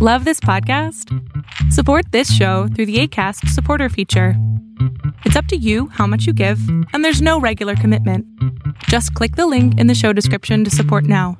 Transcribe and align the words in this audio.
Love 0.00 0.24
this 0.24 0.38
podcast? 0.38 1.12
Support 1.72 2.12
this 2.12 2.32
show 2.32 2.68
through 2.68 2.86
the 2.86 3.00
ACAST 3.00 3.48
supporter 3.48 3.88
feature. 3.88 4.34
It's 5.24 5.34
up 5.34 5.46
to 5.46 5.56
you 5.56 5.88
how 5.88 6.06
much 6.06 6.24
you 6.24 6.32
give, 6.32 6.60
and 6.92 7.04
there's 7.04 7.20
no 7.20 7.40
regular 7.40 7.74
commitment. 7.74 8.24
Just 8.84 9.12
click 9.14 9.34
the 9.34 9.48
link 9.48 9.76
in 9.76 9.88
the 9.88 9.96
show 9.96 10.12
description 10.12 10.62
to 10.62 10.70
support 10.70 11.02
now. 11.02 11.36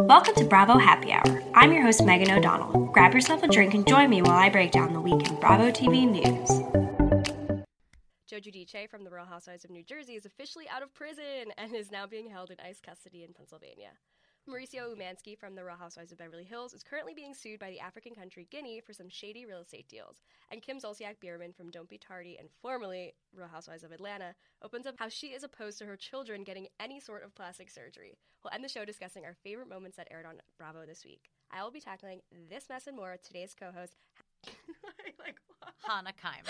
Welcome 0.00 0.34
to 0.34 0.44
Bravo 0.44 0.76
Happy 0.76 1.12
Hour. 1.12 1.40
I'm 1.54 1.72
your 1.72 1.82
host, 1.84 2.04
Megan 2.04 2.32
O'Donnell. 2.32 2.86
Grab 2.86 3.14
yourself 3.14 3.44
a 3.44 3.46
drink 3.46 3.74
and 3.74 3.86
join 3.86 4.10
me 4.10 4.20
while 4.20 4.32
I 4.32 4.48
break 4.48 4.72
down 4.72 4.92
the 4.92 5.00
week 5.00 5.30
in 5.30 5.38
Bravo 5.38 5.70
TV 5.70 6.10
news. 6.10 6.48
Joe 8.26 8.40
Giudice 8.40 8.90
from 8.90 9.04
the 9.04 9.10
Real 9.10 9.26
Housewives 9.26 9.64
of 9.64 9.70
New 9.70 9.84
Jersey 9.84 10.14
is 10.14 10.26
officially 10.26 10.64
out 10.68 10.82
of 10.82 10.92
prison 10.92 11.52
and 11.58 11.76
is 11.76 11.92
now 11.92 12.08
being 12.08 12.30
held 12.30 12.50
in 12.50 12.56
ICE 12.58 12.80
custody 12.84 13.22
in 13.22 13.32
Pennsylvania. 13.34 13.92
Mauricio 14.48 14.94
Umansky 14.94 15.38
from 15.38 15.54
the 15.54 15.64
Real 15.64 15.76
Housewives 15.76 16.12
of 16.12 16.18
Beverly 16.18 16.44
Hills 16.44 16.74
is 16.74 16.82
currently 16.82 17.14
being 17.14 17.32
sued 17.32 17.58
by 17.58 17.70
the 17.70 17.80
African 17.80 18.14
country 18.14 18.46
Guinea 18.50 18.82
for 18.84 18.92
some 18.92 19.08
shady 19.08 19.46
real 19.46 19.60
estate 19.60 19.88
deals. 19.88 20.20
And 20.50 20.60
Kim 20.60 20.78
Zolciak 20.78 21.18
Biermann 21.18 21.54
from 21.54 21.70
Don't 21.70 21.88
Be 21.88 21.96
Tardy 21.96 22.36
and 22.38 22.50
formerly 22.60 23.14
Real 23.34 23.48
Housewives 23.48 23.84
of 23.84 23.92
Atlanta 23.92 24.34
opens 24.62 24.86
up 24.86 24.96
how 24.98 25.08
she 25.08 25.28
is 25.28 25.44
opposed 25.44 25.78
to 25.78 25.86
her 25.86 25.96
children 25.96 26.44
getting 26.44 26.66
any 26.78 27.00
sort 27.00 27.24
of 27.24 27.34
plastic 27.34 27.70
surgery. 27.70 28.18
We'll 28.42 28.52
end 28.52 28.62
the 28.62 28.68
show 28.68 28.84
discussing 28.84 29.24
our 29.24 29.34
favorite 29.42 29.68
moments 29.68 29.96
that 29.96 30.08
aired 30.10 30.26
on 30.26 30.42
Bravo 30.58 30.84
this 30.84 31.06
week. 31.06 31.30
I 31.50 31.62
will 31.62 31.70
be 31.70 31.80
tackling 31.80 32.20
this 32.50 32.68
mess 32.68 32.86
and 32.86 32.96
more 32.96 33.12
with 33.12 33.26
today's 33.26 33.54
co-host. 33.58 33.96
like, 35.18 35.36
Hannah 35.88 36.12
Kime. 36.22 36.46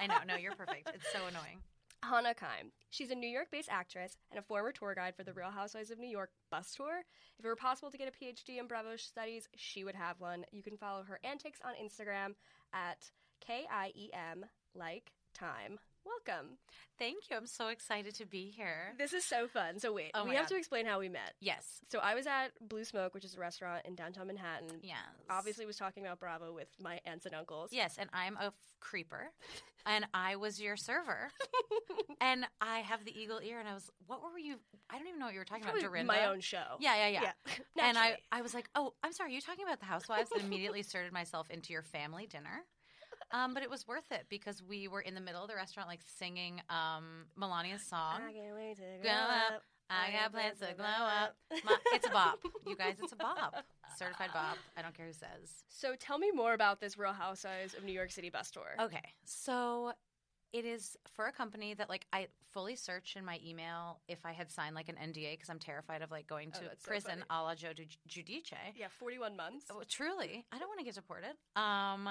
I 0.00 0.08
know, 0.08 0.18
no, 0.26 0.34
you're 0.34 0.56
perfect. 0.56 0.90
It's 0.94 1.12
so 1.12 1.20
annoying. 1.28 1.58
Hannah 2.02 2.34
Kime. 2.34 2.70
She's 2.90 3.10
a 3.10 3.14
New 3.14 3.28
York 3.28 3.48
based 3.50 3.68
actress 3.70 4.16
and 4.30 4.38
a 4.38 4.42
former 4.42 4.72
tour 4.72 4.94
guide 4.94 5.14
for 5.16 5.24
the 5.24 5.32
Real 5.32 5.50
Housewives 5.50 5.90
of 5.90 5.98
New 5.98 6.08
York 6.08 6.30
bus 6.50 6.74
tour. 6.74 7.02
If 7.38 7.44
it 7.44 7.48
were 7.48 7.56
possible 7.56 7.90
to 7.90 7.98
get 7.98 8.08
a 8.08 8.24
PhD 8.24 8.58
in 8.58 8.66
Bravo 8.66 8.96
studies, 8.96 9.48
she 9.56 9.84
would 9.84 9.94
have 9.94 10.20
one. 10.20 10.44
You 10.50 10.62
can 10.62 10.76
follow 10.76 11.02
her 11.02 11.20
antics 11.24 11.60
on 11.64 11.74
Instagram 11.74 12.34
at 12.72 13.10
K 13.40 13.66
I 13.70 13.92
E 13.94 14.10
M, 14.12 14.44
like 14.74 15.12
time. 15.34 15.78
Welcome. 16.04 16.56
Thank 16.98 17.30
you. 17.30 17.36
I'm 17.36 17.46
so 17.46 17.68
excited 17.68 18.14
to 18.16 18.26
be 18.26 18.52
here. 18.54 18.94
This 18.98 19.12
is 19.12 19.24
so 19.24 19.46
fun. 19.48 19.78
So, 19.78 19.92
wait, 19.92 20.10
Oh 20.14 20.24
we 20.24 20.34
have 20.34 20.44
God. 20.44 20.54
to 20.54 20.56
explain 20.56 20.84
how 20.86 20.98
we 20.98 21.08
met. 21.08 21.34
Yes. 21.40 21.80
So, 21.90 21.98
I 21.98 22.14
was 22.14 22.26
at 22.26 22.48
Blue 22.60 22.84
Smoke, 22.84 23.14
which 23.14 23.24
is 23.24 23.36
a 23.36 23.40
restaurant 23.40 23.86
in 23.86 23.94
downtown 23.94 24.26
Manhattan. 24.26 24.80
Yes. 24.82 24.96
Obviously, 25.30 25.66
was 25.66 25.76
talking 25.76 26.04
about 26.04 26.18
Bravo 26.20 26.52
with 26.52 26.68
my 26.82 27.00
aunts 27.04 27.26
and 27.26 27.34
uncles. 27.34 27.70
Yes, 27.72 27.96
and 27.98 28.08
I'm 28.12 28.36
a 28.38 28.46
f- 28.46 28.52
creeper, 28.80 29.30
and 29.86 30.06
I 30.12 30.36
was 30.36 30.60
your 30.60 30.76
server, 30.76 31.30
and 32.20 32.44
I 32.60 32.80
have 32.80 33.04
the 33.04 33.18
eagle 33.18 33.40
ear, 33.42 33.58
and 33.60 33.68
I 33.68 33.74
was, 33.74 33.90
what 34.06 34.20
were 34.22 34.38
you? 34.38 34.56
I 34.90 34.98
don't 34.98 35.06
even 35.06 35.20
know 35.20 35.26
what 35.26 35.34
you 35.34 35.40
were 35.40 35.44
talking 35.44 35.64
Probably 35.64 35.80
about. 35.82 35.90
Dorinda. 35.92 36.12
my 36.12 36.26
own 36.26 36.40
show. 36.40 36.76
Yeah, 36.80 36.96
yeah, 36.96 37.08
yeah. 37.08 37.32
yeah 37.76 37.84
and 37.88 37.96
I, 37.98 38.16
I 38.32 38.42
was 38.42 38.52
like, 38.54 38.68
oh, 38.74 38.92
I'm 39.02 39.12
sorry, 39.12 39.34
you 39.34 39.40
talking 39.40 39.64
about 39.64 39.80
the 39.80 39.86
housewives? 39.86 40.30
And 40.34 40.42
immediately 40.44 40.82
started 40.82 41.12
myself 41.12 41.48
into 41.50 41.72
your 41.72 41.82
family 41.82 42.26
dinner. 42.26 42.64
Um, 43.32 43.54
but 43.54 43.62
it 43.62 43.70
was 43.70 43.86
worth 43.86 44.10
it 44.10 44.26
because 44.28 44.62
we 44.62 44.88
were 44.88 45.00
in 45.00 45.14
the 45.14 45.20
middle 45.20 45.42
of 45.42 45.48
the 45.48 45.54
restaurant, 45.54 45.88
like 45.88 46.00
singing 46.18 46.60
um, 46.68 47.26
Melania's 47.38 47.82
song. 47.82 48.20
I 48.28 48.32
can't 48.32 48.54
wait 48.56 48.76
to 48.76 49.02
Glow 49.02 49.12
up. 49.12 49.62
I 49.92 50.12
got 50.12 50.30
plans 50.32 50.60
to 50.60 50.72
glow 50.76 50.84
up. 50.86 51.34
My, 51.64 51.76
it's 51.94 52.06
a 52.06 52.10
bop. 52.10 52.38
You 52.66 52.76
guys, 52.76 52.94
it's 53.02 53.12
a 53.12 53.16
bop. 53.16 53.56
Certified 53.98 54.30
bop. 54.32 54.56
I 54.76 54.82
don't 54.82 54.94
care 54.96 55.06
who 55.06 55.12
says. 55.12 55.64
So 55.68 55.94
tell 55.98 56.16
me 56.16 56.30
more 56.30 56.54
about 56.54 56.80
this 56.80 56.96
Real 56.96 57.12
Housewives 57.12 57.74
of 57.74 57.82
New 57.82 57.90
York 57.92 58.12
City 58.12 58.30
bus 58.30 58.52
tour. 58.52 58.76
Okay. 58.80 59.02
So 59.24 59.90
it 60.52 60.64
is 60.64 60.96
for 61.12 61.26
a 61.26 61.32
company 61.32 61.74
that 61.74 61.88
like 61.88 62.06
I 62.12 62.28
fully 62.52 62.76
searched 62.76 63.16
in 63.16 63.24
my 63.24 63.40
email 63.44 63.98
if 64.06 64.24
I 64.24 64.30
had 64.32 64.48
signed 64.52 64.76
like 64.76 64.88
an 64.88 64.96
NDA 64.96 65.32
because 65.32 65.50
I'm 65.50 65.58
terrified 65.58 66.02
of 66.02 66.12
like 66.12 66.28
going 66.28 66.52
Oh, 66.54 66.58
to 66.60 66.64
so 66.66 66.70
prison 66.88 67.10
funny. 67.10 67.22
a 67.30 67.42
la 67.42 67.54
Joe 67.56 67.70
Giudice. 68.08 68.52
Yeah, 68.76 68.86
41 68.96 69.36
months. 69.36 69.66
Oh, 69.72 69.82
truly, 69.88 70.44
I 70.52 70.58
don't 70.60 70.68
want 70.68 70.78
to 70.78 70.84
get 70.84 70.94
deported. 70.94 71.34
Um, 71.56 72.08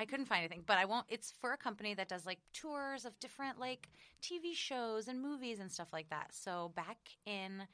I 0.00 0.06
couldn't 0.06 0.24
find 0.24 0.38
anything, 0.38 0.62
but 0.66 0.78
I 0.78 0.86
won't. 0.86 1.04
It's 1.10 1.34
for 1.42 1.52
a 1.52 1.58
company 1.58 1.92
that 1.92 2.08
does 2.08 2.24
like 2.24 2.38
tours 2.54 3.04
of 3.04 3.20
different 3.20 3.60
like 3.60 3.90
TV 4.22 4.54
shows 4.54 5.08
and 5.08 5.20
movies 5.20 5.60
and 5.60 5.70
stuff 5.70 5.88
like 5.92 6.08
that. 6.08 6.28
So 6.32 6.72
back 6.74 6.96
in 7.26 7.64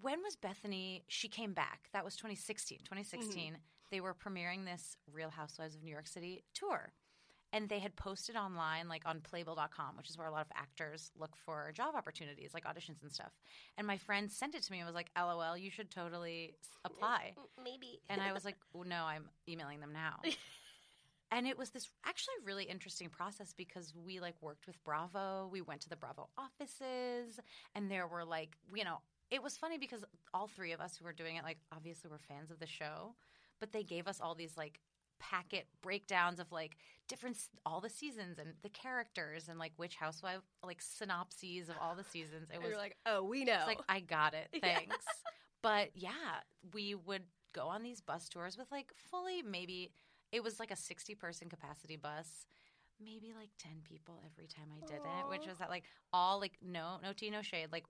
when 0.00 0.20
was 0.20 0.34
Bethany? 0.34 1.04
She 1.06 1.28
came 1.28 1.52
back. 1.52 1.88
That 1.92 2.04
was 2.04 2.16
2016. 2.16 2.78
2016. 2.78 3.52
Mm-hmm. 3.52 3.54
They 3.92 4.00
were 4.00 4.14
premiering 4.14 4.64
this 4.64 4.96
Real 5.12 5.30
Housewives 5.30 5.76
of 5.76 5.84
New 5.84 5.92
York 5.92 6.08
City 6.08 6.42
tour. 6.54 6.92
And 7.52 7.68
they 7.68 7.78
had 7.78 7.94
posted 7.94 8.34
online, 8.34 8.88
like 8.88 9.02
on 9.04 9.20
Playbill.com, 9.20 9.96
which 9.96 10.08
is 10.08 10.18
where 10.18 10.26
a 10.26 10.32
lot 10.32 10.40
of 10.40 10.50
actors 10.56 11.12
look 11.16 11.36
for 11.36 11.70
job 11.72 11.94
opportunities, 11.94 12.52
like 12.52 12.64
auditions 12.64 13.02
and 13.02 13.12
stuff. 13.12 13.30
And 13.78 13.86
my 13.86 13.98
friend 13.98 14.32
sent 14.32 14.56
it 14.56 14.62
to 14.62 14.72
me 14.72 14.78
and 14.78 14.86
was 14.86 14.94
like, 14.94 15.10
LOL, 15.16 15.56
you 15.56 15.70
should 15.70 15.90
totally 15.90 16.54
apply. 16.84 17.34
Maybe. 17.62 18.00
And 18.08 18.20
I 18.20 18.32
was 18.32 18.44
like, 18.44 18.56
no, 18.74 19.04
I'm 19.04 19.28
emailing 19.46 19.78
them 19.78 19.92
now. 19.92 20.20
and 21.32 21.46
it 21.46 21.56
was 21.56 21.70
this 21.70 21.88
actually 22.04 22.34
really 22.44 22.64
interesting 22.64 23.08
process 23.08 23.54
because 23.56 23.94
we 24.06 24.20
like 24.20 24.34
worked 24.42 24.66
with 24.66 24.76
Bravo. 24.84 25.48
We 25.50 25.62
went 25.62 25.80
to 25.80 25.88
the 25.88 25.96
Bravo 25.96 26.28
offices 26.36 27.40
and 27.74 27.90
there 27.90 28.06
were 28.06 28.24
like, 28.24 28.50
you 28.74 28.84
know, 28.84 28.98
it 29.30 29.42
was 29.42 29.56
funny 29.56 29.78
because 29.78 30.04
all 30.34 30.46
three 30.46 30.72
of 30.72 30.80
us 30.80 30.94
who 30.94 31.06
were 31.06 31.14
doing 31.14 31.36
it, 31.36 31.42
like, 31.42 31.56
obviously 31.74 32.10
were 32.10 32.18
fans 32.18 32.50
of 32.50 32.60
the 32.60 32.66
show, 32.66 33.14
but 33.60 33.72
they 33.72 33.82
gave 33.82 34.06
us 34.06 34.20
all 34.20 34.34
these 34.34 34.58
like 34.58 34.78
packet 35.18 35.66
breakdowns 35.80 36.38
of 36.38 36.52
like 36.52 36.76
different 37.08 37.38
all 37.64 37.80
the 37.80 37.88
seasons 37.88 38.38
and 38.38 38.50
the 38.62 38.68
characters 38.68 39.48
and 39.48 39.58
like 39.58 39.72
which 39.76 39.94
housewife 39.94 40.40
like 40.66 40.82
synopses 40.82 41.68
of 41.68 41.76
all 41.80 41.94
the 41.94 42.04
seasons 42.04 42.48
it 42.52 42.60
was 42.60 42.76
like, 42.76 42.96
oh, 43.06 43.22
we 43.22 43.44
know. 43.44 43.54
it's 43.54 43.66
like 43.66 43.80
I 43.88 44.00
got 44.00 44.34
it. 44.34 44.48
Yeah. 44.62 44.76
Thanks. 44.76 45.06
But 45.62 45.90
yeah, 45.94 46.42
we 46.74 46.94
would 46.94 47.22
go 47.54 47.68
on 47.68 47.82
these 47.82 48.00
bus 48.00 48.28
tours 48.28 48.58
with 48.58 48.70
like 48.70 48.92
fully 49.10 49.42
maybe 49.42 49.92
it 50.32 50.42
was 50.42 50.58
like 50.58 50.70
a 50.70 50.76
60 50.76 51.14
person 51.14 51.48
capacity 51.48 51.96
bus. 51.96 52.46
Maybe 53.02 53.32
like 53.38 53.50
10 53.58 53.82
people 53.84 54.20
every 54.24 54.46
time 54.46 54.66
I 54.76 54.86
did 54.86 54.96
it, 54.96 55.28
which 55.28 55.46
was 55.46 55.58
that 55.58 55.70
like 55.70 55.84
all 56.12 56.40
like 56.40 56.52
no 56.62 56.98
no 57.02 57.12
tea 57.12 57.30
no 57.30 57.42
shade 57.42 57.68
like 57.72 57.84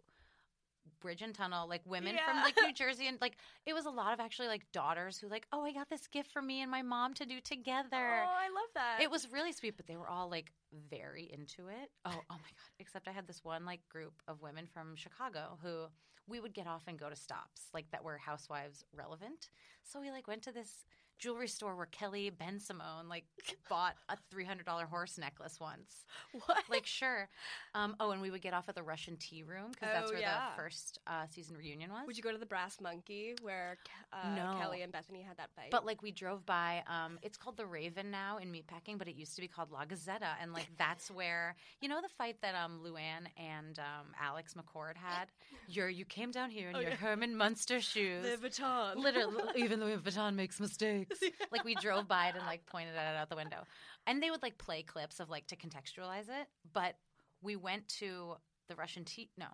bridge 1.01 1.23
and 1.23 1.35
tunnel 1.35 1.69
like 1.69 1.83
women 1.85 2.17
from 2.25 2.37
like 2.43 2.55
New 2.63 2.73
Jersey 2.73 3.07
and 3.07 3.21
like 3.21 3.37
it 3.67 3.75
was 3.75 3.87
a 3.87 3.91
lot 3.91 4.13
of 4.13 4.21
actually 4.21 4.49
like 4.49 4.63
daughters 4.73 5.19
who 5.19 5.29
like 5.29 5.47
oh 5.53 5.65
I 5.65 5.73
got 5.73 5.89
this 5.91 6.07
gift 6.09 6.31
for 6.33 6.41
me 6.41 6.63
and 6.63 6.71
my 6.71 6.83
mom 6.83 7.15
to 7.15 7.27
do 7.27 7.41
together. 7.41 7.87
oh, 7.93 8.37
I 8.39 8.49
love 8.49 8.71
that. 8.75 9.01
It 9.01 9.11
was 9.11 9.31
really 9.31 9.53
sweet, 9.53 9.77
but 9.77 9.87
they 9.87 9.97
were 9.97 10.09
all 10.09 10.31
like 10.31 10.53
very 10.91 11.31
into 11.33 11.69
it. 11.69 11.91
Oh, 12.05 12.11
oh 12.11 12.35
my 12.35 12.37
god! 12.37 12.71
Except 12.79 13.07
I 13.09 13.13
had 13.13 13.27
this 13.27 13.45
one 13.45 13.65
like 13.65 13.81
group 13.89 14.15
of 14.27 14.41
women 14.41 14.67
from 14.67 14.97
Chicago 14.97 15.59
who 15.63 15.87
we 16.29 16.41
would 16.41 16.55
get 16.55 16.67
off 16.67 16.85
and 16.87 16.99
go 16.99 17.11
to 17.11 17.17
stops 17.17 17.63
like 17.75 17.91
that 17.91 18.03
were 18.05 18.17
housewives 18.17 18.85
relevant. 18.93 19.51
So 19.83 20.01
we 20.01 20.11
like 20.11 20.29
went 20.29 20.43
to 20.43 20.53
this 20.53 20.85
jewelry 21.22 21.47
store 21.47 21.77
where 21.77 21.87
Kelly 21.87 22.31
Bensimon 22.37 23.09
like 23.09 23.25
bought 23.71 23.94
a 24.09 24.16
three 24.31 24.44
hundred 24.44 24.66
dollar 24.66 24.87
horse 24.87 25.16
necklace 25.19 25.60
once. 25.60 26.05
what? 26.47 26.65
Like 26.69 26.84
sure. 26.84 27.28
Um, 27.75 27.94
oh, 28.00 28.10
and 28.10 28.21
we 28.21 28.31
would 28.31 28.43
get 28.43 28.53
off 28.55 28.69
at 28.69 28.75
the 28.75 28.83
Russian 28.83 29.16
tea 29.16 29.43
room 29.44 29.71
because 29.71 29.88
that's 29.93 30.11
Oh, 30.11 30.15
where 30.15 30.21
yeah. 30.21 30.49
the 30.56 30.62
first 30.62 30.99
uh, 31.06 31.27
season 31.31 31.56
reunion 31.56 31.91
was. 31.91 32.06
Would 32.06 32.16
you 32.16 32.22
go 32.22 32.32
to 32.32 32.38
the 32.38 32.47
Brass 32.47 32.81
Monkey 32.81 33.34
where 33.43 33.78
uh, 34.12 34.34
No. 34.34 34.56
Kelly 34.61 34.82
and 34.82 34.91
Bethany 34.93 35.22
had 35.22 35.37
that 35.37 35.50
fight? 35.55 35.71
But 35.71 35.87
like 35.87 36.03
we 36.03 36.11
drove 36.11 36.44
by, 36.44 36.82
um, 36.88 37.19
it's 37.22 37.37
called 37.38 37.56
the 37.56 37.66
Raven 37.66 38.11
now 38.11 38.38
in 38.38 38.50
meatpacking, 38.53 38.99
but 38.99 39.06
it 39.09 39.15
used 39.15 39.34
to 39.37 39.41
be 39.41 39.49
called 39.49 39.71
La 39.71 39.84
Gazzetta, 39.84 40.34
and 40.43 40.53
like 40.53 40.69
that's 40.78 41.11
where 41.11 41.55
you 41.81 41.88
know 41.88 42.00
the 42.03 42.09
fight 42.19 42.37
that 42.43 42.55
um 42.56 42.81
Luann 42.84 43.27
and 43.37 43.78
um 43.78 44.09
Alex 44.21 44.55
McCord 44.55 44.97
had. 44.97 45.28
Your 45.69 45.88
you 45.88 46.05
came 46.05 46.31
down 46.32 46.50
here 46.50 46.71
in 46.71 46.77
Oh, 46.77 46.81
your 46.81 46.91
yeah. 46.91 46.97
Herman 46.97 47.37
Munster 47.37 47.81
shoes. 47.81 48.22
the 48.25 48.49
Vuitton. 48.49 48.97
Literally, 48.97 49.43
even 49.56 49.78
though 49.81 49.97
Vuitton 49.97 50.34
makes 50.34 50.59
mistakes, 50.61 51.12
like 51.53 51.65
we 51.65 51.75
drove 51.75 52.09
by 52.09 52.28
it 52.28 52.34
and 52.37 52.45
like 52.47 52.65
pointed 52.67 52.97
at 52.97 53.15
it 53.15 53.17
out 53.19 53.28
the 53.28 53.37
window, 53.37 53.65
and 54.06 54.23
they 54.23 54.31
would 54.31 54.43
like 54.43 54.59
play 54.59 54.83
clips 54.83 55.21
of 55.21 55.31
like 55.31 55.47
to 55.49 55.56
contextualize 55.56 56.28
it. 56.28 56.49
But 56.73 56.97
we 57.43 57.56
went 57.56 57.89
to 58.00 58.34
the 58.69 58.77
Russian 58.77 59.05
tea, 59.05 59.31
no, 59.37 59.47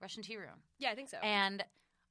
Russian 0.00 0.22
tea 0.22 0.36
room, 0.36 0.62
yeah, 0.78 0.90
I 0.90 0.94
think 0.94 1.08
so. 1.08 1.18
and 1.22 1.64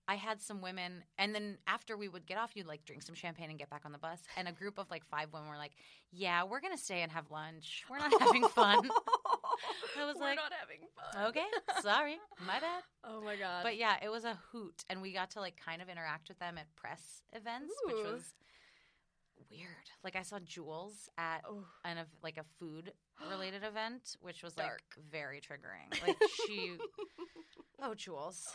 I 0.08 0.16
had 0.16 0.42
some 0.42 0.62
women, 0.62 1.04
and 1.20 1.36
then 1.36 1.60
after 1.68 1.96
we 1.96 2.08
would 2.10 2.26
get 2.26 2.40
off, 2.40 2.56
you'd 2.56 2.66
like 2.66 2.84
drink 2.84 3.04
some 3.04 3.14
champagne 3.14 3.52
and 3.52 3.60
get 3.60 3.70
back 3.70 3.84
on 3.86 3.92
the 3.92 4.00
bus. 4.00 4.20
And 4.38 4.48
a 4.48 4.52
group 4.52 4.80
of 4.80 4.90
like 4.90 5.06
five 5.06 5.32
women 5.32 5.48
were 5.50 5.58
like, 5.58 5.74
"Yeah, 6.12 6.46
we're 6.46 6.62
gonna 6.62 6.78
stay 6.80 7.02
and 7.02 7.12
have 7.12 7.30
lunch. 7.30 7.84
We're 7.90 8.00
not 8.00 8.20
having 8.20 8.48
fun." 8.48 8.90
I 10.00 10.06
was 10.06 10.16
We're 10.16 10.22
like, 10.22 10.38
not 10.38 10.52
having 10.60 10.80
fun. 10.96 11.26
okay, 11.28 11.46
sorry, 11.82 12.18
my 12.48 12.60
bad. 12.60 12.82
Oh 13.04 13.22
my 13.22 13.36
god. 13.36 13.62
But 13.64 13.78
yeah, 13.78 13.98
it 14.02 14.10
was 14.10 14.24
a 14.24 14.40
hoot, 14.52 14.84
and 14.90 15.02
we 15.02 15.12
got 15.14 15.30
to 15.32 15.42
like 15.42 15.58
kind 15.64 15.82
of 15.82 15.90
interact 15.90 16.30
with 16.30 16.40
them 16.40 16.58
at 16.58 16.74
press 16.76 17.22
events, 17.34 17.74
which 17.86 17.96
was 18.04 18.34
weird. 19.50 19.70
Like 20.04 20.16
I 20.16 20.22
saw 20.24 20.40
Jules 20.40 21.10
at 21.18 21.44
Oh. 21.50 21.64
an 21.86 21.98
of 21.98 22.08
like 22.24 22.38
a 22.38 22.44
food 22.60 22.92
related 23.30 23.64
event, 23.64 24.16
which 24.22 24.44
was 24.44 24.54
Dark. 24.54 24.82
like 24.98 25.06
very 25.12 25.42
triggering. 25.42 25.90
Like 26.08 26.18
she, 26.48 26.78
oh 27.82 27.94
Jules, 27.96 28.48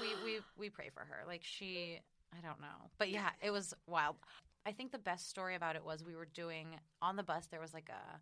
we 0.00 0.08
we 0.24 0.40
we 0.58 0.70
pray 0.70 0.90
for 0.92 1.00
her. 1.00 1.24
Like 1.26 1.42
she, 1.44 1.98
I 2.36 2.40
don't 2.46 2.60
know, 2.60 2.90
but 2.98 3.08
yeah, 3.10 3.30
it 3.42 3.50
was 3.50 3.74
wild. 3.86 4.16
I 4.66 4.72
think 4.72 4.92
the 4.92 4.98
best 4.98 5.28
story 5.30 5.54
about 5.54 5.76
it 5.76 5.84
was 5.84 6.04
we 6.04 6.14
were 6.14 6.28
doing 6.34 6.66
on 7.00 7.16
the 7.16 7.22
bus. 7.22 7.46
There 7.46 7.60
was 7.60 7.72
like 7.74 7.88
a 7.88 8.20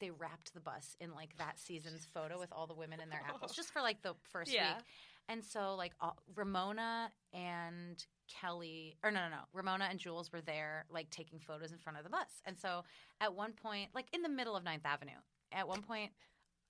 they 0.00 0.10
wrapped 0.10 0.54
the 0.54 0.60
bus 0.60 0.96
in 0.98 1.12
like 1.14 1.36
that 1.36 1.58
season's 1.58 2.06
photo 2.14 2.38
with 2.38 2.50
all 2.52 2.66
the 2.66 2.74
women 2.74 3.00
in 3.00 3.10
their 3.10 3.20
apples 3.28 3.54
just 3.54 3.70
for 3.70 3.82
like 3.82 4.00
the 4.02 4.14
first 4.32 4.50
Yeah. 4.52 4.76
week. 4.76 4.84
And 5.30 5.44
so, 5.44 5.76
like, 5.76 5.92
all, 6.00 6.16
Ramona 6.34 7.12
and 7.32 8.04
Kelly, 8.28 8.96
or 9.04 9.12
no, 9.12 9.20
no, 9.20 9.28
no, 9.28 9.42
Ramona 9.52 9.86
and 9.88 9.98
Jules 9.98 10.32
were 10.32 10.40
there, 10.40 10.86
like, 10.90 11.08
taking 11.10 11.38
photos 11.38 11.70
in 11.70 11.78
front 11.78 11.98
of 11.98 12.04
the 12.04 12.10
bus. 12.10 12.42
And 12.44 12.58
so, 12.58 12.82
at 13.20 13.32
one 13.34 13.52
point, 13.52 13.90
like, 13.94 14.06
in 14.12 14.22
the 14.22 14.28
middle 14.28 14.56
of 14.56 14.64
Ninth 14.64 14.84
Avenue, 14.84 15.20
at 15.52 15.68
one 15.68 15.82
point, 15.82 16.10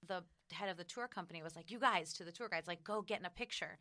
the 0.06 0.22
head 0.52 0.68
of 0.68 0.76
the 0.76 0.84
tour 0.84 1.08
company 1.08 1.42
was 1.42 1.56
like, 1.56 1.70
"You 1.70 1.78
guys," 1.78 2.12
to 2.14 2.24
the 2.24 2.32
tour 2.32 2.48
guides, 2.50 2.68
like, 2.68 2.84
"Go 2.84 3.00
get 3.02 3.18
in 3.20 3.24
a 3.26 3.30
picture." 3.30 3.78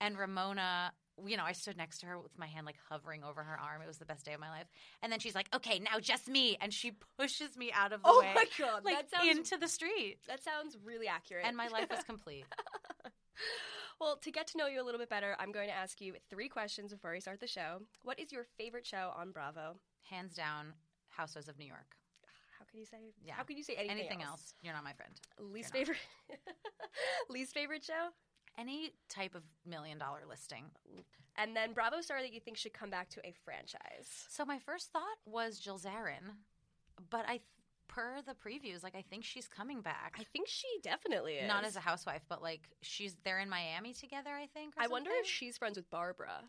And 0.00 0.18
Ramona, 0.18 0.92
you 1.24 1.36
know, 1.36 1.44
I 1.44 1.52
stood 1.52 1.76
next 1.76 1.98
to 2.00 2.06
her 2.06 2.18
with 2.20 2.36
my 2.38 2.46
hand 2.46 2.66
like 2.66 2.76
hovering 2.88 3.24
over 3.24 3.42
her 3.42 3.58
arm. 3.58 3.80
It 3.82 3.86
was 3.88 3.98
the 3.98 4.04
best 4.04 4.24
day 4.24 4.32
of 4.34 4.40
my 4.40 4.50
life. 4.50 4.66
And 5.02 5.10
then 5.12 5.18
she's 5.20 5.34
like, 5.34 5.48
"Okay, 5.54 5.78
now 5.78 5.98
just 6.00 6.28
me," 6.28 6.56
and 6.60 6.72
she 6.74 6.92
pushes 7.18 7.56
me 7.56 7.72
out 7.72 7.92
of 7.92 8.02
the 8.02 8.08
Oh 8.08 8.20
way, 8.20 8.32
my 8.34 8.44
god, 8.58 8.84
like 8.84 8.94
that 8.96 9.10
sounds 9.10 9.36
into 9.38 9.56
the 9.56 9.68
street. 9.68 10.18
that 10.28 10.42
sounds 10.42 10.76
really 10.84 11.08
accurate. 11.08 11.44
And 11.46 11.56
my 11.56 11.68
life 11.68 11.88
was 11.90 12.02
complete. 12.04 12.44
well, 14.00 14.16
to 14.22 14.30
get 14.30 14.46
to 14.48 14.58
know 14.58 14.66
you 14.66 14.80
a 14.82 14.84
little 14.84 15.00
bit 15.00 15.08
better, 15.08 15.36
I'm 15.38 15.52
going 15.52 15.68
to 15.68 15.74
ask 15.74 16.00
you 16.00 16.14
three 16.30 16.48
questions 16.48 16.92
before 16.92 17.12
we 17.12 17.20
start 17.20 17.40
the 17.40 17.46
show. 17.46 17.80
What 18.02 18.18
is 18.20 18.32
your 18.32 18.44
favorite 18.58 18.86
show 18.86 19.12
on 19.16 19.30
Bravo? 19.30 19.76
Hands 20.10 20.32
down, 20.34 20.72
Housewives 21.08 21.48
of 21.48 21.58
New 21.58 21.66
York. 21.66 21.96
How 22.58 22.64
could 22.70 22.78
you 22.78 22.86
say? 22.86 22.98
Yeah. 23.24 23.34
How 23.34 23.42
could 23.42 23.56
you 23.56 23.62
say 23.62 23.74
anything, 23.74 23.98
Anything 23.98 24.22
else? 24.22 24.30
else, 24.40 24.54
you're 24.62 24.74
not 24.74 24.84
my 24.84 24.92
friend. 24.92 25.12
Least 25.38 25.72
You're 25.74 25.84
favorite. 25.86 25.98
least 27.30 27.54
favorite 27.54 27.84
show. 27.84 28.08
Any 28.58 28.92
type 29.08 29.34
of 29.34 29.42
million 29.66 29.98
dollar 29.98 30.20
listing. 30.28 30.64
And 31.36 31.54
then 31.54 31.72
Bravo 31.74 32.00
star 32.00 32.22
that 32.22 32.32
you 32.32 32.40
think 32.40 32.56
should 32.56 32.72
come 32.72 32.88
back 32.88 33.10
to 33.10 33.20
a 33.26 33.34
franchise. 33.44 34.08
So 34.30 34.44
my 34.46 34.58
first 34.58 34.90
thought 34.92 35.18
was 35.26 35.58
Jill 35.58 35.78
Zarin, 35.78 36.32
but 37.10 37.26
I, 37.28 37.40
per 37.96 38.20
the 38.26 38.34
previews, 38.34 38.82
like 38.82 38.94
I 38.94 39.02
think 39.08 39.24
she's 39.24 39.48
coming 39.48 39.80
back. 39.80 40.16
I 40.20 40.24
think 40.32 40.48
she 40.48 40.66
definitely 40.82 41.34
is. 41.34 41.48
Not 41.48 41.64
as 41.64 41.76
a 41.76 41.80
housewife, 41.80 42.22
but 42.28 42.42
like 42.42 42.60
she's 42.82 43.16
they're 43.24 43.40
in 43.40 43.48
Miami 43.48 43.94
together. 43.94 44.30
I 44.30 44.46
think. 44.46 44.74
or 44.76 44.84
I 44.84 44.86
wonder 44.86 45.10
if 45.14 45.26
she's 45.26 45.56
friends 45.56 45.76
with 45.76 45.90
Barbara. 45.90 46.42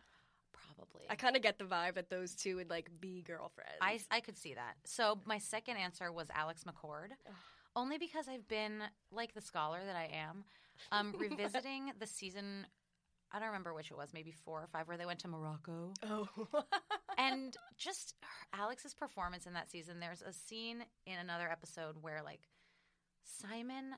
probably. 0.52 1.06
I 1.08 1.14
kind 1.14 1.36
of 1.36 1.42
get 1.42 1.58
the 1.58 1.64
vibe 1.64 1.94
that 1.94 2.10
those 2.10 2.34
two 2.34 2.56
would 2.56 2.68
like 2.68 2.90
be 3.00 3.22
girlfriends. 3.22 3.78
I, 3.80 3.98
I 4.10 4.20
could 4.20 4.36
see 4.36 4.54
that. 4.54 4.74
So 4.84 5.18
my 5.24 5.38
second 5.38 5.78
answer 5.78 6.12
was 6.12 6.28
Alex 6.34 6.64
McCord, 6.64 7.08
only 7.74 7.96
because 7.96 8.28
I've 8.28 8.46
been 8.46 8.82
like 9.10 9.32
the 9.32 9.40
scholar 9.40 9.80
that 9.86 9.96
I 9.96 10.10
am, 10.14 10.44
um, 10.92 11.14
revisiting 11.18 11.92
the 11.98 12.06
season. 12.06 12.66
I 13.32 13.38
don't 13.38 13.48
remember 13.48 13.74
which 13.74 13.90
it 13.90 13.96
was, 13.96 14.10
maybe 14.14 14.32
four 14.32 14.62
or 14.62 14.68
five, 14.72 14.88
where 14.88 14.96
they 14.96 15.06
went 15.06 15.18
to 15.20 15.28
Morocco, 15.28 15.92
oh. 16.02 16.28
and 17.18 17.56
just 17.76 18.14
Alex's 18.54 18.94
performance 18.94 19.46
in 19.46 19.52
that 19.52 19.70
season. 19.70 20.00
There's 20.00 20.22
a 20.22 20.32
scene 20.32 20.84
in 21.06 21.18
another 21.18 21.50
episode 21.50 21.96
where 22.00 22.22
like 22.22 22.40
Simon 23.24 23.94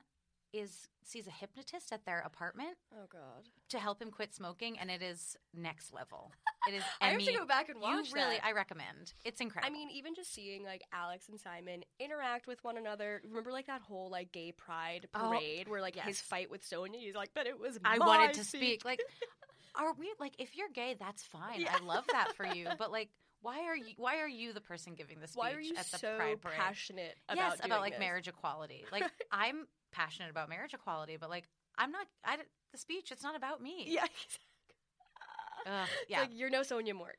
is 0.53 0.87
sees 1.03 1.27
a 1.27 1.31
hypnotist 1.31 1.91
at 1.91 2.05
their 2.05 2.19
apartment 2.19 2.77
oh 2.93 3.05
God. 3.11 3.49
to 3.69 3.79
help 3.79 4.01
him 4.01 4.11
quit 4.11 4.33
smoking, 4.33 4.77
and 4.79 4.89
it 4.91 5.01
is 5.01 5.35
next 5.53 5.93
level. 5.93 6.31
It 6.67 6.75
is. 6.75 6.83
I 7.01 7.07
have 7.07 7.19
to 7.25 7.33
go 7.33 7.43
back 7.47 7.69
and 7.69 7.81
watch 7.81 8.09
You 8.09 8.13
really, 8.13 8.35
that. 8.35 8.45
I 8.45 8.51
recommend. 8.51 9.13
It's 9.25 9.41
incredible. 9.41 9.73
I 9.73 9.75
mean, 9.75 9.89
even 9.89 10.13
just 10.13 10.31
seeing 10.31 10.63
like 10.63 10.83
Alex 10.93 11.27
and 11.27 11.39
Simon 11.39 11.83
interact 11.99 12.45
with 12.45 12.63
one 12.63 12.77
another. 12.77 13.19
Remember, 13.27 13.51
like 13.51 13.65
that 13.65 13.81
whole 13.81 14.11
like 14.11 14.31
gay 14.31 14.51
pride 14.51 15.07
Oh, 15.15 15.29
parade 15.31 15.67
where 15.67 15.81
like 15.81 15.95
his 15.95 16.21
fight 16.21 16.51
with 16.51 16.63
Sonia. 16.63 16.99
He's 16.99 17.15
like, 17.15 17.31
"But 17.33 17.47
it 17.47 17.59
was 17.59 17.79
I 17.83 17.97
wanted 17.97 18.33
to 18.35 18.43
speech." 18.43 18.81
speak. 18.81 18.85
Like, 18.85 19.01
are 19.75 19.93
we 19.93 20.13
like 20.19 20.33
if 20.37 20.55
you're 20.55 20.69
gay, 20.71 20.95
that's 20.99 21.23
fine. 21.23 21.61
Yeah. 21.61 21.75
I 21.81 21.83
love 21.83 22.05
that 22.11 22.35
for 22.35 22.45
you. 22.45 22.67
But 22.77 22.91
like, 22.91 23.09
why 23.41 23.61
are 23.65 23.75
you? 23.75 23.95
Why 23.97 24.19
are 24.19 24.27
you 24.29 24.53
the 24.53 24.61
person 24.61 24.93
giving 24.93 25.19
the 25.19 25.27
speech 25.27 25.39
Why 25.39 25.53
are 25.53 25.59
you 25.59 25.73
at 25.75 25.87
the 25.91 25.97
so 25.97 26.15
Pride 26.15 26.39
Parade? 26.41 26.57
passionate 26.57 27.15
about 27.27 27.53
yes, 27.53 27.59
about 27.63 27.81
like 27.81 27.93
this? 27.93 27.99
marriage 27.99 28.27
equality. 28.27 28.85
Like, 28.91 29.09
I'm 29.31 29.65
passionate 29.91 30.29
about 30.31 30.49
marriage 30.49 30.73
equality, 30.73 31.17
but 31.19 31.29
like, 31.29 31.45
I'm 31.77 31.91
not. 31.91 32.07
I 32.25 32.37
the 32.71 32.77
speech. 32.77 33.11
It's 33.11 33.23
not 33.23 33.35
about 33.35 33.61
me. 33.61 33.85
Yeah, 33.87 34.05
Ugh, 35.65 35.87
It's 36.01 36.09
yeah. 36.09 36.21
like 36.21 36.29
you're 36.33 36.49
no 36.49 36.63
Sonia 36.63 36.93
Morgan. 36.93 37.15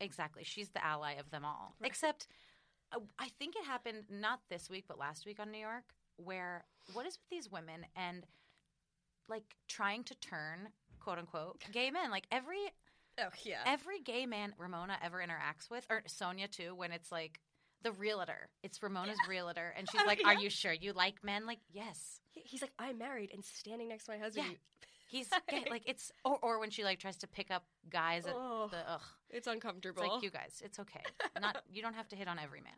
Exactly. 0.00 0.44
She's 0.44 0.68
the 0.70 0.84
ally 0.84 1.14
of 1.14 1.30
them 1.30 1.44
all. 1.44 1.74
Except, 1.82 2.28
uh, 2.94 3.00
I 3.18 3.28
think 3.38 3.56
it 3.56 3.64
happened 3.64 4.04
not 4.10 4.40
this 4.50 4.68
week, 4.70 4.84
but 4.86 4.98
last 4.98 5.26
week 5.26 5.40
on 5.40 5.50
New 5.50 5.58
York, 5.58 5.84
where 6.16 6.64
what 6.92 7.06
is 7.06 7.14
with 7.18 7.28
these 7.30 7.50
women 7.50 7.86
and 7.96 8.24
like 9.28 9.56
trying 9.68 10.04
to 10.04 10.14
turn 10.16 10.68
quote 11.00 11.18
unquote 11.18 11.62
gay 11.72 11.90
men? 11.90 12.10
Like 12.10 12.26
every 12.30 12.58
Oh 13.20 13.30
yeah. 13.42 13.62
every 13.66 13.98
gay 14.00 14.26
man 14.26 14.54
Ramona 14.58 14.96
ever 15.02 15.18
interacts 15.18 15.68
with, 15.70 15.84
or 15.90 16.02
Sonia 16.06 16.46
too, 16.46 16.74
when 16.76 16.92
it's 16.92 17.10
like 17.10 17.40
the 17.82 17.92
realtor, 17.92 18.48
it's 18.62 18.82
Ramona's 18.82 19.18
realtor, 19.28 19.72
and 19.76 19.88
she's 19.90 20.00
like, 20.06 20.20
"Are 20.24 20.34
you 20.34 20.50
sure 20.50 20.72
you 20.72 20.92
like 20.92 21.22
men?" 21.24 21.46
Like, 21.46 21.60
yes. 21.70 22.20
He- 22.32 22.42
He's 22.44 22.62
like, 22.62 22.72
I'm 22.78 22.98
married 22.98 23.30
and 23.32 23.44
standing 23.44 23.88
next 23.88 24.04
to 24.04 24.12
my 24.12 24.18
husband. 24.18 24.46
Yeah. 24.50 24.56
He's 25.10 25.30
gay. 25.48 25.64
like 25.70 25.82
it's 25.86 26.12
or 26.24 26.38
or 26.42 26.60
when 26.60 26.68
she 26.70 26.84
like 26.84 26.98
tries 26.98 27.16
to 27.18 27.26
pick 27.26 27.50
up 27.50 27.64
guys 27.88 28.26
at 28.26 28.34
Oh, 28.36 28.68
the 28.70 28.76
ugh. 28.86 29.00
it's 29.30 29.38
It's 29.38 29.46
uncomfortable. 29.46 30.02
like 30.06 30.22
you 30.22 30.28
guys, 30.30 30.60
it's 30.62 30.78
okay. 30.78 31.00
Not 31.40 31.62
you 31.72 31.80
don't 31.80 31.94
have 31.94 32.08
to 32.08 32.16
hit 32.16 32.28
on 32.28 32.38
every 32.38 32.60
man. 32.60 32.74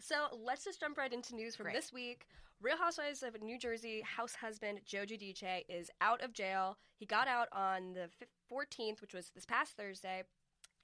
So 0.00 0.16
let's 0.44 0.64
just 0.64 0.80
jump 0.80 0.98
right 0.98 1.12
into 1.12 1.34
news 1.36 1.54
from 1.56 1.64
Great. 1.64 1.76
this 1.76 1.92
week. 1.92 2.26
Real 2.60 2.76
Housewives 2.76 3.22
of 3.22 3.40
New 3.42 3.58
Jersey 3.58 4.02
house 4.02 4.34
husband 4.34 4.80
Joe 4.84 5.04
Giudice 5.06 5.62
is 5.68 5.88
out 6.00 6.20
of 6.22 6.32
jail. 6.32 6.78
He 6.96 7.06
got 7.06 7.28
out 7.28 7.48
on 7.52 7.92
the 7.94 8.08
fif- 8.18 8.28
14th, 8.50 9.00
which 9.00 9.14
was 9.14 9.30
this 9.34 9.44
past 9.46 9.72
Thursday. 9.76 10.24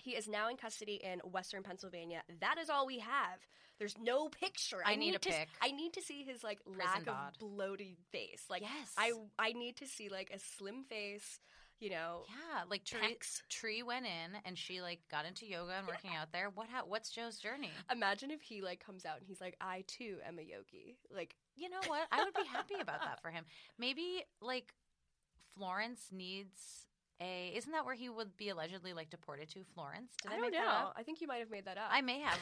He 0.02 0.10
is 0.12 0.28
now 0.28 0.48
in 0.50 0.56
custody 0.56 1.00
in 1.02 1.20
Western 1.20 1.62
Pennsylvania. 1.62 2.22
That 2.40 2.58
is 2.58 2.68
all 2.68 2.86
we 2.86 2.98
have. 2.98 3.38
There's 3.78 3.96
no 3.98 4.28
picture. 4.28 4.82
I 4.84 4.96
need 4.96 5.14
a 5.14 5.18
to, 5.18 5.28
pic. 5.30 5.48
I 5.62 5.70
need 5.70 5.94
to 5.94 6.02
see 6.02 6.22
his 6.24 6.44
like 6.44 6.60
Prison 6.64 6.78
lack 6.84 7.04
bod. 7.06 7.32
of 7.32 7.38
bloated 7.38 7.96
face. 8.12 8.44
Like 8.50 8.62
Yes. 8.62 8.92
I 8.98 9.12
I 9.38 9.52
need 9.54 9.76
to 9.78 9.86
see 9.86 10.08
like 10.08 10.30
a 10.34 10.38
slim 10.38 10.84
face. 10.84 11.40
You 11.80 11.90
know, 11.90 12.22
Yeah, 12.28 12.62
like 12.70 12.84
Tree. 12.84 13.16
Tree 13.48 13.82
went 13.82 14.06
in 14.06 14.38
and 14.44 14.56
she 14.56 14.80
like 14.80 15.00
got 15.10 15.24
into 15.24 15.46
yoga 15.46 15.72
and 15.78 15.86
working 15.88 16.12
out 16.16 16.30
there. 16.30 16.48
What? 16.54 16.68
Ha- 16.68 16.84
what's 16.86 17.10
Joe's 17.10 17.38
journey? 17.38 17.72
Imagine 17.90 18.30
if 18.30 18.40
he 18.40 18.62
like 18.62 18.78
comes 18.84 19.04
out 19.04 19.16
and 19.18 19.26
he's 19.26 19.40
like, 19.40 19.56
I 19.60 19.82
too 19.88 20.18
am 20.24 20.38
a 20.38 20.42
yogi. 20.42 20.96
Like 21.12 21.34
You 21.56 21.70
know 21.70 21.80
what? 21.88 22.06
I 22.12 22.22
would 22.22 22.34
be 22.34 22.44
happy 22.52 22.74
about 22.80 23.00
that 23.00 23.20
for 23.20 23.30
him. 23.30 23.44
Maybe 23.78 24.22
like 24.40 24.72
Florence 25.56 26.06
needs 26.12 26.86
a. 27.22 27.52
Isn't 27.56 27.70
that 27.72 27.84
where 27.86 27.94
he 27.94 28.08
would 28.08 28.36
be 28.36 28.48
allegedly 28.48 28.92
like 28.92 29.08
deported 29.10 29.48
to? 29.50 29.60
Florence? 29.74 30.12
Did 30.22 30.30
I, 30.32 30.34
I 30.34 30.36
don't 30.36 30.42
make 30.46 30.52
that 30.52 30.64
know. 30.66 30.70
up? 30.88 30.94
I 30.96 31.02
think 31.04 31.20
you 31.20 31.26
might 31.28 31.38
have 31.38 31.50
made 31.50 31.64
that 31.66 31.78
up. 31.78 31.88
I 31.90 32.00
may 32.00 32.20
have. 32.20 32.38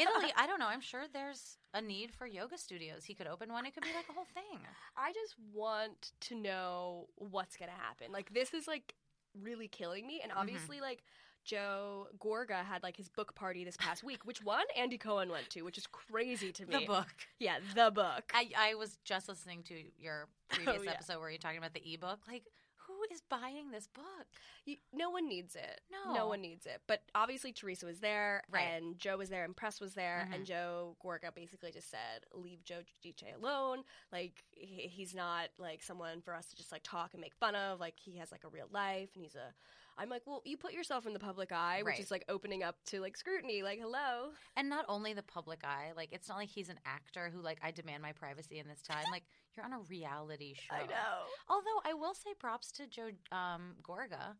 Italy. 0.00 0.32
I 0.36 0.46
don't 0.46 0.58
know. 0.58 0.68
I'm 0.68 0.80
sure 0.80 1.02
there's 1.12 1.58
a 1.74 1.80
need 1.82 2.12
for 2.12 2.26
yoga 2.26 2.56
studios. 2.56 3.04
He 3.04 3.14
could 3.14 3.26
open 3.26 3.52
one. 3.52 3.66
It 3.66 3.74
could 3.74 3.82
be 3.84 3.90
like 3.94 4.06
a 4.08 4.12
whole 4.12 4.26
thing. 4.34 4.58
I 4.96 5.12
just 5.12 5.34
want 5.54 6.12
to 6.22 6.34
know 6.34 7.08
what's 7.16 7.56
gonna 7.56 7.72
happen. 7.72 8.12
Like 8.12 8.32
this 8.32 8.54
is 8.54 8.66
like 8.66 8.94
really 9.42 9.68
killing 9.68 10.06
me, 10.06 10.14
Mm-hmm. 10.22 10.30
and 10.30 10.38
obviously 10.38 10.80
like. 10.80 11.02
Joe 11.44 12.06
Gorga 12.20 12.64
had 12.64 12.84
like 12.84 12.96
his 12.96 13.08
book 13.08 13.34
party 13.34 13.64
this 13.64 13.76
past 13.76 14.04
week, 14.04 14.24
which 14.24 14.44
one 14.44 14.62
Andy 14.76 14.96
Cohen 14.96 15.28
went 15.28 15.50
to, 15.50 15.62
which 15.62 15.76
is 15.76 15.88
crazy 15.88 16.52
to 16.52 16.64
me. 16.66 16.78
The 16.78 16.86
book. 16.86 17.08
yeah, 17.40 17.56
the 17.74 17.90
book. 17.90 18.30
I, 18.32 18.48
I 18.56 18.74
was 18.74 18.96
just 19.04 19.28
listening 19.28 19.64
to 19.64 19.74
your 19.98 20.28
previous 20.50 20.76
Oh, 20.78 20.82
yeah. 20.84 20.90
episode 20.92 21.18
where 21.18 21.30
you're 21.30 21.38
talking 21.40 21.58
about 21.58 21.74
the 21.74 21.82
ebook. 21.94 22.20
Like, 22.28 22.44
who 22.86 22.94
is 23.14 23.20
buying 23.28 23.70
this 23.70 23.86
book? 23.86 24.26
You, 24.64 24.76
no 24.92 25.10
one 25.10 25.28
needs 25.28 25.54
it. 25.56 25.80
No. 25.90 26.12
no 26.14 26.28
one 26.28 26.40
needs 26.40 26.66
it. 26.66 26.80
But 26.86 27.02
obviously 27.14 27.52
Teresa 27.52 27.86
was 27.86 28.00
there, 28.00 28.42
Right. 28.50 28.62
and 28.62 28.98
Joe 28.98 29.16
was 29.18 29.28
there, 29.28 29.44
and 29.44 29.56
Press 29.56 29.80
was 29.80 29.94
there, 29.94 30.26
Mhm. 30.30 30.34
and 30.34 30.46
Joe 30.46 30.96
Gorga 31.04 31.34
basically 31.34 31.72
just 31.72 31.90
said, 31.90 32.26
"Leave 32.32 32.64
Joe 32.64 32.82
Giudice 33.04 33.34
alone. 33.34 33.84
Like 34.12 34.44
he, 34.50 34.88
he's 34.88 35.14
not 35.14 35.48
like 35.58 35.82
someone 35.82 36.20
for 36.22 36.34
us 36.34 36.46
to 36.48 36.56
just 36.56 36.72
like 36.72 36.82
talk 36.82 37.14
and 37.14 37.20
make 37.20 37.34
fun 37.34 37.54
of. 37.54 37.80
Like 37.80 37.98
he 37.98 38.18
has 38.18 38.30
like 38.32 38.44
a 38.44 38.48
real 38.48 38.68
life, 38.70 39.10
and 39.14 39.22
he's 39.24 39.34
a." 39.36 39.54
I'm 39.98 40.08
like, 40.08 40.22
well, 40.26 40.42
you 40.44 40.56
put 40.56 40.72
yourself 40.72 41.06
in 41.06 41.12
the 41.12 41.18
public 41.18 41.52
eye, 41.52 41.82
which 41.82 41.92
Right. 41.92 42.00
is 42.00 42.10
like 42.10 42.24
opening 42.28 42.62
up 42.62 42.76
to 42.86 43.00
like 43.00 43.16
scrutiny. 43.16 43.62
Like, 43.62 43.78
hello. 43.80 44.30
And 44.56 44.68
not 44.68 44.84
only 44.88 45.12
the 45.14 45.22
public 45.22 45.64
eye, 45.64 45.92
like 45.96 46.08
it's 46.12 46.28
not 46.28 46.38
like 46.38 46.48
he's 46.48 46.68
an 46.68 46.80
actor 46.86 47.30
who 47.32 47.40
like 47.40 47.58
I 47.62 47.70
demand 47.70 48.02
my 48.02 48.12
privacy 48.12 48.58
in 48.58 48.68
this 48.68 48.82
time. 48.82 49.04
Like 49.10 49.24
you're 49.56 49.64
on 49.66 49.72
a 49.72 49.80
reality 49.80 50.54
show. 50.54 50.74
I 50.74 50.86
know. 50.86 51.26
Although 51.48 51.80
I 51.84 51.94
will 51.94 52.14
say 52.14 52.30
props 52.38 52.72
to 52.72 52.86
Joe 52.86 53.10
um, 53.30 53.74
Gorga 53.82 54.34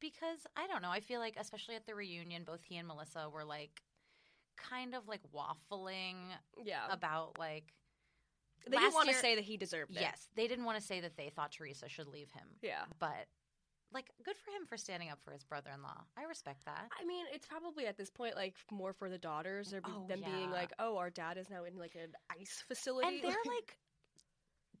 because 0.00 0.46
I 0.56 0.66
don't 0.66 0.82
know. 0.82 0.90
I 0.90 1.00
feel 1.00 1.20
like 1.20 1.36
especially 1.38 1.76
at 1.76 1.86
the 1.86 1.94
reunion, 1.94 2.44
both 2.44 2.62
he 2.62 2.76
and 2.76 2.86
Melissa 2.88 3.28
were 3.32 3.44
like 3.44 3.82
kind 4.56 4.94
of 4.94 5.08
like 5.08 5.20
waffling 5.34 6.16
Yeah. 6.62 6.86
about 6.90 7.38
like 7.38 7.64
they 8.68 8.76
last 8.76 8.82
didn't 8.84 8.94
want 8.94 9.08
to 9.08 9.14
say 9.14 9.34
that 9.36 9.44
he 9.44 9.56
deserved 9.56 9.92
it. 9.96 10.00
yes, 10.02 10.28
they 10.36 10.46
didn't 10.46 10.66
want 10.66 10.78
to 10.78 10.84
say 10.84 11.00
that 11.00 11.16
they 11.16 11.30
thought 11.30 11.50
Teresa 11.52 11.88
should 11.88 12.06
leave 12.08 12.30
him. 12.32 12.44
Yeah. 12.60 12.82
But 12.98 13.26
like 13.92 14.06
good 14.24 14.36
for 14.36 14.50
him 14.50 14.66
for 14.66 14.76
standing 14.76 15.10
up 15.10 15.18
for 15.22 15.32
his 15.32 15.44
brother-in-law. 15.44 16.02
I 16.16 16.24
respect 16.24 16.64
that. 16.64 16.90
I 17.00 17.04
mean, 17.04 17.26
it's 17.32 17.46
probably 17.46 17.86
at 17.86 17.96
this 17.96 18.10
point 18.10 18.36
like 18.36 18.54
more 18.70 18.92
for 18.92 19.08
the 19.08 19.18
daughters, 19.18 19.72
or 19.72 19.80
Oh, 19.84 20.06
them 20.08 20.20
being 20.24 20.50
like, 20.50 20.72
"Oh, 20.78 20.96
our 20.98 21.10
dad 21.10 21.38
is 21.38 21.50
now 21.50 21.64
in 21.64 21.76
like 21.76 21.94
an 21.94 22.12
ice 22.30 22.62
facility," 22.66 23.08
And 23.08 23.22
they're 23.22 23.30
like 23.46 23.76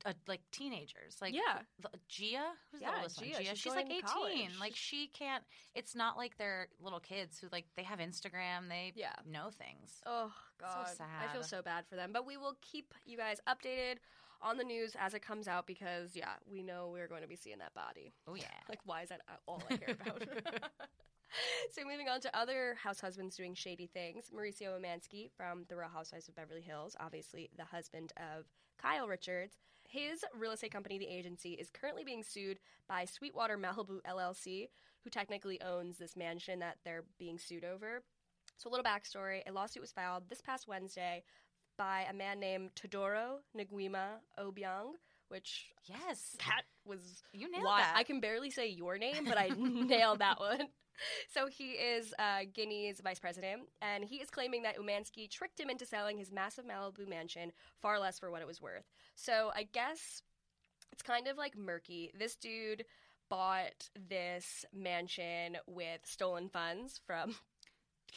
uh, 0.06 0.12
like 0.26 0.40
teenagers. 0.50 1.18
Like 1.20 1.34
Yeah. 1.34 1.60
the, 1.80 1.90
Gia, 2.08 2.52
who's 2.72 2.80
Yeah, 2.80 2.90
the 2.90 2.96
oldest 2.98 3.18
Gia, 3.18 3.24
one? 3.24 3.42
Gia, 3.44 3.50
she's 3.50 3.58
she's 3.58 3.74
like 3.74 3.86
18. 3.86 4.02
college. 4.02 4.58
Like 4.60 4.76
she 4.76 5.08
can't 5.08 5.44
it's 5.74 5.94
not 5.94 6.16
like 6.16 6.36
they're 6.38 6.68
little 6.80 7.00
kids 7.00 7.38
who 7.38 7.48
like 7.52 7.66
they 7.76 7.82
have 7.82 7.98
Instagram, 7.98 8.68
they 8.68 8.92
Yeah. 8.94 9.12
know 9.26 9.50
things. 9.50 10.00
Oh 10.06 10.32
God, 10.58 10.96
I 11.20 11.32
feel 11.32 11.42
so 11.42 11.62
bad 11.62 11.86
for 11.86 11.96
them. 11.96 12.12
But 12.12 12.26
we 12.26 12.36
will 12.36 12.56
keep 12.60 12.94
you 13.04 13.16
guys 13.16 13.40
updated 13.48 13.96
on 14.42 14.56
the 14.56 14.64
news 14.64 14.96
as 14.98 15.14
it 15.14 15.22
comes 15.22 15.48
out 15.48 15.66
because 15.66 16.14
yeah, 16.14 16.34
we 16.50 16.62
know 16.62 16.90
we're 16.92 17.08
going 17.08 17.22
to 17.22 17.28
be 17.28 17.36
seeing 17.36 17.58
that 17.58 17.74
body. 17.74 18.12
Oh 18.26 18.34
yeah. 18.34 18.44
Like, 18.68 18.80
why 18.84 19.02
is 19.02 19.08
that 19.08 19.20
all 19.46 19.62
I 19.68 19.76
care 19.76 19.96
about? 20.00 20.22
so 21.72 21.82
moving 21.84 22.08
on 22.08 22.20
to 22.20 22.38
other 22.38 22.76
house 22.80 23.00
husbands 23.00 23.36
doing 23.36 23.54
shady 23.54 23.88
things. 23.92 24.30
Mauricio 24.34 24.78
Umansky 24.78 25.30
from 25.36 25.64
The 25.68 25.76
Real 25.76 25.88
Housewives 25.88 26.28
of 26.28 26.36
Beverly 26.36 26.60
Hills, 26.60 26.94
obviously 27.00 27.50
the 27.56 27.64
husband 27.64 28.12
of 28.16 28.46
Kyle 28.80 29.08
Richards. 29.08 29.56
His 29.88 30.24
real 30.38 30.52
estate 30.52 30.70
company, 30.72 30.98
The 30.98 31.08
Agency, 31.08 31.54
is 31.54 31.68
currently 31.68 32.04
being 32.04 32.22
sued 32.22 32.60
by 32.88 33.04
Sweetwater 33.06 33.58
Malibu 33.58 34.00
LLC, 34.02 34.68
who 35.02 35.10
technically 35.10 35.60
owns 35.60 35.98
this 35.98 36.16
mansion 36.16 36.60
that 36.60 36.76
they're 36.84 37.04
being 37.18 37.38
sued 37.38 37.64
over. 37.64 38.02
So, 38.56 38.68
a 38.68 38.70
little 38.70 38.84
backstory 38.84 39.40
a 39.48 39.52
lawsuit 39.52 39.80
was 39.80 39.90
filed 39.90 40.24
this 40.28 40.40
past 40.40 40.68
Wednesday 40.68 41.24
by 41.80 42.04
a 42.10 42.12
man 42.12 42.38
named 42.38 42.70
Teodoro 42.76 43.38
Nguema 43.56 44.18
Obiang, 44.38 44.92
which 45.28 45.70
Yes. 45.86 46.36
that 46.46 46.62
was 46.84 47.22
You 47.32 47.50
nailed 47.50 47.64
why 47.64 47.80
that. 47.80 47.94
I 47.96 48.02
can 48.02 48.20
barely 48.20 48.50
say 48.50 48.68
your 48.68 48.98
name, 48.98 49.24
but 49.26 49.38
I 49.38 49.48
nailed 49.56 50.18
that 50.18 50.38
one. 50.38 50.68
So 51.32 51.46
he 51.46 51.70
is 51.70 52.12
uh, 52.18 52.40
Guinea's 52.54 53.00
vice 53.00 53.18
president, 53.18 53.62
and 53.80 54.04
he 54.04 54.16
is 54.16 54.28
claiming 54.28 54.64
that 54.64 54.76
Umansky 54.76 55.30
tricked 55.30 55.58
him 55.58 55.70
into 55.70 55.86
selling 55.86 56.18
his 56.18 56.30
massive 56.30 56.66
Malibu 56.66 57.08
mansion 57.08 57.52
far 57.80 57.98
less 57.98 58.18
for 58.18 58.30
what 58.30 58.42
it 58.42 58.46
was 58.46 58.60
worth. 58.60 58.84
So 59.14 59.50
I 59.56 59.62
guess 59.72 60.20
it's 60.92 61.00
kind 61.00 61.26
of 61.28 61.38
like 61.38 61.56
murky. 61.56 62.10
This 62.18 62.36
dude 62.36 62.84
bought 63.30 63.88
this 64.10 64.66
mansion 64.74 65.56
with 65.66 66.00
stolen 66.04 66.50
funds 66.50 67.00
from 67.06 67.34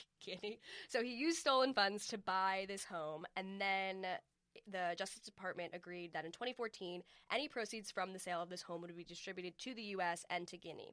Guinea. 0.25 0.59
So 0.89 1.03
he 1.03 1.13
used 1.13 1.39
stolen 1.39 1.73
funds 1.73 2.07
to 2.07 2.17
buy 2.17 2.65
this 2.67 2.85
home, 2.85 3.25
and 3.35 3.59
then 3.59 4.05
the 4.71 4.95
Justice 4.97 5.21
Department 5.21 5.73
agreed 5.73 6.13
that 6.13 6.25
in 6.25 6.31
2014, 6.31 7.01
any 7.31 7.47
proceeds 7.47 7.91
from 7.91 8.13
the 8.13 8.19
sale 8.19 8.41
of 8.41 8.49
this 8.49 8.61
home 8.61 8.81
would 8.81 8.95
be 8.95 9.03
distributed 9.03 9.57
to 9.59 9.73
the 9.73 9.81
U.S. 9.83 10.25
and 10.29 10.47
to 10.47 10.57
Guinea. 10.57 10.91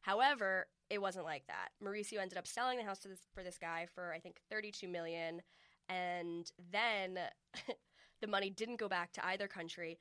However, 0.00 0.66
it 0.90 1.00
wasn't 1.00 1.24
like 1.24 1.46
that. 1.46 1.70
Mauricio 1.82 2.20
ended 2.20 2.38
up 2.38 2.46
selling 2.46 2.78
the 2.78 2.84
house 2.84 2.98
this, 2.98 3.20
for 3.32 3.42
this 3.42 3.58
guy 3.58 3.86
for 3.94 4.12
I 4.12 4.20
think 4.20 4.36
32 4.50 4.88
million, 4.88 5.42
and 5.88 6.50
then 6.72 7.18
the 8.20 8.26
money 8.26 8.50
didn't 8.50 8.76
go 8.80 8.88
back 8.88 9.12
to 9.12 9.26
either 9.26 9.48
country. 9.48 9.98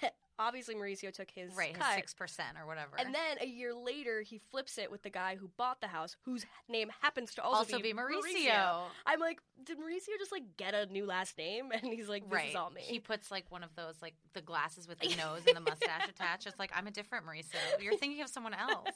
Obviously, 0.38 0.74
Mauricio 0.74 1.12
took 1.12 1.30
his 1.30 1.54
right, 1.54 1.74
cut, 1.74 1.86
his 1.86 1.94
six 1.96 2.14
percent 2.14 2.56
or 2.60 2.66
whatever. 2.66 2.96
and 2.98 3.14
then 3.14 3.38
a 3.40 3.46
year 3.46 3.74
later, 3.74 4.22
he 4.22 4.38
flips 4.38 4.78
it 4.78 4.90
with 4.90 5.02
the 5.02 5.10
guy 5.10 5.36
who 5.36 5.48
bought 5.56 5.80
the 5.80 5.86
house, 5.86 6.16
whose 6.24 6.46
name 6.68 6.90
happens 7.00 7.34
to 7.34 7.42
also, 7.42 7.74
also 7.74 7.78
be 7.80 7.92
Mauricio. 7.92 8.82
I'm 9.06 9.20
like, 9.20 9.40
did 9.62 9.78
Mauricio 9.78 10.18
just 10.18 10.32
like 10.32 10.56
get 10.56 10.74
a 10.74 10.86
new 10.86 11.06
last 11.06 11.36
name? 11.38 11.70
And 11.82 11.92
he's 11.92 12.08
like, 12.08 12.24
this 12.24 12.32
right. 12.32 12.50
is 12.50 12.54
all 12.56 12.70
me. 12.70 12.80
He 12.82 12.98
puts 12.98 13.30
like 13.30 13.44
one 13.50 13.62
of 13.62 13.74
those 13.76 13.96
like 14.00 14.14
the 14.34 14.40
glasses 14.40 14.88
with 14.88 14.98
the 15.00 15.08
nose 15.16 15.42
and 15.46 15.56
the 15.56 15.60
mustache 15.60 16.08
attached. 16.08 16.46
It's 16.46 16.58
like 16.58 16.72
I'm 16.74 16.86
a 16.86 16.90
different 16.90 17.26
Mauricio. 17.26 17.56
You're 17.80 17.96
thinking 17.96 18.22
of 18.22 18.28
someone 18.28 18.54
else. 18.54 18.88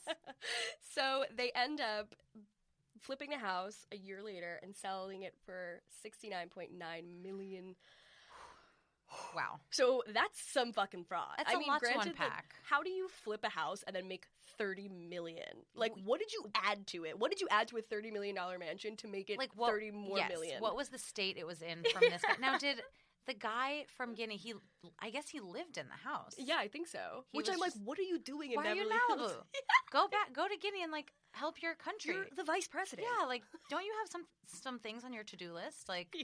so 0.94 1.24
they 1.36 1.52
end 1.54 1.80
up 1.80 2.14
flipping 3.02 3.30
the 3.30 3.38
house 3.38 3.86
a 3.92 3.96
year 3.96 4.22
later 4.22 4.58
and 4.62 4.74
selling 4.74 5.22
it 5.22 5.34
for 5.44 5.80
69.9 6.04 6.70
million. 7.22 7.76
Wow. 9.34 9.60
So 9.70 10.02
that's 10.12 10.40
some 10.40 10.72
fucking 10.72 11.04
fraud. 11.04 11.34
That's 11.38 11.50
I 11.50 11.54
a 11.54 11.58
mean, 11.58 11.68
lot 11.68 11.80
to 11.80 11.86
granted, 11.92 12.14
like, 12.18 12.30
how 12.64 12.82
do 12.82 12.90
you 12.90 13.08
flip 13.08 13.40
a 13.44 13.48
house 13.48 13.84
and 13.86 13.94
then 13.94 14.08
make 14.08 14.26
30 14.58 14.88
million? 14.88 15.64
Like, 15.74 15.92
what 16.04 16.18
did 16.20 16.32
you 16.32 16.44
add 16.54 16.86
to 16.88 17.04
it? 17.04 17.18
What 17.18 17.30
did 17.30 17.40
you 17.40 17.48
add 17.50 17.68
to 17.68 17.76
a 17.76 17.82
30 17.82 18.10
million 18.10 18.34
dollar 18.34 18.58
mansion 18.58 18.96
to 18.98 19.08
make 19.08 19.30
it 19.30 19.38
Like 19.38 19.50
what? 19.54 19.70
30 19.70 19.90
more 19.90 20.18
yes. 20.18 20.30
million? 20.30 20.60
What 20.60 20.76
was 20.76 20.88
the 20.88 20.98
state 20.98 21.36
it 21.36 21.46
was 21.46 21.62
in 21.62 21.82
from 21.92 22.02
this 22.08 22.22
guy? 22.22 22.36
Now, 22.40 22.58
did 22.58 22.82
the 23.26 23.34
guy 23.34 23.84
from 23.96 24.14
Guinea? 24.14 24.36
He, 24.36 24.54
I 25.00 25.10
guess 25.10 25.28
he 25.28 25.40
lived 25.40 25.76
in 25.78 25.86
the 25.88 26.08
house. 26.08 26.32
Yeah, 26.38 26.56
I 26.58 26.68
think 26.68 26.86
so. 26.88 27.24
He 27.32 27.38
Which 27.38 27.48
I'm 27.50 27.58
like, 27.58 27.72
what 27.84 27.98
are 27.98 28.02
you 28.02 28.18
doing 28.18 28.52
in 28.52 28.56
Why 28.56 28.70
are 28.70 28.74
you 28.74 28.82
Beverly 28.88 28.96
in 29.12 29.18
Hills? 29.18 29.32
Malibu? 29.32 29.42
Go 29.92 30.08
back. 30.08 30.32
Go 30.32 30.46
to 30.48 30.56
Guinea 30.60 30.82
and 30.82 30.92
like 30.92 31.12
help 31.32 31.60
your 31.62 31.74
country. 31.74 32.14
You're 32.14 32.26
the 32.36 32.44
vice 32.44 32.66
president. 32.68 33.06
yeah, 33.20 33.26
like 33.26 33.42
don't 33.70 33.84
you 33.84 33.92
have 34.00 34.08
some 34.10 34.22
some 34.46 34.78
things 34.78 35.04
on 35.04 35.12
your 35.12 35.24
to 35.24 35.36
do 35.36 35.52
list? 35.52 35.88
Like 35.88 36.14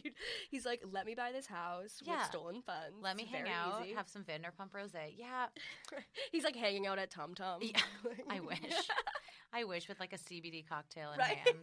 He's 0.51 0.65
like, 0.67 0.83
let 0.91 1.07
me 1.07 1.15
buy 1.15 1.33
this 1.33 1.47
house 1.47 2.01
Yeah. 2.03 2.19
with 2.19 2.27
stolen 2.27 2.63
funds. 2.63 2.97
let 3.01 3.17
me 3.17 3.25
hang 3.25 3.45
Very 3.45 3.55
out, 3.55 3.83
easy. 3.85 3.95
have 3.95 4.09
some 4.09 4.23
Vanderpump 4.25 4.71
Rosé. 4.75 5.13
Yeah, 5.17 5.47
He's 6.31 6.45
like 6.45 6.57
hanging 6.57 6.87
out 6.87 6.99
at 6.99 7.11
Tom 7.11 7.35
Tom. 7.35 7.61
Yeah, 7.63 7.81
I 8.31 8.41
wish. 8.41 8.59
I 9.53 9.65
wish 9.65 9.89
with 9.89 10.01
like 10.01 10.13
a 10.13 10.19
CBD 10.19 10.67
cocktail 10.67 11.13
in 11.13 11.19
right. 11.19 11.37
hand. 11.37 11.57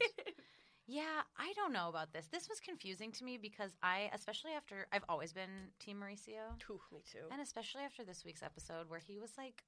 Yeah, 0.91 1.21
I 1.37 1.53
don't 1.55 1.71
know 1.71 1.87
about 1.87 2.13
this. 2.13 2.25
This 2.31 2.49
was 2.49 2.59
confusing 2.59 3.11
to 3.13 3.23
me 3.23 3.37
because 3.37 3.71
I, 3.83 4.09
especially 4.13 4.51
after 4.57 4.87
I've 4.91 5.03
always 5.07 5.31
been 5.31 5.69
Team 5.79 5.97
Mauricio, 6.03 6.57
Ooh, 6.69 6.81
me 6.91 7.03
too. 7.11 7.19
and 7.31 7.39
especially 7.41 7.83
after 7.83 8.03
this 8.03 8.25
week's 8.25 8.41
episode 8.41 8.89
where 8.89 8.99
he 8.99 9.19
was 9.19 9.31
like 9.37 9.63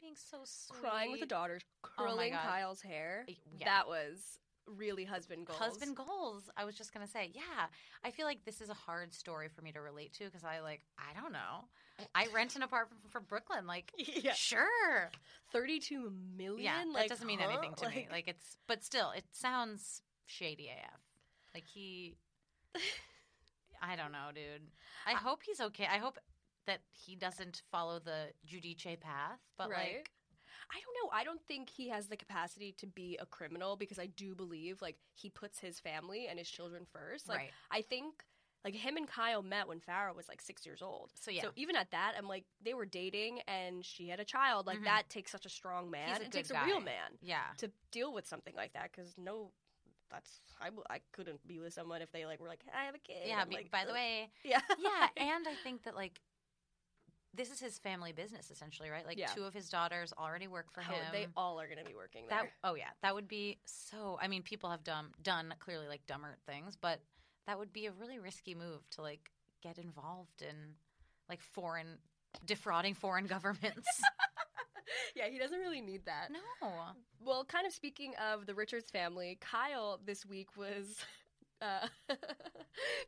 being 0.00 0.14
so 0.14 0.38
sweet, 0.44 0.80
Crying 0.80 1.10
with 1.10 1.18
the 1.20 1.26
daughters, 1.26 1.62
Oh 1.84 1.88
curling 1.98 2.32
God. 2.32 2.42
Kyle's 2.44 2.80
hair. 2.80 3.26
Yeah. 3.58 3.64
That 3.66 3.88
was 3.88 4.38
really 4.66 5.04
husband 5.04 5.46
goals. 5.46 5.58
Husband 5.58 5.96
goals. 5.96 6.48
I 6.56 6.64
was 6.64 6.76
just 6.76 6.94
gonna 6.94 7.08
say, 7.08 7.32
yeah. 7.34 7.66
I 8.04 8.12
feel 8.12 8.24
like 8.26 8.44
this 8.44 8.60
is 8.60 8.70
a 8.70 8.74
hard 8.74 9.12
story 9.12 9.48
for 9.48 9.62
me 9.62 9.72
to 9.72 9.80
relate 9.80 10.12
to 10.14 10.24
because 10.26 10.44
I 10.44 10.60
like, 10.60 10.82
I 10.96 11.20
don't 11.20 11.32
know. 11.32 11.64
I 12.14 12.28
rent 12.32 12.54
an 12.54 12.62
apartment 12.62 13.02
from 13.10 13.24
Brooklyn. 13.24 13.66
Like, 13.66 13.90
Yeah. 13.98 14.34
sure, 14.34 15.10
Thirty-two 15.52 16.12
million. 16.38 16.62
yeah. 16.64 16.84
That 16.94 17.08
doesn't 17.08 17.26
mean 17.26 17.40
huh? 17.40 17.48
anything 17.50 17.74
to 17.78 17.88
me. 17.88 18.06
Like, 18.12 18.28
it's, 18.28 18.56
but 18.68 18.84
still, 18.84 19.10
it 19.10 19.24
sounds 19.32 20.02
shady 20.30 20.68
AF. 20.68 21.00
Like 21.54 21.64
he, 21.66 22.16
I 23.82 23.96
don't 23.96 24.12
know, 24.12 24.28
dude. 24.34 24.68
I 25.06 25.12
hope 25.12 25.42
he's 25.44 25.60
okay. 25.60 25.86
I 25.90 25.98
hope 25.98 26.18
that 26.66 26.80
he 26.90 27.16
doesn't 27.16 27.62
follow 27.70 27.98
the 27.98 28.28
Giudice 28.46 29.00
path. 29.00 29.40
But 29.58 29.70
right. 29.70 29.94
like, 29.94 30.10
I 30.70 30.78
don't 30.78 30.94
know. 31.02 31.10
I 31.12 31.24
don't 31.24 31.40
think 31.48 31.68
he 31.68 31.88
has 31.88 32.06
the 32.08 32.16
capacity 32.16 32.74
to 32.78 32.86
be 32.86 33.18
a 33.20 33.26
criminal 33.26 33.76
because 33.76 33.98
I 33.98 34.06
do 34.06 34.34
believe 34.34 34.80
like 34.80 34.96
he 35.14 35.28
puts 35.28 35.58
his 35.58 35.80
family 35.80 36.26
and 36.28 36.38
his 36.38 36.48
children 36.48 36.86
first. 36.92 37.28
Like 37.28 37.38
right? 37.38 37.50
I 37.70 37.82
think 37.82 38.22
like 38.64 38.74
him 38.74 38.96
and 38.96 39.08
Kyle 39.08 39.42
met 39.42 39.66
when 39.66 39.80
Farrah 39.80 40.14
was 40.14 40.28
like 40.28 40.40
six 40.40 40.66
years 40.66 40.82
old. 40.82 41.10
So 41.14 41.30
yeah, 41.30 41.42
So 41.42 41.50
even 41.56 41.76
at 41.76 41.90
that, 41.90 42.12
I'm 42.16 42.28
like 42.28 42.44
they 42.64 42.74
were 42.74 42.86
dating 42.86 43.40
and 43.48 43.84
she 43.84 44.08
had 44.08 44.20
a 44.20 44.24
child. 44.24 44.66
Like 44.66 44.78
Mhm. 44.80 44.84
that 44.84 45.08
takes 45.08 45.32
such 45.32 45.46
a 45.46 45.48
strong 45.48 45.90
man. 45.90 46.20
A 46.20 46.24
it 46.24 46.30
takes 46.32 46.50
guy. 46.50 46.62
a 46.62 46.66
real 46.66 46.80
man 46.80 47.18
yeah. 47.20 47.46
to 47.58 47.70
deal 47.90 48.12
with 48.12 48.26
something 48.26 48.54
like 48.54 48.74
that 48.74 48.92
because 48.92 49.16
no. 49.18 49.52
That's 50.10 50.40
I, 50.60 50.68
I 50.92 50.98
couldn't 51.12 51.46
be 51.46 51.58
with 51.60 51.72
someone 51.72 52.02
if 52.02 52.10
they 52.12 52.26
like 52.26 52.40
were 52.40 52.48
like 52.48 52.64
I 52.76 52.84
have 52.84 52.94
a 52.94 52.98
kid. 52.98 53.22
Yeah. 53.26 53.44
Be- 53.44 53.56
like, 53.56 53.70
by 53.70 53.84
the 53.84 53.92
way, 53.92 54.30
yeah 54.44 54.60
yeah, 54.78 55.06
and 55.16 55.46
I 55.48 55.54
think 55.62 55.84
that 55.84 55.94
like 55.94 56.20
this 57.32 57.50
is 57.52 57.60
his 57.60 57.78
family 57.78 58.10
business 58.12 58.50
essentially, 58.50 58.90
right? 58.90 59.06
Like 59.06 59.16
Yeah. 59.16 59.26
two 59.28 59.44
of 59.44 59.54
his 59.54 59.68
daughters 59.68 60.12
already 60.18 60.48
work 60.48 60.72
for 60.72 60.80
Oh, 60.88 60.92
him. 60.92 61.04
they 61.12 61.28
all 61.36 61.60
are 61.60 61.66
going 61.66 61.78
to 61.78 61.84
be 61.84 61.94
working 61.94 62.24
that 62.28 62.46
oh 62.64 62.74
yeah, 62.74 62.88
that 63.02 63.14
would 63.14 63.28
be 63.28 63.58
so. 63.64 64.18
I 64.20 64.26
mean, 64.28 64.42
people 64.42 64.68
have 64.70 64.82
done 64.82 65.06
done 65.22 65.54
clearly 65.60 65.86
like 65.86 66.04
dumber 66.06 66.36
things, 66.46 66.76
but 66.80 66.98
that 67.46 67.56
would 67.58 67.72
be 67.72 67.86
a 67.86 67.92
really 67.92 68.18
risky 68.18 68.54
move 68.54 68.88
to 68.90 69.02
like 69.02 69.30
get 69.62 69.78
involved 69.78 70.42
in 70.42 70.56
like 71.28 71.40
foreign 71.40 71.98
defrauding 72.46 72.94
foreign 72.94 73.26
governments. 73.36 73.88
yeah, 75.14 75.28
he 75.28 75.38
doesn't 75.38 75.58
really 75.58 75.80
need 75.80 76.04
that. 76.06 76.30
no, 76.30 76.38
Well, 77.24 77.44
kind 77.44 77.66
of 77.66 77.72
speaking 77.72 78.14
of 78.16 78.46
the 78.46 78.54
Richards 78.54 78.90
family, 78.90 79.38
Kyle 79.40 80.00
this 80.04 80.24
week 80.26 80.56
was 80.56 81.04
uh, 81.60 81.86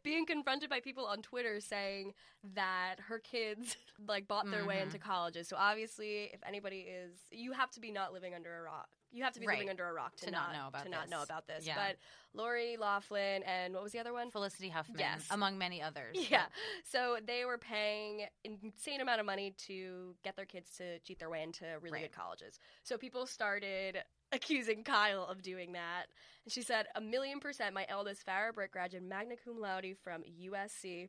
being 0.03 0.27
confronted 0.27 0.69
by 0.71 0.81
people 0.81 1.05
on 1.07 1.23
Twitter 1.23 1.61
saying 1.61 2.15
that 2.55 2.97
her 3.09 3.19
kids 3.19 3.77
like 4.09 4.27
bought 4.29 4.51
their 4.51 4.65
way 4.67 4.77
Mhm. 4.79 4.83
into 4.85 4.99
colleges. 4.99 5.49
So 5.49 5.57
obviously, 5.57 6.31
if 6.33 6.41
anybody 6.47 6.81
is, 6.81 7.13
you 7.31 7.53
have 7.53 7.71
to 7.73 7.81
be 7.81 7.91
not 7.91 8.13
living 8.13 8.35
under 8.35 8.55
a 8.59 8.63
rock. 8.63 8.89
You 9.15 9.23
have 9.25 9.35
to 9.35 9.41
be 9.41 9.47
living 9.47 9.69
under 9.69 9.87
a 9.87 9.93
rock 9.93 10.17
to, 10.17 10.27
To 10.27 10.31
not 10.31 10.53
know 10.55 10.69
about 10.69 10.85
to 10.85 10.89
not 10.89 11.11
know 11.11 11.19
this. 11.21 11.25
about 11.29 11.47
this. 11.47 11.67
Yeah. 11.67 11.77
But 11.77 11.97
Lori 12.33 12.79
Laughlin 12.79 13.43
and 13.43 13.75
what 13.75 13.83
was 13.83 13.93
the 13.93 13.99
other 13.99 14.13
one? 14.15 14.31
Felicity 14.31 14.71
Huffman, 14.71 14.99
Yes. 15.01 15.27
among 15.31 15.59
many 15.59 15.83
others. 15.83 16.17
Yeah. 16.31 16.47
So 16.85 17.19
they 17.25 17.45
were 17.45 17.59
paying 17.59 18.23
insane 18.43 19.03
amount 19.03 19.21
of 19.21 19.27
money 19.27 19.55
to 19.67 20.15
get 20.25 20.35
their 20.37 20.47
kids 20.47 20.75
to 20.79 20.99
cheat 21.01 21.19
their 21.19 21.29
way 21.29 21.43
into 21.43 21.65
really 21.83 21.93
Right. 21.93 22.03
good 22.11 22.13
colleges. 22.19 22.59
So 22.85 22.97
people 22.97 23.27
started 23.27 24.03
accusing 24.33 24.83
Kyle 24.85 25.25
of 25.25 25.43
doing 25.43 25.73
that. 25.73 26.07
And 26.45 26.53
she 26.53 26.63
said, 26.63 26.87
a 26.97 27.01
million 27.01 27.41
percent, 27.41 27.75
my 27.75 27.87
eldest 27.89 28.27
Farrah 28.27 28.55
Brick 28.55 28.73
graduate 28.73 29.03
magna 29.05 29.35
cum 29.43 29.61
laude 29.61 29.97
from 30.03 30.23
USC. 30.23 31.09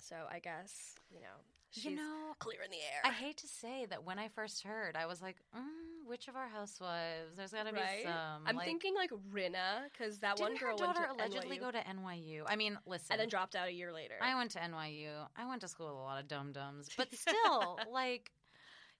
So 0.00 0.16
I 0.30 0.38
guess, 0.38 0.94
you 1.10 1.20
know, 1.20 1.26
she's 1.70 1.84
you 1.84 1.96
know, 1.96 2.34
clear 2.38 2.58
in 2.64 2.70
the 2.70 2.76
air. 2.76 3.00
I 3.04 3.10
hate 3.12 3.36
to 3.38 3.46
say 3.46 3.86
that 3.90 4.04
when 4.04 4.18
I 4.18 4.28
first 4.28 4.62
heard, 4.64 4.96
I 4.96 5.06
was 5.06 5.22
like, 5.22 5.36
mm, 5.56 5.62
which 6.06 6.28
of 6.28 6.36
our 6.36 6.48
housewives? 6.48 7.36
There's 7.36 7.52
got 7.52 7.66
to 7.66 7.72
Right? 7.72 7.98
be 7.98 8.02
some. 8.04 8.42
I'm 8.46 8.56
like, 8.56 8.66
thinking 8.66 8.94
like 8.94 9.10
Rinna, 9.32 9.84
because 9.92 10.18
that 10.18 10.38
one 10.40 10.56
girl 10.56 10.76
her 10.78 10.86
daughter 10.86 11.06
allegedly 11.10 11.56
NYU 11.58 11.60
go 11.60 11.70
to 11.70 11.78
NYU? 11.78 12.42
I 12.46 12.56
mean, 12.56 12.78
listen, 12.86 13.08
and 13.12 13.20
then 13.20 13.28
dropped 13.28 13.54
out 13.54 13.68
a 13.68 13.72
year 13.72 13.92
later. 13.92 14.14
I 14.20 14.34
went 14.36 14.50
to 14.52 14.58
NYU. 14.58 15.10
I 15.36 15.46
went 15.48 15.60
to 15.62 15.68
school 15.68 15.86
with 15.86 15.96
a 15.96 15.98
lot 15.98 16.20
of 16.20 16.28
dum 16.28 16.52
dums, 16.52 16.88
but 16.96 17.08
still, 17.14 17.78
like, 17.92 18.30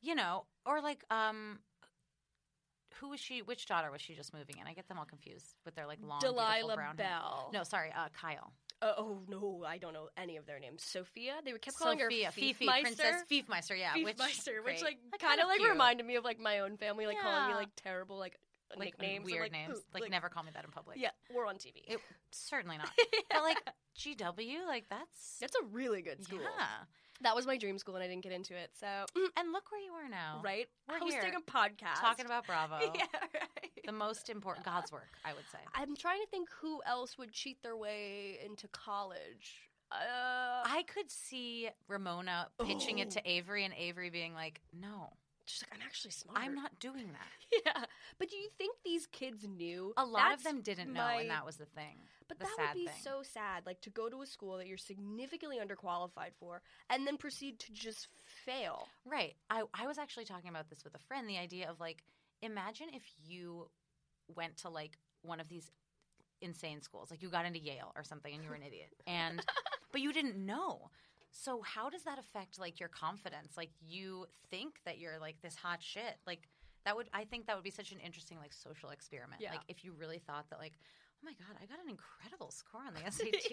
you 0.01 0.15
know, 0.15 0.45
or 0.67 0.81
like, 0.81 1.05
um, 1.11 1.59
who 3.03 3.09
was 3.09 3.21
she? 3.21 3.43
Which 3.43 3.67
daughter 3.67 3.91
was 3.91 4.01
she 4.01 4.15
just 4.15 4.33
moving 4.33 4.57
in? 4.61 4.67
I 4.67 4.73
get 4.73 4.89
them 4.89 4.99
all 4.99 5.05
confused 5.05 5.57
with 5.65 5.75
their 5.75 5.87
like 5.87 5.99
long, 6.03 6.21
Delilah 6.21 6.77
brown 6.77 6.97
hair. 6.97 7.07
Belle. 7.09 7.51
No, 7.53 7.65
sorry, 7.65 7.91
uh, 7.91 8.09
Kyle. 8.19 8.53
Uh, 8.81 8.93
oh 8.97 9.19
no, 9.29 9.65
I 9.67 9.79
don't 9.79 9.93
know 9.93 10.09
any 10.17 10.37
of 10.37 10.47
their 10.47 10.61
names. 10.61 10.83
Sophia. 10.85 11.35
They 11.45 11.53
were 11.53 11.59
kept 11.59 11.77
calling 11.77 11.99
Sophia, 11.99 12.27
her 12.27 12.33
Fifi, 12.33 12.65
Fiefmeister. 12.65 12.83
Princess 12.83 13.25
Fiefmeister, 13.31 13.79
yeah. 13.79 13.95
which, 14.03 14.17
Fiefmeister, 14.17 14.65
which, 14.65 14.81
great. 14.81 14.83
like 14.83 14.99
Like, 15.13 15.21
kind 15.21 15.41
of 15.41 15.49
like 15.49 15.59
cute. 15.59 15.71
reminded 15.71 16.07
me 16.07 16.17
of 16.17 16.25
like 16.25 16.39
my 16.39 16.61
own 16.61 16.77
family, 16.77 17.07
like 17.07 17.21
calling 17.21 17.49
me 17.49 17.55
like 17.55 17.69
terrible 17.77 18.19
like, 18.19 18.39
like 18.77 18.87
nicknames, 18.99 19.27
weird 19.27 19.43
like, 19.43 19.53
names. 19.53 19.79
"Ooh," 19.79 20.01
Like, 20.01 20.11
never 20.11 20.29
call 20.29 20.45
me 20.45 20.51
that 20.55 20.65
in 20.65 20.71
public. 20.71 20.99
Yeah, 20.99 21.11
we're 21.35 21.47
on 21.47 21.57
TV. 21.57 21.83
It, 21.89 21.99
certainly 22.31 22.79
not. 22.79 22.91
but 23.31 23.43
like 23.43 23.59
GW, 23.99 24.67
like 24.67 24.85
that's 24.89 25.39
That's 25.41 25.57
a 25.57 25.65
really 25.73 26.03
good 26.03 26.23
school. 26.25 26.41
Yeah. 26.41 26.67
That 27.21 27.37
was 27.37 27.47
my 27.47 27.57
dream 27.57 27.79
school, 27.79 27.95
and 27.95 28.03
I 28.03 28.09
didn't 28.09 28.23
get 28.25 28.33
into 28.33 28.57
it. 28.57 28.71
So, 28.79 28.87
And 29.37 29.53
look 29.53 29.71
where 29.71 29.81
you 29.81 29.93
are 29.93 30.09
now. 30.09 30.41
right, 30.43 30.67
We're 30.89 30.99
hosting 30.99 31.21
here, 31.21 31.33
a 31.39 31.51
podcast, 31.51 32.01
Talking 32.01 32.27
about 32.27 32.47
Bravo. 32.47 32.79
yeah, 32.95 33.05
right. 33.35 33.71
The 33.85 33.93
most 33.93 34.29
important 34.29 34.65
God's 34.67 34.91
work, 34.91 35.11
I 35.25 35.33
would 35.33 35.45
say. 35.53 35.59
I'm 35.75 35.95
trying 35.95 36.21
to 36.21 36.27
think 36.29 36.49
who 36.61 36.81
else 36.87 37.17
would 37.19 37.31
cheat 37.33 37.63
their 37.63 37.77
way 37.77 38.39
into 38.45 38.67
college. 38.69 39.69
Uh, 39.93 39.95
I 40.65 40.85
could 40.93 41.11
see 41.11 41.69
Ramona 41.87 42.49
pitching 42.65 42.99
it 42.99 43.09
Oh. 43.09 43.21
to 43.21 43.23
Avery 43.31 43.65
and 43.65 43.75
Avery 43.75 44.09
being 44.11 44.33
like, 44.35 44.61
"No, 44.73 45.13
she's 45.53 45.63
like, 45.63 45.79
I'm 45.79 45.85
actually 45.87 46.11
smart. 46.13 46.39
I'm 46.41 46.55
not 46.55 46.79
doing 46.81 47.09
that." 47.13 47.29
Yeah, 47.67 47.85
but 48.19 48.31
do 48.31 48.37
you 48.37 48.49
think 48.57 48.77
these 48.83 49.07
kids 49.07 49.47
knew? 49.47 49.93
A 49.99 50.05
lot 50.07 50.33
of 50.33 50.43
them 50.43 50.63
didn't 50.63 50.91
know, 50.93 51.01
my- 51.03 51.21
and 51.21 51.31
that 51.31 51.45
was 51.45 51.57
the 51.59 51.67
thing. 51.67 51.99
But 52.29 52.39
the 52.39 52.45
that 52.47 52.57
sad 52.57 52.69
would 52.69 52.81
be 52.81 52.87
thing. 52.87 52.95
so 53.03 53.23
sad, 53.23 53.67
like 53.67 53.83
to 53.83 53.91
go 53.91 54.09
to 54.09 54.23
a 54.23 54.27
school 54.27 54.57
that 54.57 54.67
you're 54.67 54.79
significantly 54.79 55.59
underqualified 55.59 56.33
for, 56.41 56.63
and 56.89 57.07
then 57.07 57.19
proceed 57.19 57.59
to 57.61 57.73
just 57.73 58.09
fail. 58.47 58.89
Right. 59.05 59.35
I, 59.51 59.65
I 59.75 59.87
was 59.87 59.99
actually 59.99 60.25
talking 60.25 60.49
about 60.49 60.71
this 60.71 60.83
with 60.83 60.95
a 60.95 60.99
friend. 60.99 61.29
The 61.29 61.37
idea 61.37 61.69
of 61.69 61.79
like, 61.79 62.03
imagine 62.41 62.87
if 62.95 63.03
you 63.27 63.69
went 64.35 64.57
to 64.59 64.71
like 64.71 64.97
one 65.21 65.41
of 65.41 65.49
these 65.51 65.71
insane 66.41 66.81
schools, 66.81 67.11
like 67.11 67.21
you 67.23 67.29
got 67.29 67.45
into 67.45 67.59
Yale 67.61 67.93
or 67.95 68.03
something 68.03 68.33
and 68.35 68.43
you 68.43 68.49
were 68.49 68.57
an 68.57 68.63
idiot, 68.63 68.89
and 69.07 69.45
but 69.93 70.01
you 70.01 70.13
didn't 70.15 70.37
know. 70.39 70.91
So 71.33 71.63
how 71.63 71.89
does 71.89 72.05
that 72.05 72.19
affect 72.19 72.61
like 72.61 72.79
your 72.79 72.89
confidence? 72.89 73.57
Like 73.57 73.71
you 73.81 74.27
think 74.51 74.81
that 74.85 74.99
you're 74.99 75.19
like 75.19 75.41
this 75.43 75.57
hot 75.57 75.83
shit. 75.83 76.19
Like 76.27 76.49
that 76.85 76.95
would 76.97 77.09
I 77.13 77.25
think 77.25 77.47
that 77.47 77.57
would 77.57 77.65
be 77.65 77.71
such 77.71 77.91
an 77.93 77.99
interesting 77.99 78.39
like 78.39 78.53
social 78.53 78.91
experiment. 78.91 79.41
Yeah. 79.41 79.53
Like 79.53 79.63
if 79.69 79.85
you 79.85 79.93
really 79.99 80.19
thought 80.19 80.49
that 80.51 80.59
like, 80.59 80.75
oh 80.77 81.25
my 81.25 81.33
god, 81.33 81.57
I 81.61 81.67
got 81.67 81.83
an 81.83 81.91
incredible 81.91 82.51
score 82.51 82.83
on 82.87 82.95
the 82.95 83.01
SAT. 83.11 83.51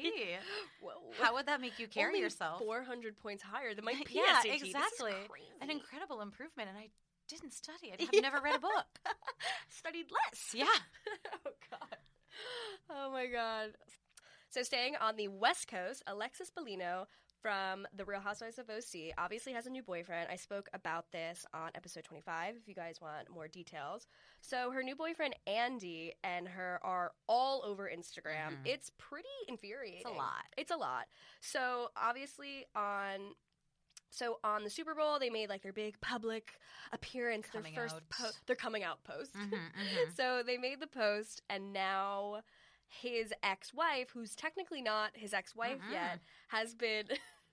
Whoa. 0.81 0.91
How 1.21 1.33
would 1.35 1.45
that 1.47 1.61
make 1.61 1.79
you 1.79 1.87
carry 1.87 2.07
Only 2.07 2.19
yourself? 2.19 2.59
400 2.59 3.17
points 3.17 3.43
higher 3.43 3.73
than 3.73 3.85
my 3.85 3.93
PSAT. 3.93 4.07
yeah, 4.11 4.41
exactly. 4.45 5.13
An 5.61 5.69
incredible 5.69 6.21
improvement, 6.21 6.69
and 6.69 6.77
I 6.77 6.89
didn't 7.29 7.53
study. 7.53 7.93
I 7.93 8.01
have 8.13 8.21
never 8.21 8.41
read 8.41 8.55
a 8.55 8.59
book. 8.59 8.85
Studied 9.69 10.07
less. 10.11 10.49
Yeah. 10.53 10.65
oh 11.45 11.51
god. 11.71 11.97
Oh 12.89 13.11
my 13.11 13.27
god. 13.27 13.71
So 14.49 14.63
staying 14.63 14.95
on 14.99 15.15
the 15.15 15.27
West 15.27 15.67
Coast, 15.67 16.03
Alexis 16.07 16.51
Bellino 16.51 17.05
from 17.41 17.87
The 17.95 18.05
Real 18.05 18.19
Housewives 18.19 18.59
of 18.59 18.69
OC 18.69 19.13
obviously 19.17 19.53
has 19.53 19.65
a 19.65 19.69
new 19.69 19.81
boyfriend. 19.83 20.29
I 20.31 20.35
spoke 20.35 20.69
about 20.73 21.11
this 21.11 21.45
on 21.53 21.71
episode 21.75 22.03
25 22.03 22.55
if 22.61 22.67
you 22.67 22.75
guys 22.75 22.99
want 23.01 23.29
more 23.29 23.47
details. 23.47 24.07
So 24.41 24.71
her 24.71 24.83
new 24.83 24.95
boyfriend 24.95 25.35
Andy 25.47 26.13
and 26.23 26.47
her 26.47 26.79
are 26.83 27.11
all 27.27 27.61
over 27.65 27.89
Instagram. 27.89 28.57
Mhm. 28.63 28.65
It's 28.67 28.91
pretty 28.97 29.27
infuriating. 29.47 30.01
It's 30.01 30.09
a 30.09 30.13
lot. 30.13 30.45
It's 30.57 30.71
a 30.71 30.77
lot. 30.77 31.07
So 31.41 31.91
obviously 31.95 32.65
on 32.75 33.35
so 34.11 34.39
on 34.43 34.63
the 34.63 34.69
Super 34.71 34.95
Bowl 34.95 35.19
they 35.19 35.29
made 35.29 35.49
like 35.49 35.61
their 35.61 35.71
big 35.73 35.99
public 36.01 36.59
appearance, 36.91 37.47
Coming 37.51 37.75
their 37.75 37.83
first 37.83 37.95
out. 37.95 38.09
po- 38.09 38.31
their 38.47 38.55
coming 38.55 38.83
out 38.83 39.03
post. 39.03 39.33
Mhm, 39.33 39.51
mhm. 39.79 40.15
So 40.15 40.41
they 40.43 40.57
made 40.57 40.79
the 40.79 40.87
post, 40.87 41.43
and 41.49 41.71
now 41.73 42.41
his 42.89 43.31
ex 43.43 43.73
wife, 43.73 44.09
who's 44.13 44.35
technically 44.35 44.81
not 44.81 45.11
his 45.13 45.33
ex 45.33 45.55
wife 45.55 45.77
Mm-mm. 45.87 45.93
yet, 45.93 46.19
has 46.49 46.73
been 46.75 47.05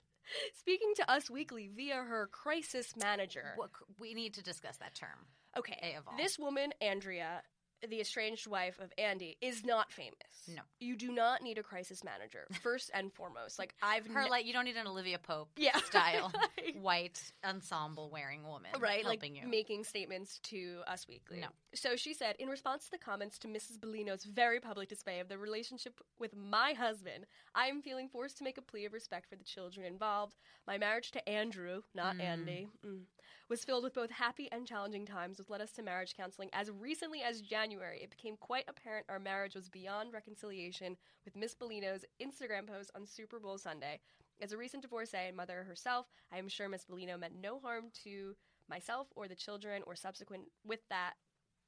speaking 0.57 0.93
to 0.97 1.09
Us 1.11 1.29
Weekly 1.29 1.69
via 1.73 1.95
her 1.95 2.27
crisis 2.31 2.93
manager. 3.01 3.55
We 3.99 4.13
need 4.13 4.33
to 4.35 4.43
discuss 4.43 4.77
that 4.77 4.95
term. 4.95 5.27
Okay, 5.57 5.77
A 5.81 5.97
of 5.97 6.07
all. 6.07 6.17
this 6.17 6.37
woman, 6.37 6.71
Andrea, 6.81 7.41
the 7.87 7.99
estranged 7.99 8.47
wife 8.47 8.79
of 8.79 8.91
Andy, 8.97 9.37
is 9.41 9.63
not 9.65 9.91
famous. 9.91 10.15
No. 10.47 10.61
You 10.79 10.95
do 10.95 11.11
not 11.11 11.41
need 11.41 11.57
a 11.57 11.63
crisis 11.63 12.03
manager, 12.03 12.47
first 12.63 12.89
and 12.93 13.11
foremost. 13.13 13.59
Like, 13.59 13.73
I've 13.81 14.07
Her 14.07 14.23
ne- 14.23 14.29
like 14.29 14.45
you 14.45 14.53
don't 14.53 14.65
need 14.65 14.77
an 14.77 14.87
Olivia 14.87 15.19
Pope 15.19 15.49
Yeah. 15.57 15.77
style 15.85 16.31
Like- 16.33 16.75
white 16.79 17.21
ensemble 17.45 18.09
wearing 18.11 18.43
woman 18.43 18.71
right 18.79 19.03
like 19.03 19.19
helping 19.21 19.35
you. 19.35 19.47
making 19.47 19.83
statements 19.83 20.39
to 20.43 20.81
us 20.87 21.07
weekly 21.07 21.39
No. 21.39 21.47
so 21.73 21.95
she 21.95 22.13
said 22.13 22.35
in 22.39 22.49
response 22.49 22.85
to 22.85 22.91
the 22.91 22.97
comments 22.97 23.39
to 23.39 23.47
mrs 23.47 23.79
bellino's 23.79 24.23
very 24.25 24.59
public 24.59 24.87
display 24.89 25.19
of 25.19 25.27
the 25.27 25.37
relationship 25.37 25.99
with 26.19 26.35
my 26.35 26.73
husband 26.73 27.25
i 27.55 27.67
am 27.67 27.81
feeling 27.81 28.09
forced 28.09 28.37
to 28.37 28.43
make 28.43 28.57
a 28.57 28.61
plea 28.61 28.85
of 28.85 28.93
respect 28.93 29.27
for 29.29 29.35
the 29.37 29.43
children 29.43 29.85
involved 29.85 30.35
my 30.67 30.77
marriage 30.77 31.11
to 31.11 31.29
andrew 31.29 31.81
not 31.95 32.15
Mm. 32.17 32.21
andy 32.21 32.67
mm, 32.85 33.01
was 33.49 33.63
filled 33.63 33.83
with 33.83 33.93
both 33.93 34.11
happy 34.11 34.49
and 34.51 34.67
challenging 34.67 35.05
times 35.05 35.37
which 35.39 35.49
led 35.49 35.61
us 35.61 35.71
to 35.71 35.81
marriage 35.83 36.15
counseling 36.15 36.49
as 36.53 36.69
recently 36.69 37.21
as 37.23 37.41
january 37.41 37.66
it 37.71 38.09
became 38.09 38.35
quite 38.37 38.65
apparent 38.67 39.05
our 39.09 39.19
marriage 39.19 39.55
was 39.55 39.69
beyond 39.69 40.13
reconciliation 40.13 40.95
with 41.25 41.35
miss 41.35 41.55
bellino's 41.55 42.05
instagram 42.21 42.67
post 42.67 42.91
on 42.95 43.05
super 43.05 43.39
bowl 43.39 43.57
sunday 43.57 43.99
as 44.41 44.51
a 44.51 44.57
recent 44.57 44.81
divorcee 44.83 45.17
and 45.27 45.35
mother 45.35 45.63
herself, 45.63 46.07
I 46.31 46.37
am 46.37 46.47
sure 46.47 46.69
Miss 46.69 46.85
Bellino 46.85 47.19
meant 47.19 47.33
no 47.41 47.59
harm 47.59 47.85
to 48.03 48.35
myself 48.69 49.07
or 49.15 49.27
the 49.27 49.35
children 49.35 49.81
or 49.85 49.95
subsequent 49.95 50.43
with 50.65 50.79
that. 50.89 51.13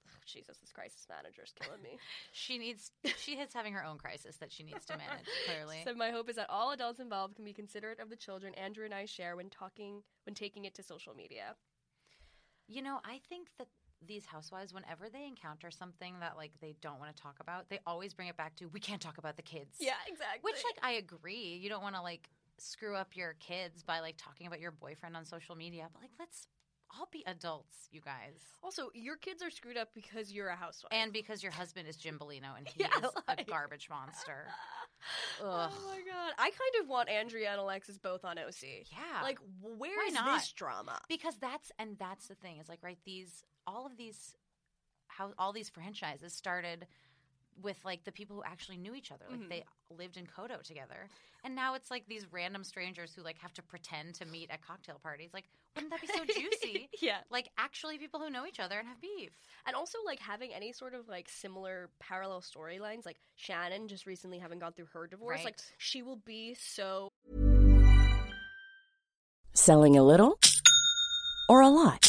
Oh, 0.07 0.21
Jesus, 0.25 0.57
this 0.57 0.71
crisis 0.71 1.05
manager 1.09 1.43
is 1.43 1.53
killing 1.59 1.81
me. 1.81 1.97
she 2.31 2.57
needs 2.57 2.91
she 3.17 3.33
is 3.33 3.53
having 3.53 3.73
her 3.73 3.85
own 3.85 3.97
crisis 3.97 4.37
that 4.37 4.51
she 4.51 4.63
needs 4.63 4.85
to 4.85 4.97
manage 4.97 5.27
clearly. 5.45 5.81
So 5.83 5.93
my 5.93 6.11
hope 6.11 6.29
is 6.29 6.35
that 6.37 6.49
all 6.49 6.71
adults 6.71 6.99
involved 6.99 7.35
can 7.35 7.45
be 7.45 7.53
considerate 7.53 7.99
of 7.99 8.09
the 8.09 8.15
children 8.15 8.53
Andrew 8.55 8.85
and 8.85 8.93
I 8.93 9.05
share 9.05 9.35
when 9.35 9.49
talking 9.49 10.01
when 10.25 10.33
taking 10.33 10.65
it 10.65 10.73
to 10.75 10.83
social 10.83 11.13
media. 11.13 11.55
You 12.67 12.81
know, 12.81 12.99
I 13.03 13.19
think 13.29 13.49
that 13.57 13.67
these 14.07 14.25
housewives, 14.25 14.73
whenever 14.73 15.09
they 15.09 15.25
encounter 15.25 15.71
something 15.71 16.15
that 16.19 16.37
like 16.37 16.51
they 16.61 16.75
don't 16.81 16.99
want 16.99 17.15
to 17.15 17.21
talk 17.21 17.37
about, 17.39 17.69
they 17.69 17.79
always 17.85 18.13
bring 18.13 18.27
it 18.27 18.37
back 18.37 18.55
to 18.57 18.67
we 18.67 18.79
can't 18.79 19.01
talk 19.01 19.17
about 19.17 19.35
the 19.35 19.41
kids. 19.41 19.77
Yeah, 19.79 19.93
exactly. 20.07 20.39
Which 20.41 20.63
like 20.63 20.77
I 20.83 20.93
agree. 20.93 21.59
You 21.61 21.69
don't 21.69 21.83
want 21.83 21.95
to 21.95 22.01
like 22.01 22.29
screw 22.57 22.95
up 22.95 23.15
your 23.15 23.35
kids 23.39 23.83
by 23.83 23.99
like 23.99 24.15
talking 24.17 24.47
about 24.47 24.59
your 24.59 24.71
boyfriend 24.71 25.15
on 25.15 25.25
social 25.25 25.55
media, 25.55 25.87
but 25.93 26.01
like 26.01 26.11
let's 26.19 26.47
all 26.97 27.07
be 27.11 27.23
adults, 27.27 27.87
you 27.91 28.01
guys. 28.01 28.41
also 28.63 28.89
your 28.93 29.15
kids 29.15 29.41
are 29.43 29.49
screwed 29.49 29.77
up 29.77 29.89
because 29.93 30.31
you're 30.31 30.49
a 30.49 30.55
housewife. 30.55 30.91
And 30.91 31.13
because 31.13 31.43
your 31.43 31.51
husband 31.51 31.87
is 31.87 31.95
Jim 31.95 32.17
Bellino 32.19 32.57
and 32.57 32.67
he's 32.73 32.87
Yeah, 32.87 33.07
is 33.07 33.15
a 33.27 33.43
garbage 33.43 33.89
monster. 33.89 34.45
oh 35.43 35.71
my 35.87 35.97
god, 35.97 36.33
I 36.37 36.49
kind 36.49 36.83
of 36.83 36.89
want 36.89 37.09
Andrea 37.09 37.51
and 37.51 37.59
Alexis 37.59 37.97
both 37.97 38.25
on 38.25 38.37
OC. 38.37 38.63
Yeah. 38.91 39.21
Like, 39.21 39.39
where 39.61 40.07
is 40.07 40.13
not? 40.13 40.39
this 40.39 40.51
drama? 40.51 40.99
because 41.07 41.35
that's 41.37 41.71
and 41.79 41.97
that's 41.97 42.27
the 42.27 42.35
thing 42.35 42.57
is 42.59 42.67
like 42.69 42.79
right 42.83 42.97
these 43.05 43.43
all 43.65 43.85
of 43.85 43.95
these 43.97 44.35
how 45.07 45.31
all 45.37 45.53
these 45.53 45.69
franchises 45.69 46.33
started 46.33 46.85
with 47.61 47.77
like 47.83 48.03
the 48.03 48.11
people 48.11 48.35
who 48.35 48.43
actually 48.43 48.77
knew 48.77 48.93
each 48.95 49.11
other 49.11 49.25
like 49.29 49.39
Mhm. 49.41 49.49
they 49.49 49.63
lived 49.89 50.17
in 50.17 50.25
Coto 50.25 50.61
together 50.61 51.07
and 51.43 51.55
now 51.55 51.73
it's 51.75 51.89
like 51.91 52.05
these 52.07 52.25
random 52.31 52.63
strangers 52.63 53.13
who 53.13 53.21
like 53.23 53.37
have 53.39 53.53
to 53.53 53.61
pretend 53.63 54.15
to 54.15 54.25
meet 54.25 54.49
at 54.51 54.61
cocktail 54.61 54.99
parties 55.01 55.29
like 55.33 55.45
wouldn't 55.75 55.91
that 55.91 56.01
be 56.01 56.07
so 56.07 56.23
juicy 56.39 56.89
yeah. 57.01 57.17
like 57.29 57.49
actually 57.57 57.97
people 57.97 58.19
who 58.19 58.29
know 58.29 58.45
each 58.45 58.59
other 58.59 58.77
and 58.79 58.87
have 58.87 58.99
beef 59.01 59.31
And 59.65 59.75
also, 59.75 59.97
like, 60.05 60.19
having 60.19 60.53
any 60.53 60.71
sort 60.71 60.93
of, 60.93 61.07
like, 61.07 61.29
similar 61.29 61.89
parallel 61.99 62.41
storylines, 62.41 63.05
like 63.05 63.17
Shannon 63.35 63.87
just 63.87 64.05
recently 64.07 64.39
having 64.39 64.57
gone 64.59 64.73
through 64.73 64.87
her 64.93 65.05
divorce, 65.05 65.43
like, 65.43 65.57
she 65.77 66.01
will 66.01 66.15
be 66.25 66.55
so. 66.55 67.09
Selling 69.53 69.97
a 69.97 70.03
little 70.03 70.39
or 71.49 71.61
a 71.61 71.69
lot? 71.69 72.08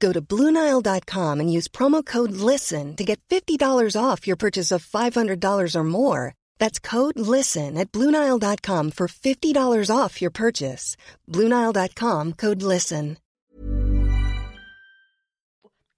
Go 0.00 0.12
to 0.12 0.20
Bluenile.com 0.22 1.40
and 1.40 1.52
use 1.52 1.66
promo 1.68 2.04
code 2.04 2.30
LISTEN 2.32 2.94
to 2.96 3.04
get 3.04 3.18
$50 3.30 3.96
off 4.00 4.26
your 4.28 4.36
purchase 4.36 4.70
of 4.70 4.84
$500 4.86 5.74
or 5.74 5.84
more. 5.84 6.34
That's 6.58 6.78
code 6.78 7.18
LISTEN 7.18 7.76
at 7.78 7.90
Bluenile.com 7.90 8.90
for 8.92 9.08
$50 9.08 9.90
off 9.96 10.20
your 10.22 10.30
purchase. 10.30 10.96
Bluenile.com 11.28 12.34
code 12.34 12.62
LISTEN. 12.62 13.16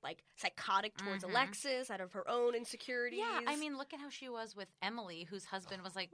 like 0.02 0.22
psychotic 0.36 0.96
towards 0.96 1.22
Mhm. 1.24 1.30
Alexis 1.30 1.90
out 1.90 2.00
of 2.00 2.12
her 2.12 2.26
own 2.28 2.54
insecurities. 2.54 3.18
Yeah, 3.20 3.40
I 3.46 3.56
mean, 3.56 3.76
look 3.76 3.92
at 3.92 4.00
how 4.00 4.08
she 4.08 4.28
was 4.30 4.56
with 4.56 4.68
Emily, 4.80 5.24
whose 5.24 5.44
husband 5.44 5.82
was 5.82 5.94
like 5.94 6.10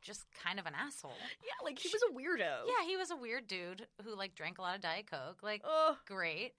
just 0.00 0.24
kind 0.42 0.58
of 0.58 0.64
an 0.66 0.74
asshole. 0.74 1.12
yeah, 1.44 1.52
like 1.62 1.78
he 1.78 1.90
was 1.92 2.02
a 2.08 2.12
weirdo. 2.14 2.66
Yeah, 2.66 2.84
he 2.86 2.96
was 2.96 3.10
a 3.10 3.16
weird 3.16 3.46
dude 3.46 3.86
who 4.02 4.14
like 4.16 4.34
drank 4.34 4.56
a 4.58 4.62
lot 4.62 4.74
of 4.74 4.80
Diet 4.80 5.06
Coke. 5.06 5.42
Like, 5.42 5.60
Ugh. 5.64 5.96
great. 6.06 6.54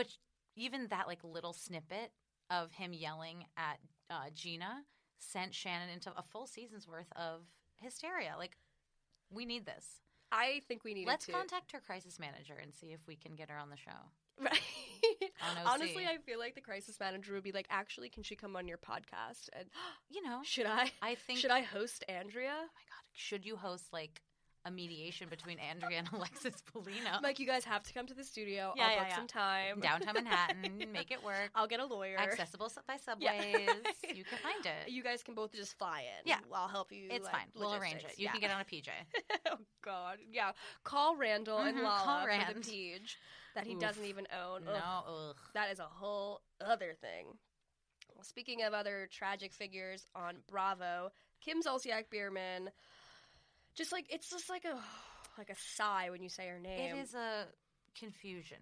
But 0.00 0.16
even 0.56 0.86
that 0.88 1.06
like 1.06 1.18
little 1.22 1.52
snippet 1.52 2.12
of 2.48 2.72
him 2.72 2.94
yelling 2.94 3.44
at 3.58 3.78
uh, 4.08 4.30
Gina 4.34 4.84
sent 5.18 5.54
Shannon 5.54 5.90
into 5.90 6.10
a 6.16 6.22
full 6.22 6.46
season's 6.46 6.88
worth 6.88 7.12
of 7.16 7.42
hysteria. 7.76 8.34
Like, 8.38 8.56
we 9.30 9.44
need 9.44 9.66
this. 9.66 10.00
I 10.32 10.62
think 10.66 10.84
we 10.84 10.94
need 10.94 11.06
Let's 11.06 11.26
to. 11.26 11.32
contact 11.32 11.72
her 11.72 11.80
crisis 11.80 12.18
manager 12.18 12.54
and 12.62 12.74
see 12.74 12.92
if 12.94 13.00
we 13.06 13.14
can 13.14 13.34
get 13.34 13.50
her 13.50 13.58
on 13.58 13.68
the 13.68 13.76
show. 13.76 13.90
Right. 14.42 14.58
Honestly, 15.66 16.06
I 16.06 16.16
feel 16.24 16.38
like 16.38 16.54
the 16.54 16.62
crisis 16.62 16.96
manager 16.98 17.34
would 17.34 17.42
be 17.42 17.52
like, 17.52 17.66
actually, 17.68 18.08
can 18.08 18.22
she 18.22 18.36
come 18.36 18.56
on 18.56 18.66
your 18.66 18.78
podcast? 18.78 19.50
And 19.52 19.68
You 20.08 20.22
know, 20.22 20.40
should 20.44 20.64
I? 20.64 20.90
I 21.02 21.14
think. 21.14 21.40
Should 21.40 21.50
I 21.50 21.60
host 21.60 22.04
Andrea? 22.08 22.54
Oh 22.54 22.62
my 22.62 22.86
god, 22.88 23.04
should 23.12 23.44
you 23.44 23.56
host 23.56 23.92
like 23.92 24.22
a 24.64 24.70
mediation 24.70 25.28
between 25.28 25.58
Andrea 25.58 25.98
and 25.98 26.08
Alexis 26.12 26.54
Bellino? 26.74 27.22
Mike, 27.22 27.38
you 27.38 27.46
guys 27.46 27.64
have 27.64 27.82
to 27.84 27.92
come 27.94 28.06
to 28.06 28.14
the 28.14 28.24
studio. 28.24 28.72
Yeah, 28.76 28.84
I'll 28.84 28.90
yeah, 28.90 28.98
book 28.98 29.06
yeah. 29.08 29.16
some 29.16 29.26
time. 29.26 29.80
downtown 29.80 30.14
Manhattan, 30.24 30.92
make 30.92 31.10
it 31.10 31.22
work. 31.24 31.50
I'll 31.54 31.66
get 31.66 31.80
a 31.80 31.86
lawyer. 31.86 32.16
Accessible 32.18 32.70
by 32.86 32.96
subways. 32.96 33.28
Yeah. 33.32 33.58
you 34.14 34.24
can 34.24 34.38
find 34.42 34.64
it. 34.64 34.90
You 34.90 35.02
guys 35.02 35.22
can 35.22 35.34
both 35.34 35.52
just 35.52 35.78
fly 35.78 36.00
in. 36.00 36.28
Yeah. 36.28 36.38
I'll 36.52 36.68
help 36.68 36.92
you. 36.92 37.08
it's 37.10 37.24
like, 37.24 37.32
fine. 37.34 37.46
We'll 37.56 37.74
arrange 37.74 38.02
it. 38.04 38.14
You 38.18 38.28
can 38.28 38.40
get 38.40 38.50
on 38.50 38.60
a 38.60 38.64
PJ. 38.64 38.88
oh 39.50 39.56
God, 39.84 40.18
yeah. 40.30 40.52
Call 40.84 41.16
Randall 41.16 41.58
and 41.58 41.78
Mhm, 41.78 41.82
Lala 41.82 42.04
call 42.04 42.26
for 42.26 42.54
the 42.54 42.60
Peach 42.60 43.18
that 43.54 43.66
he 43.66 43.74
Oof. 43.74 43.80
doesn't 43.80 44.04
even 44.04 44.26
own. 44.32 44.64
no, 44.64 44.72
Ugh, 44.72 45.04
ugh. 45.30 45.36
that 45.54 45.70
is 45.72 45.78
a 45.78 45.84
whole 45.84 46.40
other 46.60 46.94
thing. 47.00 47.26
Speaking 48.22 48.62
of 48.62 48.74
other 48.74 49.08
tragic 49.10 49.52
figures 49.52 50.06
on 50.14 50.36
Bravo, 50.46 51.10
Kim 51.40 51.62
Zolciak 51.62 52.10
Biermann, 52.10 52.70
just 53.80 53.92
like 53.92 54.04
it's 54.10 54.28
just 54.28 54.50
like 54.50 54.64
a 54.64 54.76
like 55.38 55.48
a 55.48 55.56
sigh 55.74 56.10
when 56.10 56.22
you 56.22 56.28
say 56.28 56.46
her 56.48 56.58
name. 56.58 56.96
It 56.96 56.98
is 57.00 57.14
a 57.14 57.46
confusion. 57.98 58.58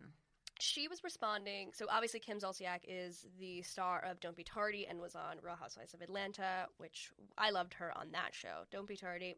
she 0.61 0.87
was 0.87 1.03
responding. 1.03 1.71
So 1.75 1.87
obviously, 1.91 2.21
Kim 2.21 2.39
Zolciak 2.39 2.81
is 2.87 3.27
the 3.39 3.63
star 3.63 4.05
of 4.09 4.21
Don't 4.21 4.37
Be 4.37 4.45
Tardy 4.45 4.87
and 4.89 5.01
was 5.01 5.17
on 5.17 5.37
Real 5.43 5.57
Housewives 5.57 5.93
of 5.93 6.03
Atlanta, 6.03 6.67
which 6.79 7.11
I 7.37 7.51
loved 7.51 7.75
her 7.75 7.93
on 7.99 8.13
that 8.13 8.33
show. 8.33 8.63
Don't 8.71 8.87
Be 8.87 8.97
Tardy, 8.97 9.35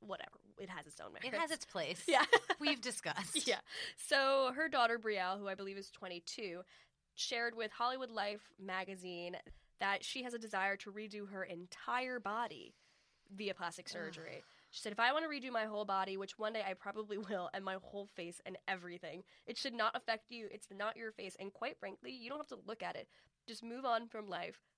whatever. 0.00 0.38
It 0.58 0.68
has 0.68 0.86
its 0.86 1.00
own 1.00 1.12
merits. 1.12 1.28
It 1.28 1.34
has 1.34 1.50
its 1.50 1.64
place. 1.64 2.02
yeah. 2.08 2.24
We've 2.60 2.80
discussed. 2.80 3.46
yeah. 3.46 3.60
So 3.96 4.52
her 4.54 4.68
daughter 4.68 4.98
Brielle, 4.98 5.38
who 5.38 5.48
I 5.48 5.54
believe 5.54 5.78
is 5.78 5.90
22, 5.90 6.60
shared 7.14 7.56
with 7.56 7.70
Hollywood 7.70 8.10
Life 8.10 8.42
magazine 8.60 9.36
that 9.80 10.04
she 10.04 10.24
has 10.24 10.34
a 10.34 10.38
desire 10.38 10.76
to 10.76 10.92
redo 10.92 11.30
her 11.30 11.44
entire 11.44 12.20
body 12.20 12.74
via 13.34 13.54
plastic 13.54 13.88
surgery. 13.88 14.42
She 14.70 14.80
said, 14.80 14.92
if 14.92 15.00
I 15.00 15.12
want 15.12 15.24
to 15.24 15.30
redo 15.30 15.50
my 15.52 15.64
whole 15.64 15.84
body, 15.84 16.16
which 16.16 16.38
one 16.38 16.52
day 16.52 16.62
I 16.68 16.74
probably 16.74 17.18
will, 17.30 17.48
and 17.54 17.64
my 17.64 17.76
whole 17.82 18.06
face 18.06 18.40
and 18.44 18.56
everything, 18.66 19.22
it 19.46 19.56
should 19.56 19.74
not 19.74 19.96
affect 19.96 20.30
you. 20.30 20.48
It's 20.50 20.68
not 20.76 20.96
your 20.96 21.12
face. 21.12 21.36
And 21.40 21.52
quite 21.52 21.78
frankly, 21.78 22.12
you 22.12 22.28
don't 22.28 22.38
have 22.38 22.48
to 22.48 22.58
look 22.66 22.82
at 22.82 22.96
it. 22.96 23.08
Just 23.46 23.62
move 23.62 23.84
on 23.84 24.08
from 24.08 24.28
life. 24.28 24.60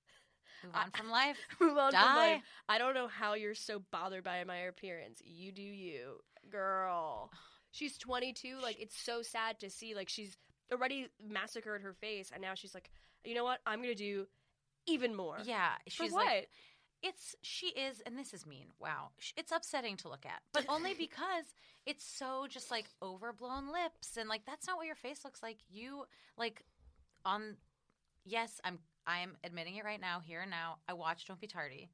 Move 0.64 0.74
on 0.74 0.90
from 0.90 1.10
life. 1.10 1.36
move 1.60 1.78
on 1.78 1.92
from 1.92 2.00
Die. 2.02 2.16
life. 2.32 2.42
I 2.68 2.76
don't 2.78 2.92
know 2.92 3.08
how 3.08 3.32
you're 3.34 3.54
so 3.54 3.82
bothered 3.90 4.24
by 4.24 4.44
my 4.44 4.56
appearance. 4.56 5.22
You 5.24 5.52
do 5.52 5.62
you, 5.62 6.16
girl. 6.50 7.30
She's 7.70 7.96
22. 7.96 8.58
Like 8.62 8.76
it's 8.78 9.00
so 9.00 9.22
sad 9.22 9.58
to 9.60 9.70
see. 9.70 9.94
Like 9.94 10.08
she's 10.10 10.36
already 10.70 11.08
massacred 11.24 11.80
her 11.82 11.94
face, 11.94 12.30
and 12.32 12.42
now 12.42 12.54
she's 12.54 12.74
like, 12.74 12.90
you 13.24 13.34
know 13.34 13.44
what? 13.44 13.60
I'm 13.64 13.80
gonna 13.80 13.94
do 13.94 14.26
even 14.86 15.14
more. 15.14 15.38
Yeah, 15.44 15.70
For 15.84 15.90
she's 16.04 16.12
what? 16.12 16.26
like 16.26 16.48
it's 17.02 17.34
she 17.42 17.66
is 17.68 18.02
and 18.04 18.18
this 18.18 18.34
is 18.34 18.46
mean. 18.46 18.66
Wow. 18.78 19.10
It's 19.36 19.52
upsetting 19.52 19.96
to 19.98 20.08
look 20.08 20.26
at. 20.26 20.42
But 20.52 20.66
only 20.68 20.94
because 20.98 21.44
it's 21.86 22.04
so 22.04 22.46
just 22.48 22.70
like 22.70 22.86
overblown 23.02 23.72
lips 23.72 24.16
and 24.16 24.28
like 24.28 24.44
that's 24.46 24.66
not 24.66 24.76
what 24.76 24.86
your 24.86 24.94
face 24.96 25.24
looks 25.24 25.42
like. 25.42 25.58
You 25.70 26.04
like 26.36 26.62
on 27.24 27.56
yes, 28.24 28.60
I'm 28.64 28.78
I'm 29.06 29.36
admitting 29.44 29.76
it 29.76 29.84
right 29.84 30.00
now 30.00 30.20
here 30.20 30.42
and 30.42 30.50
now. 30.50 30.76
I 30.88 30.92
watched 30.92 31.28
Don't 31.28 31.40
Be 31.40 31.46
Tardy. 31.46 31.88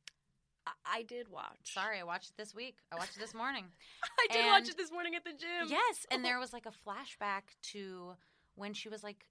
I, 0.67 0.73
I 0.99 1.03
did 1.03 1.29
watch. 1.29 1.75
Sorry, 1.75 2.01
I 2.01 2.05
watched 2.05 2.31
it 2.31 2.37
this 2.37 2.55
week. 2.55 2.79
I 2.93 2.97
watched 2.97 3.17
it 3.17 3.21
this 3.21 3.35
morning. 3.35 3.65
I 4.31 4.33
did 4.33 4.47
watch 4.47 4.69
it 4.69 4.77
this 4.77 4.91
morning 4.91 5.15
at 5.15 5.25
the 5.25 5.31
gym. 5.31 5.69
Yes, 5.69 6.07
and 6.11 6.25
there 6.25 6.39
was 6.41 6.53
like 6.53 6.67
a 6.67 6.71
flashback 6.71 7.43
to 7.73 8.15
when 8.57 8.75
she 8.75 8.89
was 8.89 9.03
like 9.03 9.27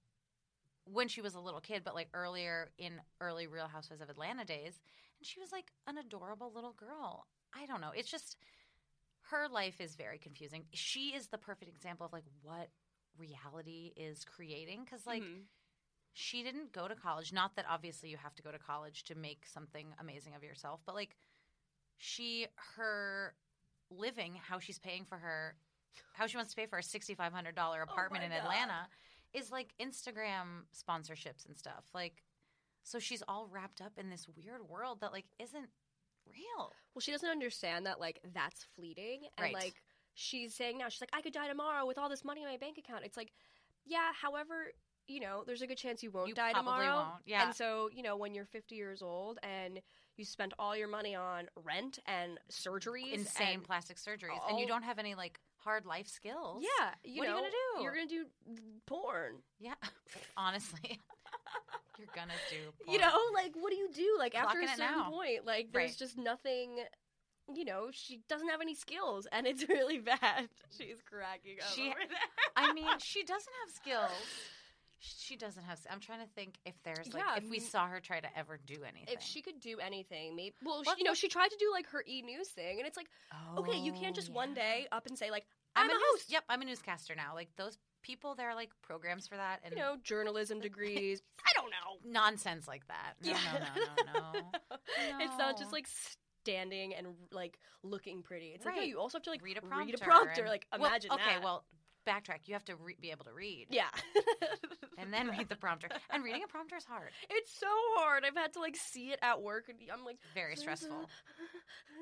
when 0.92 1.08
she 1.08 1.20
was 1.20 1.34
a 1.34 1.40
little 1.40 1.60
kid, 1.60 1.82
but 1.84 1.94
like 1.94 2.08
earlier 2.14 2.70
in 2.78 2.92
early 3.20 3.46
Real 3.46 3.66
Housewives 3.66 4.00
of 4.00 4.08
Atlanta 4.08 4.44
days, 4.44 4.74
and 4.74 5.05
she 5.26 5.40
was 5.40 5.52
like 5.52 5.70
an 5.86 5.98
adorable 5.98 6.52
little 6.54 6.72
girl. 6.72 7.26
I 7.54 7.66
don't 7.66 7.80
know. 7.80 7.90
It's 7.94 8.10
just 8.10 8.36
her 9.30 9.48
life 9.48 9.80
is 9.80 9.94
very 9.96 10.18
confusing. 10.18 10.64
She 10.72 11.08
is 11.14 11.28
the 11.28 11.38
perfect 11.38 11.70
example 11.70 12.06
of 12.06 12.12
like 12.12 12.24
what 12.42 12.68
reality 13.18 13.92
is 13.96 14.24
creating 14.24 14.84
because 14.84 15.06
like 15.06 15.22
Mhm. 15.22 15.46
she 16.12 16.42
didn't 16.42 16.72
go 16.72 16.86
to 16.88 16.94
college. 16.94 17.32
Not 17.32 17.56
that 17.56 17.66
obviously 17.68 18.08
you 18.08 18.16
have 18.18 18.34
to 18.36 18.42
go 18.42 18.52
to 18.52 18.58
college 18.58 19.04
to 19.04 19.14
make 19.14 19.46
something 19.46 19.94
amazing 19.98 20.34
of 20.34 20.42
yourself, 20.44 20.80
but 20.86 20.94
like 20.94 21.16
she, 21.98 22.46
her 22.76 23.34
living, 23.90 24.34
how 24.36 24.58
she's 24.58 24.78
paying 24.78 25.04
for 25.04 25.16
her, 25.18 25.56
how 26.12 26.26
she 26.26 26.36
wants 26.36 26.52
to 26.52 26.56
pay 26.60 26.66
for 26.66 26.78
a 26.78 26.82
$6,500 26.82 27.82
apartment 27.82 28.22
my 28.22 28.26
in 28.26 28.30
God. 28.30 28.38
Atlanta 28.42 28.88
is 29.32 29.50
like 29.50 29.74
Instagram 29.80 30.64
sponsorships 30.74 31.46
and 31.46 31.56
stuff. 31.56 31.84
Like, 31.94 32.22
so 32.86 32.98
she's 33.00 33.22
all 33.26 33.48
wrapped 33.50 33.80
up 33.80 33.92
in 33.98 34.10
this 34.10 34.26
weird 34.36 34.68
world 34.68 35.00
that 35.00 35.10
like 35.12 35.24
isn't 35.40 35.68
real. 36.26 36.72
Well, 36.94 37.00
she 37.00 37.10
doesn't 37.12 37.28
understand 37.28 37.86
that 37.86 37.98
like 38.00 38.20
that's 38.34 38.64
fleeting, 38.76 39.22
and 39.36 39.44
Right. 39.44 39.54
like 39.54 39.74
she's 40.14 40.54
saying 40.54 40.78
now, 40.78 40.88
she's 40.88 41.00
like, 41.00 41.10
I 41.12 41.20
could 41.20 41.32
die 41.32 41.48
tomorrow 41.48 41.84
with 41.86 41.98
all 41.98 42.08
this 42.08 42.24
money 42.24 42.42
in 42.42 42.48
my 42.48 42.56
bank 42.56 42.78
account. 42.78 43.04
It's 43.04 43.16
like, 43.16 43.32
yeah. 43.84 44.12
However, 44.20 44.72
you 45.08 45.20
know, 45.20 45.44
there's 45.46 45.62
a 45.62 45.66
good 45.66 45.78
chance 45.78 46.02
you 46.02 46.10
won't 46.10 46.28
You 46.28 46.34
die 46.34 46.52
tomorrow. 46.52 46.94
won't, 46.96 47.22
yeah. 47.26 47.46
And 47.46 47.54
so, 47.54 47.88
you 47.92 48.02
know, 48.02 48.16
when 48.16 48.34
you're 48.34 48.44
50 48.46 48.74
years 48.74 49.02
old 49.02 49.38
and 49.42 49.80
you 50.16 50.24
spent 50.24 50.52
all 50.58 50.74
your 50.76 50.88
money 50.88 51.14
on 51.14 51.46
rent 51.62 51.98
and 52.06 52.38
surgeries, 52.50 53.12
Insane 53.12 53.54
and, 53.56 53.64
plastic 53.64 53.98
surgeries, 53.98 54.40
and 54.48 54.58
you 54.58 54.66
don't 54.66 54.82
have 54.82 54.98
any 54.98 55.14
like 55.14 55.38
hard 55.58 55.86
life 55.86 56.08
skills. 56.08 56.64
yeah, 56.78 56.90
you 57.04 57.18
What 57.20 57.28
are 57.28 57.30
you 57.32 57.36
gonna 57.36 57.50
do? 57.50 57.82
You're 57.82 57.94
gonna 57.94 58.06
do 58.06 58.24
porn. 58.86 59.42
yeah. 59.60 59.74
Honestly, 60.36 60.98
you're 61.98 62.08
gonna 62.14 62.32
do. 62.50 62.56
You 62.92 62.98
know, 62.98 63.18
like 63.34 63.52
what 63.54 63.70
do 63.70 63.76
you 63.76 63.88
do? 63.92 64.16
Like 64.18 64.34
after 64.34 64.60
a 64.60 64.68
certain 64.68 65.04
point, 65.10 65.44
like 65.46 65.72
there's 65.72 65.90
Right. 65.90 65.98
just 65.98 66.16
nothing. 66.18 66.78
You 67.54 67.64
know, 67.64 67.88
she 67.92 68.20
doesn't 68.28 68.48
have 68.48 68.60
any 68.60 68.74
skills, 68.74 69.26
and 69.30 69.46
it's 69.46 69.64
really 69.68 69.98
bad. 69.98 70.48
She's 70.76 71.00
cracking 71.08 71.58
up. 71.62 71.68
She- 71.74 71.82
over 71.88 71.94
there. 72.08 72.18
I 72.56 72.72
mean, 72.72 72.86
she 72.98 73.22
doesn't 73.22 73.52
have 73.64 73.74
skills. 73.74 74.26
She 74.98 75.36
doesn't 75.36 75.62
have. 75.62 75.78
I'm 75.90 76.00
trying 76.00 76.20
to 76.20 76.26
think 76.34 76.54
if 76.64 76.74
there's 76.82 77.12
like 77.12 77.22
Yeah, 77.22 77.36
if 77.36 77.48
we 77.50 77.60
saw 77.60 77.86
her 77.86 78.00
try 78.00 78.18
to 78.18 78.38
ever 78.38 78.58
do 78.66 78.76
anything. 78.82 79.14
if 79.14 79.22
she 79.22 79.42
could 79.42 79.60
do 79.60 79.78
anything, 79.78 80.34
maybe. 80.34 80.54
Well, 80.64 80.82
she, 80.84 80.90
you 80.98 81.04
know, 81.04 81.14
she 81.14 81.28
tried 81.28 81.48
to 81.48 81.56
do 81.60 81.70
like 81.70 81.86
her 81.90 82.02
e 82.08 82.22
news 82.22 82.48
thing, 82.48 82.78
and 82.78 82.86
it's 82.86 82.96
like, 82.96 83.08
okay, 83.58 83.78
you 83.78 83.92
can't 83.92 84.14
just 84.14 84.30
Oh, 84.30 84.34
one 84.34 84.48
yeah. 84.50 84.54
day 84.62 84.86
up 84.90 85.06
and 85.06 85.16
say 85.16 85.30
like, 85.30 85.44
I'm, 85.76 85.84
I'm, 85.84 85.90
a 85.90 85.92
a 85.92 85.96
news, 85.96 86.04
host. 86.12 86.32
Yep, 86.32 86.44
I'm 86.48 86.62
a 86.62 86.64
newscaster 86.64 87.14
now. 87.14 87.34
Like 87.34 87.50
those 87.56 87.76
people, 88.02 88.34
there 88.34 88.48
are 88.48 88.54
like 88.54 88.70
programs 88.82 89.28
for 89.28 89.36
that, 89.36 89.60
and 89.64 89.74
You 89.74 89.78
know, 89.80 89.96
journalism 90.02 90.60
degrees. 90.60 91.20
I 91.46 91.55
nonsense 92.04 92.66
like 92.68 92.86
that. 92.88 93.14
No, 93.24 93.32
no, 93.32 93.38
no, 94.12 94.12
no, 94.12 94.40
no. 94.40 94.76
It's 95.24 95.36
not 95.38 95.58
just 95.58 95.72
like 95.72 95.86
standing 96.44 96.94
and 96.94 97.08
like 97.32 97.58
looking 97.82 98.22
pretty. 98.22 98.48
It's 98.54 98.64
like 98.64 98.76
no, 98.76 98.82
you 98.82 98.98
also 98.98 99.18
have 99.18 99.24
to 99.24 99.30
like 99.30 99.42
Read 99.42 99.58
a 99.58 99.62
prompter. 99.62 99.86
Read 99.86 99.94
a 100.00 100.04
prompter. 100.04 100.40
and- 100.42 100.50
Like 100.50 100.66
Well, 100.72 100.86
imagine 100.86 101.10
okay, 101.12 101.22
that. 101.34 101.42
well, 101.42 101.64
backtrack. 102.06 102.40
You 102.46 102.54
have 102.54 102.64
to 102.66 102.76
re- 102.76 102.96
be 103.00 103.10
able 103.10 103.24
to 103.24 103.32
read. 103.32 103.66
yeah. 103.70 103.88
And 104.98 105.12
then 105.12 105.28
read 105.28 105.50
the 105.50 105.56
prompter. 105.56 105.88
And 106.08 106.24
reading 106.24 106.42
a 106.42 106.48
prompter 106.48 106.74
is 106.76 106.84
hard. 106.84 107.10
It's 107.28 107.52
so 107.60 107.66
hard. 107.96 108.24
I've 108.24 108.34
had 108.34 108.54
to 108.54 108.60
like 108.60 108.76
see 108.76 109.08
it 109.12 109.18
at 109.20 109.42
work, 109.42 109.68
and 109.68 109.76
I'm 109.92 110.04
like 110.06 110.16
Very 110.34 110.56
stressful. 110.56 110.88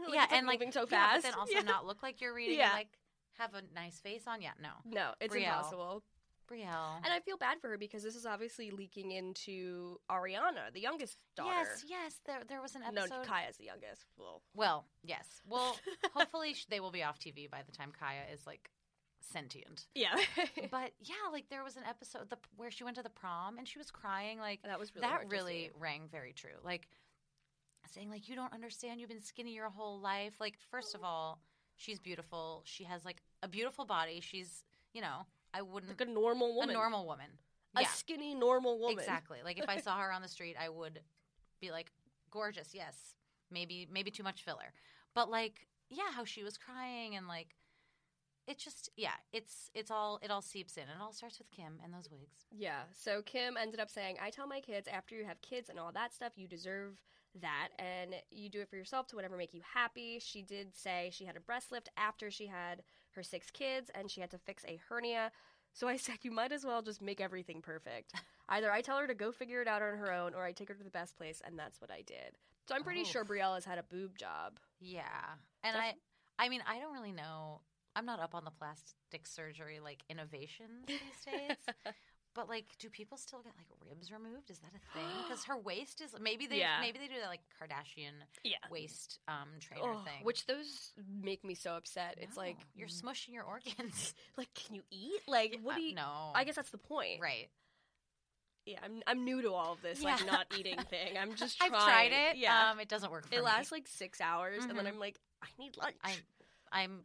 Like, 0.06 0.14
yeah, 0.14 0.24
it's, 0.24 0.32
and 0.32 0.46
like 0.46 0.58
moving 0.60 0.72
so 0.72 0.80
yeah, 0.90 1.12
fast. 1.12 1.22
but 1.22 1.30
then 1.30 1.38
also 1.38 1.52
Yeah. 1.54 1.60
not 1.62 1.86
look 1.86 2.02
like 2.02 2.20
you're 2.20 2.34
reading. 2.34 2.58
Yeah. 2.58 2.66
and, 2.70 2.74
like 2.74 2.88
have 3.38 3.54
a 3.54 3.62
nice 3.74 3.98
face 4.00 4.22
on. 4.28 4.42
Yeah, 4.42 4.50
no. 4.62 4.70
No, 4.84 5.10
it's 5.20 5.34
Brielle. 5.34 5.44
impossible. 5.46 6.02
Brielle. 6.50 6.96
And 7.02 7.12
I 7.12 7.20
feel 7.20 7.36
bad 7.36 7.60
for 7.60 7.68
her 7.68 7.78
because 7.78 8.02
this 8.02 8.16
is 8.16 8.26
obviously 8.26 8.70
leaking 8.70 9.12
into 9.12 9.98
Ariana, 10.10 10.72
the 10.72 10.80
youngest 10.80 11.18
daughter. 11.36 11.54
Yes, 11.56 11.84
yes. 11.88 12.20
There, 12.26 12.40
there 12.48 12.62
was 12.62 12.74
an 12.74 12.82
episode. 12.82 13.10
No. 13.10 13.22
Kaia's 13.22 13.56
the 13.56 13.64
youngest. 13.64 14.04
Well, 14.18 14.42
Well, 14.54 14.84
yes. 15.02 15.26
Well, 15.46 15.76
hopefully 16.14 16.56
they 16.68 16.80
will 16.80 16.92
be 16.92 17.02
off 17.02 17.18
TV 17.18 17.50
by 17.50 17.62
the 17.64 17.72
time 17.72 17.90
Kaia 17.90 18.32
is 18.32 18.46
like 18.46 18.70
sentient. 19.32 19.86
yeah. 19.94 20.16
But 20.70 20.92
yeah, 21.00 21.30
like 21.32 21.48
there 21.50 21.64
was 21.64 21.76
an 21.76 21.84
episode 21.88 22.30
the, 22.30 22.36
where 22.56 22.70
she 22.70 22.84
went 22.84 22.96
to 22.96 23.02
the 23.02 23.10
prom 23.10 23.58
and 23.58 23.66
she 23.66 23.78
was 23.78 23.90
crying. 23.90 24.38
Like 24.38 24.60
That 24.62 24.78
was 24.78 24.94
really 24.94 25.08
that 25.08 25.28
really 25.28 25.70
rang 25.78 26.08
very 26.10 26.32
true. 26.32 26.58
Like 26.64 26.88
saying 27.94 28.10
like 28.10 28.28
you 28.28 28.34
don't 28.34 28.52
understand. 28.52 29.00
You've 29.00 29.10
been 29.10 29.22
skinny 29.22 29.54
your 29.54 29.70
whole 29.70 30.00
life. 30.00 30.34
Like 30.40 30.54
first 30.70 30.94
of 30.94 31.02
oh. 31.02 31.06
all, 31.06 31.38
she's 31.76 31.98
beautiful. 31.98 32.62
She 32.64 32.84
has 32.84 33.04
like 33.04 33.22
a 33.42 33.48
beautiful 33.48 33.84
body. 33.84 34.20
She's 34.20 34.64
you 34.92 35.00
know 35.00 35.26
I 35.54 35.62
wouldn't 35.62 35.98
like 35.98 36.06
a 36.06 36.10
normal 36.10 36.54
woman. 36.54 36.70
a 36.70 36.72
normal 36.72 37.06
woman. 37.06 37.26
A 37.76 37.82
yeah, 37.82 37.88
skinny, 37.88 38.34
normal 38.34 38.78
woman. 38.78 38.98
exactly. 38.98 39.38
Like 39.44 39.58
if 39.58 39.68
I 39.68 39.78
saw 39.78 39.98
her 39.98 40.12
on 40.12 40.22
the 40.22 40.28
street, 40.28 40.56
I 40.60 40.68
would 40.68 41.00
be 41.60 41.70
like 41.70 41.90
gorgeous. 42.30 42.70
Yes, 42.74 43.14
maybe 43.50 43.88
maybe 43.90 44.10
too 44.10 44.22
much 44.22 44.42
filler, 44.42 44.72
but 45.14 45.30
like 45.30 45.68
yeah, 45.88 46.10
how 46.12 46.24
she 46.24 46.42
was 46.42 46.58
crying 46.58 47.16
and 47.16 47.28
like. 47.28 47.54
It 48.46 48.58
just 48.58 48.90
yeah, 48.94 49.14
it's 49.32 49.70
it's 49.74 49.90
all 49.90 50.20
it 50.22 50.30
all 50.30 50.42
seeps 50.42 50.76
in. 50.76 50.82
It 50.82 51.00
all 51.00 51.14
starts 51.14 51.38
with 51.38 51.50
Kim 51.50 51.78
and 51.82 51.94
those 51.94 52.10
wigs. 52.10 52.44
Yeah. 52.54 52.82
So 52.92 53.22
Kim 53.22 53.56
ended 53.56 53.80
up 53.80 53.88
saying, 53.88 54.18
I 54.22 54.28
tell 54.28 54.46
my 54.46 54.60
kids 54.60 54.86
after 54.86 55.14
you 55.14 55.24
have 55.24 55.40
kids 55.40 55.70
and 55.70 55.78
all 55.78 55.92
that 55.92 56.12
stuff, 56.12 56.32
you 56.36 56.46
deserve 56.46 57.00
that 57.40 57.68
and 57.78 58.14
you 58.30 58.48
do 58.48 58.60
it 58.60 58.68
for 58.68 58.76
yourself 58.76 59.06
to 59.08 59.16
whatever 59.16 59.36
make 59.36 59.54
you 59.54 59.62
happy. 59.74 60.18
She 60.20 60.42
did 60.42 60.76
say 60.76 61.10
she 61.12 61.24
had 61.24 61.36
a 61.36 61.40
breast 61.40 61.72
lift 61.72 61.88
after 61.96 62.30
she 62.30 62.46
had 62.46 62.82
her 63.14 63.22
six 63.22 63.50
kids 63.50 63.90
and 63.94 64.10
she 64.10 64.20
had 64.20 64.30
to 64.30 64.38
fix 64.38 64.64
a 64.66 64.80
hernia. 64.88 65.30
So 65.72 65.88
I 65.88 65.96
said, 65.98 66.18
you 66.22 66.30
might 66.30 66.52
as 66.52 66.64
well 66.64 66.82
just 66.82 67.02
make 67.02 67.20
everything 67.20 67.60
perfect. 67.62 68.12
Either 68.48 68.70
I 68.70 68.80
tell 68.80 68.98
her 68.98 69.06
to 69.06 69.14
go 69.14 69.32
figure 69.32 69.62
it 69.62 69.68
out 69.68 69.82
on 69.82 69.96
her 69.96 70.12
own 70.12 70.34
or 70.34 70.44
I 70.44 70.52
take 70.52 70.68
her 70.68 70.74
to 70.74 70.84
the 70.84 70.90
best 70.90 71.16
place, 71.16 71.42
and 71.44 71.58
that's 71.58 71.80
what 71.80 71.90
I 71.90 72.02
did. 72.02 72.36
So 72.68 72.74
I'm 72.74 72.82
pretty 72.82 73.02
Oof. 73.02 73.08
sure 73.08 73.22
oh. 73.22 73.30
Brielle 73.30 73.54
has 73.54 73.64
had 73.64 73.78
a 73.78 73.82
boob 73.82 74.16
job. 74.16 74.58
Yeah, 74.80 75.02
and 75.62 75.74
Def- 75.74 75.82
I, 76.38 76.46
I 76.46 76.48
mean, 76.48 76.62
I 76.66 76.78
don't 76.78 76.92
really 76.92 77.12
know. 77.12 77.60
I'm 77.96 78.06
not 78.06 78.20
up 78.20 78.34
on 78.34 78.44
the 78.44 78.50
plastic 78.50 79.26
surgery 79.26 79.80
like 79.80 80.02
innovations 80.08 80.86
these 80.86 80.98
days. 81.24 81.56
But 82.34 82.48
like, 82.48 82.66
do 82.78 82.88
people 82.90 83.16
still 83.16 83.40
get 83.42 83.52
like 83.56 83.66
ribs 83.88 84.10
removed? 84.10 84.50
Is 84.50 84.58
that 84.58 84.72
a 84.74 84.98
thing? 84.98 85.10
Because 85.28 85.44
her 85.44 85.56
waist 85.56 86.00
is 86.00 86.14
maybe 86.20 86.46
they 86.46 86.58
Yeah. 86.58 86.80
maybe 86.80 86.98
they 86.98 87.06
do 87.06 87.14
that 87.20 87.28
like 87.28 87.42
Kardashian 87.60 88.12
Yeah. 88.42 88.56
waist 88.70 89.20
um, 89.28 89.48
trainer 89.60 89.82
Oh, 89.94 90.02
thing. 90.04 90.24
which 90.24 90.46
those 90.46 90.92
make 91.22 91.44
me 91.44 91.54
so 91.54 91.76
upset. 91.76 92.16
It's 92.20 92.36
like, 92.36 92.56
you're 92.74 92.88
smushing 92.88 93.32
your 93.32 93.44
organs. 93.44 94.14
like, 94.36 94.52
can 94.54 94.74
you 94.74 94.82
eat? 94.90 95.20
Like, 95.28 95.58
what 95.62 95.76
do 95.76 95.82
you? 95.82 95.94
no, 95.94 96.30
I 96.34 96.44
guess 96.44 96.56
that's 96.56 96.70
the 96.70 96.78
point. 96.78 97.20
right. 97.20 97.48
Yeah, 98.66 98.78
I'm 98.82 99.02
I'm 99.06 99.24
new 99.24 99.42
to 99.42 99.52
all 99.52 99.74
of 99.74 99.82
this, 99.82 100.02
like 100.02 100.24
not 100.24 100.46
eating 100.50 100.78
thing. 100.90 101.18
I'm 101.18 101.34
just 101.34 101.62
I've 101.62 101.68
trying. 101.70 102.10
tried 102.10 102.12
it. 102.30 102.36
Yeah, 102.38 102.70
um, 102.72 102.80
it 102.80 102.88
doesn't 102.88 103.10
work 103.12 103.26
for 103.28 103.34
it 103.34 103.38
me. 103.38 103.44
lasts 103.44 103.70
like 103.70 103.86
six 103.86 104.20
hours, 104.22 104.64
and 104.64 104.78
then 104.78 104.86
Mhm. 104.86 104.88
I'm 104.88 104.98
like, 104.98 105.20
I 105.42 105.46
need 105.58 105.76
lunch. 105.76 105.96
I'm 106.02 106.18
I'm 106.72 107.04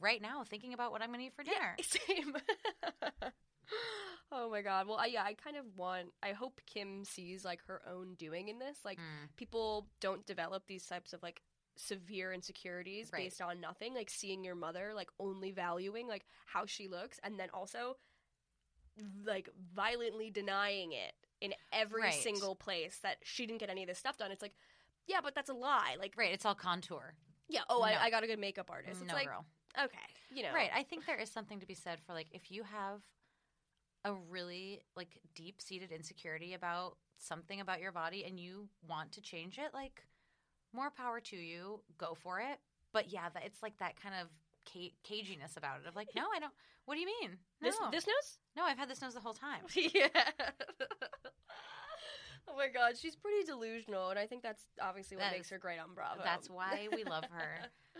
right 0.00 0.20
now 0.20 0.44
thinking 0.44 0.74
about 0.74 0.92
what 0.92 1.00
I'm 1.00 1.08
going 1.08 1.20
to 1.20 1.26
eat 1.26 1.34
for 1.34 1.42
dinner. 1.44 1.76
Same. 1.80 2.36
oh 4.32 4.50
my 4.50 4.62
god. 4.62 4.86
Well, 4.86 4.96
I, 4.98 5.06
yeah, 5.06 5.22
I 5.24 5.34
kind 5.34 5.56
of 5.56 5.64
want. 5.76 6.12
I 6.22 6.32
hope 6.32 6.60
Kim 6.66 7.04
sees 7.04 7.44
like 7.44 7.60
her 7.66 7.82
own 7.88 8.14
doing 8.14 8.48
in 8.48 8.58
this. 8.58 8.78
Like 8.84 8.98
Mm. 8.98 9.28
people 9.36 9.88
don't 10.00 10.24
develop 10.26 10.64
these 10.66 10.86
types 10.86 11.12
of 11.12 11.22
like 11.22 11.42
severe 11.76 12.32
insecurities 12.32 13.10
Right. 13.12 13.24
based 13.24 13.42
on 13.42 13.60
nothing. 13.60 13.94
Like 13.94 14.10
seeing 14.10 14.42
your 14.44 14.54
mother 14.54 14.92
like 14.94 15.10
only 15.20 15.50
valuing 15.50 16.06
like 16.08 16.24
how 16.46 16.66
she 16.66 16.88
looks, 16.88 17.18
and 17.22 17.38
then 17.38 17.48
also 17.52 17.96
like 19.24 19.48
violently 19.74 20.30
denying 20.30 20.92
it 20.92 21.12
in 21.40 21.52
every 21.72 22.02
Right. 22.02 22.14
single 22.22 22.54
place 22.56 22.98
that 23.02 23.18
she 23.22 23.46
didn't 23.46 23.60
get 23.60 23.68
any 23.68 23.82
of 23.82 23.88
this 23.88 23.98
stuff 23.98 24.16
done. 24.16 24.30
It's 24.30 24.42
like. 24.42 24.54
Yeah, 25.08 25.20
but 25.22 25.36
that's 25.36 25.48
a 25.50 25.54
lie. 25.54 25.94
Like, 26.00 26.14
Right, 26.16 26.32
it's 26.32 26.44
all 26.44 26.56
contour. 26.56 27.14
yeah. 27.48 27.60
Oh, 27.68 27.78
No. 27.78 27.84
I, 27.84 28.06
I 28.06 28.10
got 28.10 28.24
a 28.24 28.26
good 28.26 28.40
makeup 28.40 28.68
artist. 28.72 29.00
It's 29.02 29.08
no 29.08 29.14
like, 29.14 29.28
girl. 29.28 29.44
okay, 29.78 29.98
you 30.34 30.42
know, 30.42 30.52
Right. 30.52 30.68
I 30.74 30.82
think 30.82 31.06
there 31.06 31.14
is 31.20 31.30
something 31.30 31.60
to 31.60 31.66
be 31.66 31.74
said 31.74 32.00
for 32.04 32.12
like 32.12 32.26
if 32.32 32.50
you 32.50 32.64
have 32.64 33.02
a 34.06 34.14
really 34.30 34.80
like 34.96 35.18
deep 35.34 35.60
seated 35.60 35.90
insecurity 35.92 36.54
about 36.54 36.96
something 37.18 37.60
about 37.60 37.80
your 37.80 37.92
body 37.92 38.24
and 38.24 38.38
you 38.40 38.68
want 38.88 39.12
to 39.12 39.20
change 39.20 39.58
it, 39.58 39.74
like 39.74 40.02
more 40.72 40.90
power 40.90 41.20
to 41.20 41.36
you. 41.36 41.80
Go 41.98 42.14
for 42.14 42.40
it. 42.40 42.58
But 42.92 43.12
yeah, 43.12 43.28
that 43.34 43.44
it's 43.44 43.62
like 43.62 43.76
that 43.78 44.00
kind 44.00 44.14
of 44.20 44.28
ca- 44.72 44.94
caginess 45.04 45.56
about 45.56 45.80
it 45.84 45.88
of 45.88 45.96
like, 45.96 46.08
no, 46.16 46.22
I 46.34 46.38
don't. 46.38 46.52
What 46.86 46.94
do 46.94 47.00
you 47.00 47.06
mean? 47.20 47.36
No, 47.60 47.68
This 47.68 47.76
this 47.90 48.06
nose. 48.06 48.38
no, 48.56 48.62
I've 48.64 48.78
had 48.78 48.88
this 48.88 49.02
nose 49.02 49.14
the 49.14 49.20
whole 49.20 49.34
time. 49.34 49.60
yeah. 49.74 50.06
oh 52.48 52.56
my 52.56 52.68
god, 52.68 52.96
she's 52.96 53.16
pretty 53.16 53.44
delusional, 53.44 54.10
and 54.10 54.18
I 54.18 54.26
think 54.26 54.42
that's 54.42 54.64
obviously 54.80 55.16
what 55.16 55.24
That 55.24 55.32
makes 55.32 55.46
is- 55.48 55.52
her 55.52 55.58
great 55.58 55.78
on 55.80 55.94
Bravo. 55.94 56.20
That's 56.22 56.48
why 56.48 56.88
we 56.94 57.02
love 57.04 57.24
her. 57.32 57.58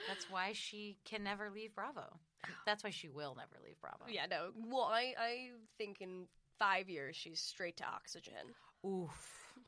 That's 0.08 0.30
why 0.30 0.52
she 0.52 0.98
can 1.04 1.24
never 1.24 1.50
leave 1.50 1.74
Bravo. 1.74 2.20
That's 2.66 2.82
why 2.84 2.90
she 2.90 3.08
will 3.08 3.34
never 3.36 3.56
leave 3.64 3.80
Bravo. 3.80 4.04
yeah, 4.08 4.26
no. 4.30 4.50
Well, 4.68 4.84
I 4.84 5.14
I 5.18 5.48
think 5.78 6.00
in 6.00 6.26
five 6.58 6.88
years 6.88 7.16
she's 7.16 7.40
straight 7.40 7.76
to 7.78 7.84
oxygen. 7.84 8.54
Oof. 8.86 9.10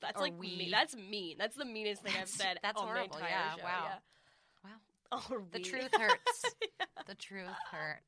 That's 0.01 0.21
like 0.21 0.35
we. 0.38 0.57
mean. 0.57 0.71
That's 0.71 0.95
mean. 0.97 1.37
That's 1.38 1.57
the 1.57 1.64
meanest 1.64 2.03
thing 2.03 2.12
I've 2.21 2.29
said. 2.29 2.59
that's 2.62 2.81
horrible, 2.81 3.19
yeah, 3.21 3.55
show. 3.57 3.62
wow. 3.62 3.85
Yeah. 3.85 3.99
Wow. 4.64 4.71
Or 5.31 5.43
The 5.53 5.59
we. 5.59 5.64
truth 5.64 5.91
hurts. 5.99 6.43
The 7.07 7.14
truth 7.14 7.47
hurts. 7.71 8.03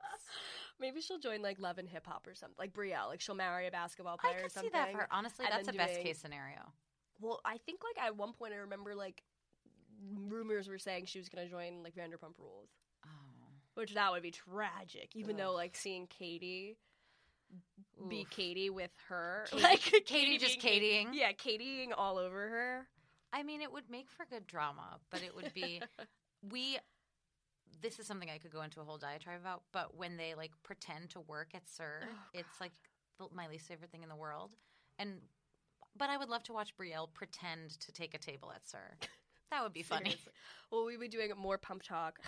Maybe 0.79 1.01
she'll 1.01 1.19
join 1.19 1.41
like 1.41 1.59
Love 1.59 1.79
and 1.79 1.89
Hip 1.89 2.07
Hop 2.07 2.27
or 2.27 2.35
something, 2.35 2.57
like 2.59 2.75
Brielle. 2.75 3.09
Like 3.09 3.21
she'll 3.23 3.35
marry 3.35 3.67
a 3.67 3.71
basketball 3.71 4.17
I 4.23 4.27
player 4.29 4.39
or 4.41 4.43
could 4.43 4.53
see 4.53 4.55
something. 4.61 4.73
that 4.73 4.93
for 4.93 4.99
her. 4.99 5.09
Honestly, 5.11 5.47
that's 5.49 5.63
a 5.69 5.73
then 5.73 5.77
best 5.79 5.95
doing- 5.95 6.07
case 6.07 6.19
scenario. 6.19 6.61
Well, 7.21 7.41
I 7.47 7.57
think 7.65 7.81
like 7.83 8.05
at 8.05 8.17
one 8.17 8.33
point 8.35 8.53
I 8.53 8.57
remember 8.57 8.95
like 8.95 9.23
rumors 10.29 10.69
were 10.69 10.79
saying 10.79 11.07
she 11.07 11.19
was 11.19 11.29
going 11.29 11.45
to 11.47 11.51
join 11.51 11.83
like 11.83 11.95
Vanderpump 11.95 12.39
Rules. 12.39 12.69
Which 13.75 13.95
that 13.95 14.11
would 14.13 14.23
be 14.23 14.31
tragic, 14.33 15.11
even 15.15 15.37
though 15.37 15.53
like 15.53 15.77
seeing 15.77 16.07
Katie 16.07 16.77
be 18.09 18.21
Oof. 18.23 18.31
Katie 18.31 18.71
with 18.71 18.91
her, 19.09 19.47
Katie- 19.51 19.63
like 19.63 19.81
Katie 20.07 20.39
just 20.39 20.61
being 20.63 20.83
Katieing. 20.83 21.15
yeah, 21.15 21.33
Katieing 21.33 21.89
all 21.97 22.19
over 22.19 22.49
her. 22.49 22.87
I 23.33 23.43
mean, 23.43 23.61
it 23.61 23.73
would 23.73 23.89
make 23.91 24.11
for 24.11 24.25
good 24.29 24.47
drama, 24.47 24.99
but 25.11 25.23
it 25.23 25.35
would 25.35 25.53
be 25.55 25.81
we. 26.51 26.79
This 27.83 27.99
is 27.99 28.07
something 28.07 28.29
I 28.29 28.39
could 28.39 28.53
go 28.53 28.63
into 28.63 28.81
a 28.81 28.85
whole 28.85 28.99
diatribe 28.99 29.41
about, 29.41 29.63
but 29.73 29.97
when 29.97 30.17
they 30.17 30.35
like 30.35 30.51
pretend 30.63 31.11
to 31.11 31.21
work 31.21 31.49
at 31.55 31.69
SUR, 31.69 32.01
Oh, 32.03 32.07
it's 32.35 32.61
like 32.61 32.73
the, 33.19 33.27
my 33.35 33.49
least 33.49 33.69
favorite 33.69 33.91
thing 33.91 34.03
in 34.03 34.09
the 34.09 34.17
world. 34.17 34.55
And 34.99 35.13
but 35.97 36.11
I 36.11 36.17
would 36.19 36.29
love 36.29 36.43
to 36.45 36.53
watch 36.53 36.77
Brielle 36.77 37.09
pretend 37.15 37.71
to 37.81 37.93
take 37.93 38.15
a 38.15 38.19
table 38.19 38.53
at 38.55 38.69
SUR. 38.69 38.97
That 39.51 39.65
would 39.65 39.73
be 39.73 39.83
funny. 39.83 40.11
Seriously. 40.11 40.33
Well, 40.71 40.85
we 40.85 40.93
will 40.97 41.01
be 41.01 41.09
doing 41.09 41.33
more 41.37 41.59
pump 41.59 41.83
talk 41.83 42.21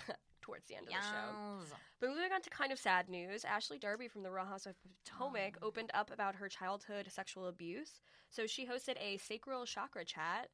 towards 0.43 0.67
the 0.67 0.75
end 0.75 0.87
of 0.87 0.93
the 0.93 0.99
show. 0.99 1.75
But 1.99 2.09
moving 2.09 2.31
on 2.33 2.41
to 2.41 2.49
kind 2.49 2.71
of 2.71 2.77
sad 2.79 3.09
news, 3.09 3.45
Ashley 3.45 3.79
Darby 3.79 4.07
from 4.07 4.23
the 4.23 4.29
Real 4.31 4.45
Housewives 4.45 4.77
of 4.83 4.91
Potomac 5.05 5.57
Oh. 5.61 5.67
opened 5.67 5.89
up 5.93 6.11
about 6.11 6.35
her 6.35 6.49
childhood 6.49 7.07
sexual 7.09 7.47
abuse. 7.47 8.01
So 8.29 8.45
she 8.45 8.65
hosted 8.67 8.95
a 9.01 9.17
sacral 9.17 9.65
chakra 9.65 10.03
chat, 10.05 10.49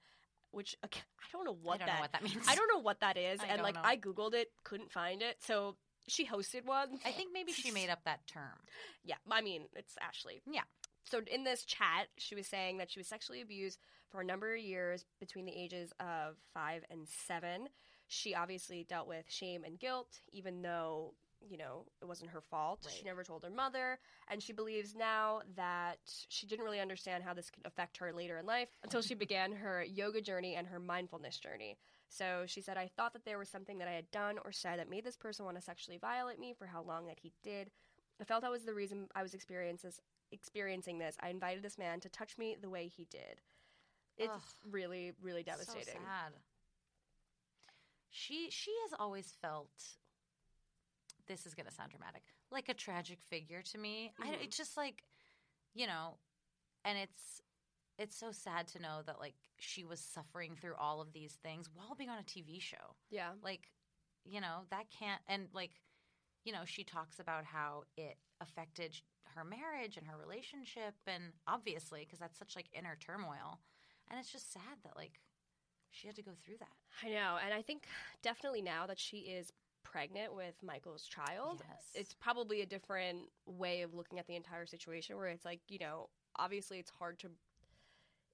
which 0.51 0.75
I 0.83 0.87
don't 1.33 1.45
know 1.45 1.57
what 1.61 1.75
I 1.81 1.85
don't 1.85 1.87
that 1.87 1.95
know 1.95 2.01
what 2.01 2.11
that 2.13 2.23
means. 2.23 2.45
I 2.47 2.55
don't 2.55 2.69
know 2.73 2.81
what 2.81 2.99
that 3.01 3.17
is, 3.17 3.39
I 3.41 3.47
and 3.47 3.61
like 3.63 3.75
know. 3.75 3.81
I 3.83 3.97
googled 3.97 4.33
it, 4.33 4.49
couldn't 4.63 4.91
find 4.91 5.21
it. 5.21 5.37
So 5.41 5.75
she 6.07 6.25
hosted 6.25 6.65
one. 6.65 6.99
I 7.05 7.11
think 7.11 7.31
maybe 7.33 7.51
she 7.51 7.71
made 7.71 7.89
up 7.89 8.03
that 8.05 8.25
term. 8.27 8.57
Yeah, 9.03 9.15
I 9.31 9.41
mean 9.41 9.63
it's 9.75 9.95
Ashley. 10.01 10.41
Yeah. 10.51 10.61
So 11.05 11.21
in 11.31 11.43
this 11.43 11.63
chat, 11.65 12.07
she 12.17 12.35
was 12.35 12.45
saying 12.45 12.77
that 12.77 12.91
she 12.91 12.99
was 12.99 13.07
sexually 13.07 13.41
abused 13.41 13.79
for 14.11 14.21
a 14.21 14.25
number 14.25 14.53
of 14.53 14.59
years 14.61 15.05
between 15.19 15.45
the 15.45 15.51
ages 15.55 15.91
of 15.99 16.35
five 16.53 16.83
and 16.91 17.07
seven. 17.27 17.69
She 18.09 18.35
obviously 18.35 18.83
dealt 18.83 19.07
with 19.07 19.25
shame 19.29 19.63
and 19.63 19.79
guilt, 19.79 20.19
even 20.31 20.61
though 20.61 21.13
you 21.47 21.57
know 21.57 21.85
it 22.01 22.05
wasn't 22.05 22.31
her 22.31 22.41
fault. 22.41 22.85
She 22.93 23.05
never 23.05 23.23
told 23.23 23.43
her 23.43 23.49
mother, 23.49 23.97
and 24.27 24.43
she 24.43 24.51
believes 24.51 24.95
now 24.95 25.41
that 25.55 25.99
she 26.27 26.45
didn't 26.47 26.65
really 26.65 26.81
understand 26.81 27.23
how 27.23 27.33
this 27.33 27.49
could 27.49 27.65
affect 27.65 27.97
her 27.97 28.11
later 28.11 28.37
in 28.37 28.45
life 28.45 28.69
until 28.83 29.01
she 29.01 29.13
began 29.13 29.53
her 29.53 29.83
yoga 29.83 30.19
journey 30.19 30.55
and 30.55 30.67
her 30.67 30.79
mindfulness 30.79 31.37
journey. 31.37 31.77
So 32.09 32.43
she 32.47 32.59
said, 32.59 32.75
I 32.75 32.89
thought 32.97 33.13
that 33.13 33.23
there 33.23 33.37
was 33.37 33.47
something 33.49 33.77
that 33.77 33.87
I 33.87 33.91
had 33.93 34.09
done 34.09 34.37
or 34.43 34.51
said 34.51 34.79
that 34.79 34.89
made 34.89 35.05
this 35.05 35.15
person 35.15 35.45
want 35.45 35.57
to 35.57 35.63
sexually 35.63 35.99
violate 35.99 36.39
me 36.39 36.55
for 36.57 36.65
how 36.65 36.81
long 36.81 37.05
that 37.05 37.19
he 37.21 37.31
did. 37.43 37.69
I 38.19 38.23
felt 38.23 38.41
that 38.41 38.51
was 38.51 38.65
the 38.65 38.73
reason 38.73 39.07
I 39.15 39.21
was 39.21 39.35
experiencing 39.35 40.97
this. 40.97 41.15
I 41.21 41.29
invited 41.29 41.63
this 41.63 41.77
man 41.77 41.99
to 41.99 42.09
touch 42.09 42.37
me 42.37 42.57
the 42.59 42.69
way 42.69 42.87
he 42.87 43.05
did. 43.11 43.41
It's 44.17 44.33
Ugh. 44.33 44.41
really, 44.71 45.13
really 45.21 45.43
devastating. 45.43 45.83
So 45.85 45.99
sad. 45.99 46.33
She 48.09 48.49
she 48.49 48.71
has 48.83 48.93
always 48.99 49.31
felt. 49.41 49.69
This 51.27 51.45
is 51.45 51.53
going 51.53 51.67
to 51.67 51.71
sound 51.73 51.91
dramatic, 51.91 52.23
like 52.51 52.69
a 52.69 52.73
tragic 52.73 53.19
figure 53.21 53.61
to 53.61 53.77
me. 53.77 54.11
I, 54.19 54.29
Mhm. 54.29 54.43
it's 54.45 54.57
just 54.57 54.75
like, 54.77 55.05
you 55.73 55.85
know, 55.85 56.17
and 56.83 56.97
it's 56.97 57.41
it's 57.99 58.15
so 58.15 58.31
sad 58.31 58.65
to 58.69 58.79
know 58.79 59.01
that 59.03 59.19
like 59.19 59.35
she 59.59 59.83
was 59.83 59.99
suffering 59.99 60.55
through 60.55 60.75
all 60.75 61.01
of 61.01 61.11
these 61.11 61.35
things 61.35 61.69
while 61.69 61.95
being 61.95 62.09
on 62.09 62.17
a 62.17 62.23
TV 62.23 62.59
show. 62.59 62.95
Yeah. 63.09 63.33
Like, 63.43 63.71
you 64.23 64.39
know, 64.39 64.65
that 64.69 64.89
can't 64.89 65.21
and 65.27 65.49
like, 65.53 65.81
you 66.45 66.53
know, 66.53 66.63
she 66.65 66.83
talks 66.85 67.19
about 67.19 67.43
how 67.43 67.83
it 67.97 68.17
affected 68.39 68.99
her 69.35 69.43
marriage 69.43 69.97
and 69.97 70.07
her 70.07 70.17
relationship 70.17 70.95
and 71.05 71.33
obviously 71.45 72.05
because 72.05 72.19
that's 72.19 72.39
such 72.39 72.55
like 72.55 72.69
inner 72.73 72.95
turmoil 72.95 73.59
and 74.07 74.19
it's 74.19 74.31
just 74.31 74.51
sad 74.51 74.81
that 74.83 74.95
like 74.95 75.19
she 75.91 76.07
had 76.07 76.15
to 76.15 76.21
go 76.23 76.31
through 76.43 76.57
that 76.59 76.69
I 77.03 77.09
know, 77.09 77.37
and 77.43 77.53
I 77.53 77.61
think 77.61 77.87
definitely 78.21 78.61
now 78.61 78.85
that 78.87 78.99
she 78.99 79.19
is 79.19 79.51
pregnant 79.83 80.35
with 80.35 80.55
Michael's 80.61 81.03
child, 81.05 81.63
Yes. 81.69 81.91
it's 81.95 82.13
probably 82.13 82.61
a 82.61 82.65
different 82.65 83.29
way 83.45 83.81
of 83.83 83.93
looking 83.93 84.19
at 84.19 84.27
the 84.27 84.35
entire 84.35 84.65
situation. 84.65 85.15
Where 85.15 85.27
it's 85.27 85.45
like, 85.45 85.61
you 85.69 85.79
know, 85.79 86.09
obviously 86.37 86.79
it's 86.79 86.89
hard 86.89 87.19
to. 87.19 87.29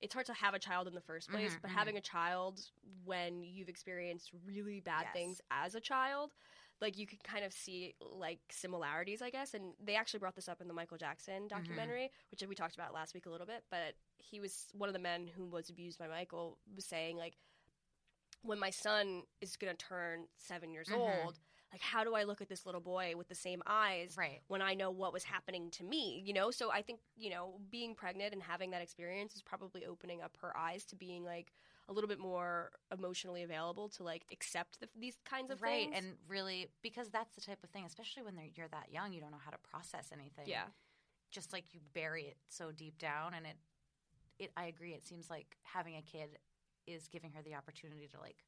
It's 0.02 0.14
hard 0.14 0.26
to 0.28 0.34
have 0.34 0.54
a 0.54 0.60
child 0.60 0.88
in 0.88 0.94
the 0.94 1.02
first 1.02 1.30
place, 1.32 1.52
Mhm, 1.54 1.62
but 1.62 1.72
mhm. 1.72 1.76
having 1.76 1.98
a 1.98 2.02
child 2.02 2.60
when 3.06 3.44
you've 3.44 3.70
experienced 3.70 4.32
really 4.46 4.82
bad 4.82 5.04
Yes. 5.04 5.14
things 5.14 5.42
as 5.52 5.74
a 5.76 5.80
child, 5.80 6.32
like 6.82 6.98
you 6.98 7.08
can 7.08 7.20
kind 7.24 7.46
of 7.46 7.54
see 7.54 7.96
like 8.02 8.40
similarities, 8.50 9.22
I 9.22 9.30
guess. 9.30 9.54
And 9.54 9.74
they 9.84 9.96
actually 9.96 10.20
brought 10.20 10.36
this 10.36 10.48
up 10.50 10.62
in 10.62 10.68
the 10.68 10.74
Michael 10.74 10.98
Jackson 10.98 11.48
documentary, 11.48 12.12
which 12.32 12.44
we 12.48 12.56
talked 12.56 12.76
about 12.76 12.94
last 12.94 13.14
week 13.14 13.26
a 13.26 13.30
little 13.30 13.48
bit. 13.48 13.64
But 13.72 13.96
he 14.18 14.40
was 14.40 14.66
one 14.74 14.90
of 14.90 14.94
the 14.94 15.00
men 15.00 15.28
who 15.28 15.46
was 15.46 15.70
abused 15.70 15.98
by 16.00 16.08
Michael 16.08 16.58
was 16.76 16.86
saying 16.86 17.18
like, 17.18 17.38
when 18.42 18.60
my 18.60 18.70
son 18.70 19.24
is 19.42 19.56
going 19.56 19.76
to 19.76 19.86
turn 19.86 20.28
seven 20.38 20.72
years 20.72 20.90
Mhm. 20.90 20.98
old, 20.98 21.40
like 21.72 21.82
how 21.82 22.04
do 22.04 22.14
I 22.14 22.24
look 22.24 22.42
at 22.42 22.48
this 22.48 22.66
little 22.66 22.82
boy 22.82 23.16
with 23.16 23.28
the 23.28 23.36
same 23.36 23.62
eyes 23.66 24.16
right 24.18 24.42
when 24.48 24.62
I 24.62 24.76
know 24.76 24.92
what 24.92 25.12
was 25.14 25.24
happening 25.24 25.72
to 25.72 25.84
me? 25.84 26.22
You 26.24 26.34
know, 26.34 26.52
so 26.52 26.72
I 26.72 26.82
think 26.82 27.00
you 27.18 27.30
know 27.30 27.60
being 27.70 27.96
pregnant 27.96 28.34
and 28.34 28.44
having 28.44 28.72
that 28.72 28.82
experience 28.82 29.36
is 29.36 29.42
probably 29.42 29.86
opening 29.86 30.22
up 30.22 30.38
her 30.42 30.56
eyes 30.56 30.86
to 30.86 30.96
being 30.96 31.24
like 31.24 31.52
a 31.88 31.94
little 31.94 32.08
bit 32.08 32.20
more 32.20 32.72
emotionally 32.92 33.44
available 33.44 33.88
to 33.90 34.04
like 34.04 34.24
accept 34.32 34.80
the, 34.80 34.88
these 35.00 35.18
kinds 35.24 35.52
of 35.52 35.62
right 35.62 35.92
things. 35.92 35.96
and 35.98 36.14
really 36.28 36.68
because 36.82 37.10
that's 37.10 37.36
the 37.36 37.42
type 37.42 37.64
of 37.64 37.70
thing 37.70 37.86
especially 37.86 38.24
when 38.24 38.36
they're, 38.36 38.50
you're 38.56 38.68
that 38.70 38.88
young 38.92 39.14
you 39.14 39.22
don't 39.22 39.32
know 39.32 39.42
how 39.44 39.52
to 39.52 39.58
process 39.70 40.10
anything 40.12 40.46
yeah, 40.46 40.64
just 41.32 41.54
like 41.54 41.66
you 41.74 41.80
bury 41.94 42.24
it 42.24 42.38
so 42.48 42.72
deep 42.72 42.98
down 42.98 43.34
and 43.36 43.46
it 43.46 43.58
it 44.40 44.52
I 44.58 44.66
agree 44.66 44.94
it 44.94 45.06
seems 45.06 45.30
like 45.30 45.58
having 45.64 45.96
a 45.96 46.02
kid 46.02 46.38
is 46.88 47.08
giving 47.08 47.32
her 47.32 47.42
the 47.42 47.56
opportunity 47.56 48.08
to 48.08 48.20
like 48.20 48.44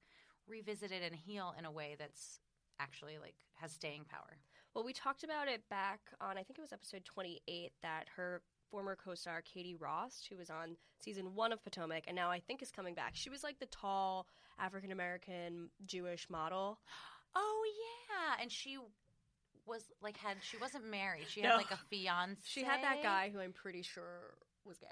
revisit 0.48 0.92
it 0.92 1.04
and 1.04 1.16
heal 1.16 1.54
in 1.58 1.66
a 1.66 1.72
way 1.72 1.96
that's 1.98 2.40
actually 2.80 3.18
like 3.20 3.36
has 3.56 3.72
staying 3.72 4.06
power. 4.10 4.38
Well, 4.74 4.84
we 4.84 4.94
talked 4.94 5.24
about 5.24 5.48
it 5.48 5.68
back 5.70 6.00
on, 6.22 6.38
I 6.38 6.44
think 6.44 6.60
it 6.60 6.62
was 6.62 6.72
episode 6.74 7.04
28, 7.04 7.72
that 7.82 8.06
her 8.16 8.42
former 8.70 8.96
co 8.96 9.16
star, 9.16 9.42
Katie 9.42 9.76
Rost, 9.76 10.28
who 10.30 10.38
was 10.38 10.50
on 10.50 10.76
season 11.00 11.36
one 11.36 11.52
of 11.52 11.64
Potomac 11.64 12.04
and 12.08 12.16
now 12.16 12.30
I 12.30 12.40
think 12.40 12.62
is 12.62 12.72
coming 12.72 12.94
back. 12.96 13.12
She 13.14 13.30
was 13.30 13.44
like 13.44 13.60
the 13.60 13.66
tall 13.68 14.28
African 14.60 14.92
American 14.92 15.70
Jewish 15.86 16.30
model. 16.30 16.80
Oh 17.36 17.64
yeah, 17.66 18.42
and 18.42 18.52
she 18.52 18.78
was 19.66 19.84
like 20.02 20.18
had 20.18 20.38
she 20.42 20.58
wasn't 20.58 20.90
married. 20.90 21.26
She 21.30 21.42
No. 21.42 21.50
had 21.50 21.56
like 21.58 21.72
a 21.72 21.78
fiance. 21.90 22.42
She 22.46 22.64
had 22.64 22.82
that 22.84 23.04
guy 23.04 23.30
who 23.34 23.40
I'm 23.40 23.54
pretty 23.54 23.82
sure 23.82 24.36
was 24.66 24.78
gay. 24.78 24.88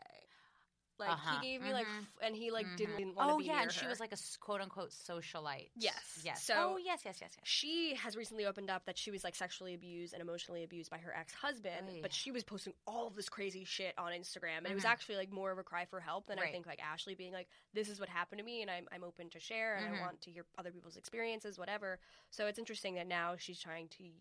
Like 0.97 1.09
Uh-huh. 1.09 1.39
he 1.41 1.51
gave 1.51 1.61
me 1.61 1.73
like, 1.73 1.87
Mhm. 1.87 2.01
f- 2.01 2.07
and 2.21 2.35
he 2.35 2.51
like 2.51 2.65
Mhm. 2.65 2.77
didn't, 2.77 2.97
didn't 2.97 3.15
want 3.15 3.29
to 3.29 3.33
Oh 3.35 3.37
be 3.37 3.45
yeah, 3.45 3.53
near 3.55 3.61
and 3.63 3.71
she 3.71 3.85
was 3.87 3.99
like 3.99 4.13
a 4.13 4.17
quote 4.39 4.61
unquote 4.61 4.91
socialite. 4.91 5.69
Yes. 5.75 6.19
Yes. 6.23 6.43
So- 6.43 6.53
oh 6.55 6.77
yes, 6.77 7.01
yes, 7.05 7.19
yes, 7.21 7.35
yes. 7.37 7.47
she 7.47 7.95
has 7.95 8.15
recently 8.15 8.45
opened 8.45 8.69
up 8.69 8.85
that 8.85 8.97
she 8.97 9.11
was 9.11 9.23
like 9.23 9.35
sexually 9.35 9.73
abused 9.73 10.13
and 10.13 10.21
emotionally 10.21 10.63
abused 10.63 10.89
by 10.89 10.97
her 10.99 11.13
ex-husband 11.15 12.01
but 12.01 12.13
she 12.13 12.31
was 12.31 12.43
posting 12.43 12.73
all 12.87 13.07
of 13.07 13.15
this 13.15 13.29
crazy 13.29 13.63
shit 13.65 13.93
on 13.97 14.11
instagram 14.11 14.59
and 14.59 14.67
it 14.67 14.73
was 14.75 14.83
Mhm. 14.83 14.89
actually 14.89 15.15
like 15.17 15.29
more 15.31 15.51
of 15.51 15.57
a 15.57 15.63
cry 15.63 15.85
for 15.85 15.99
help 15.99 16.25
than 16.27 16.39
i 16.39 16.51
think 16.51 16.65
like 16.65 16.81
ashley 16.81 17.15
being 17.15 17.33
like 17.33 17.47
this 17.73 17.89
is 17.89 17.99
what 17.99 18.09
happened 18.09 18.39
to 18.39 18.45
me 18.45 18.61
and 18.61 18.71
i'm, 18.71 18.87
I'm 18.91 19.03
open 19.03 19.29
to 19.31 19.39
share 19.39 19.75
and 19.75 19.95
i 19.95 19.99
want 20.01 20.21
to 20.21 20.31
hear 20.31 20.45
other 20.57 20.71
people's 20.71 20.95
experiences 20.97 21.57
whatever 21.57 21.99
so 22.29 22.47
it's 22.47 22.59
interesting 22.59 22.95
that 22.95 23.07
now 23.07 23.35
she's 23.37 23.59
trying 23.59 23.89
to 23.89 24.11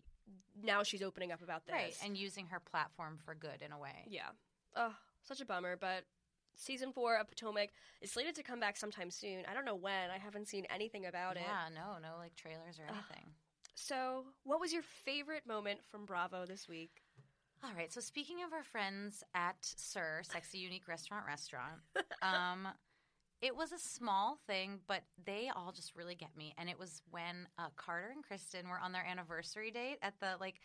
now 0.55 0.83
she's 0.83 1.01
opening 1.03 1.31
up 1.31 1.41
about 1.41 1.65
this 1.65 1.73
Right, 1.73 1.97
and 2.03 2.17
using 2.17 2.47
her 2.47 2.59
platform 2.59 3.17
for 3.19 3.35
good 3.35 3.61
in 3.61 3.71
a 3.71 3.77
way. 3.77 4.05
yeah 4.07 4.29
oh 4.75 4.95
such 5.23 5.41
a 5.41 5.45
bummer 5.45 5.75
but 5.77 6.05
season 6.55 6.91
four 6.91 7.17
of 7.17 7.27
potomac 7.27 7.69
is 8.01 8.11
slated 8.11 8.35
to 8.35 8.43
come 8.43 8.59
back 8.59 8.77
sometime 8.77 9.09
soon 9.11 9.43
i 9.49 9.53
don't 9.53 9.65
know 9.65 9.75
when 9.75 10.09
i 10.09 10.17
haven't 10.17 10.47
seen 10.47 10.65
anything 10.73 11.05
about 11.05 11.35
it 11.37 11.43
yeah, 11.45 11.67
no, 11.73 11.97
no 12.01 12.17
like 12.17 12.35
trailers 12.35 12.79
or 12.79 12.85
anything. 12.87 13.25
so 13.73 14.23
what 14.43 14.59
was 14.59 14.71
your 14.73 14.83
favorite 14.83 15.45
moment 15.47 15.79
from 15.91 16.05
bravo 16.05 16.45
this 16.45 16.67
week 16.67 17.01
All 17.63 17.71
right. 17.75 17.91
So 17.91 17.99
speaking 18.01 18.43
of 18.45 18.53
our 18.53 18.63
friends 18.63 19.23
at 19.33 19.55
SUR 19.61 20.21
Sexy 20.23 20.59
Unique 20.59 20.87
Restaurant 20.87 21.25
Restaurant, 21.25 21.79
um, 22.21 22.67
it 23.41 23.55
was 23.55 23.71
a 23.71 23.79
small 23.79 24.37
thing, 24.45 24.79
but 24.87 25.01
they 25.25 25.49
all 25.55 25.71
just 25.71 25.95
really 25.95 26.15
get 26.15 26.29
me. 26.37 26.53
And 26.59 26.69
it 26.69 26.77
was 26.77 27.01
when 27.09 27.47
uh, 27.57 27.69
Carter 27.75 28.11
and 28.13 28.23
Kristen 28.23 28.69
were 28.69 28.79
on 28.79 28.91
their 28.91 29.05
anniversary 29.05 29.71
date 29.71 29.97
at 30.03 30.13
the 30.19 30.35
like 30.39 30.59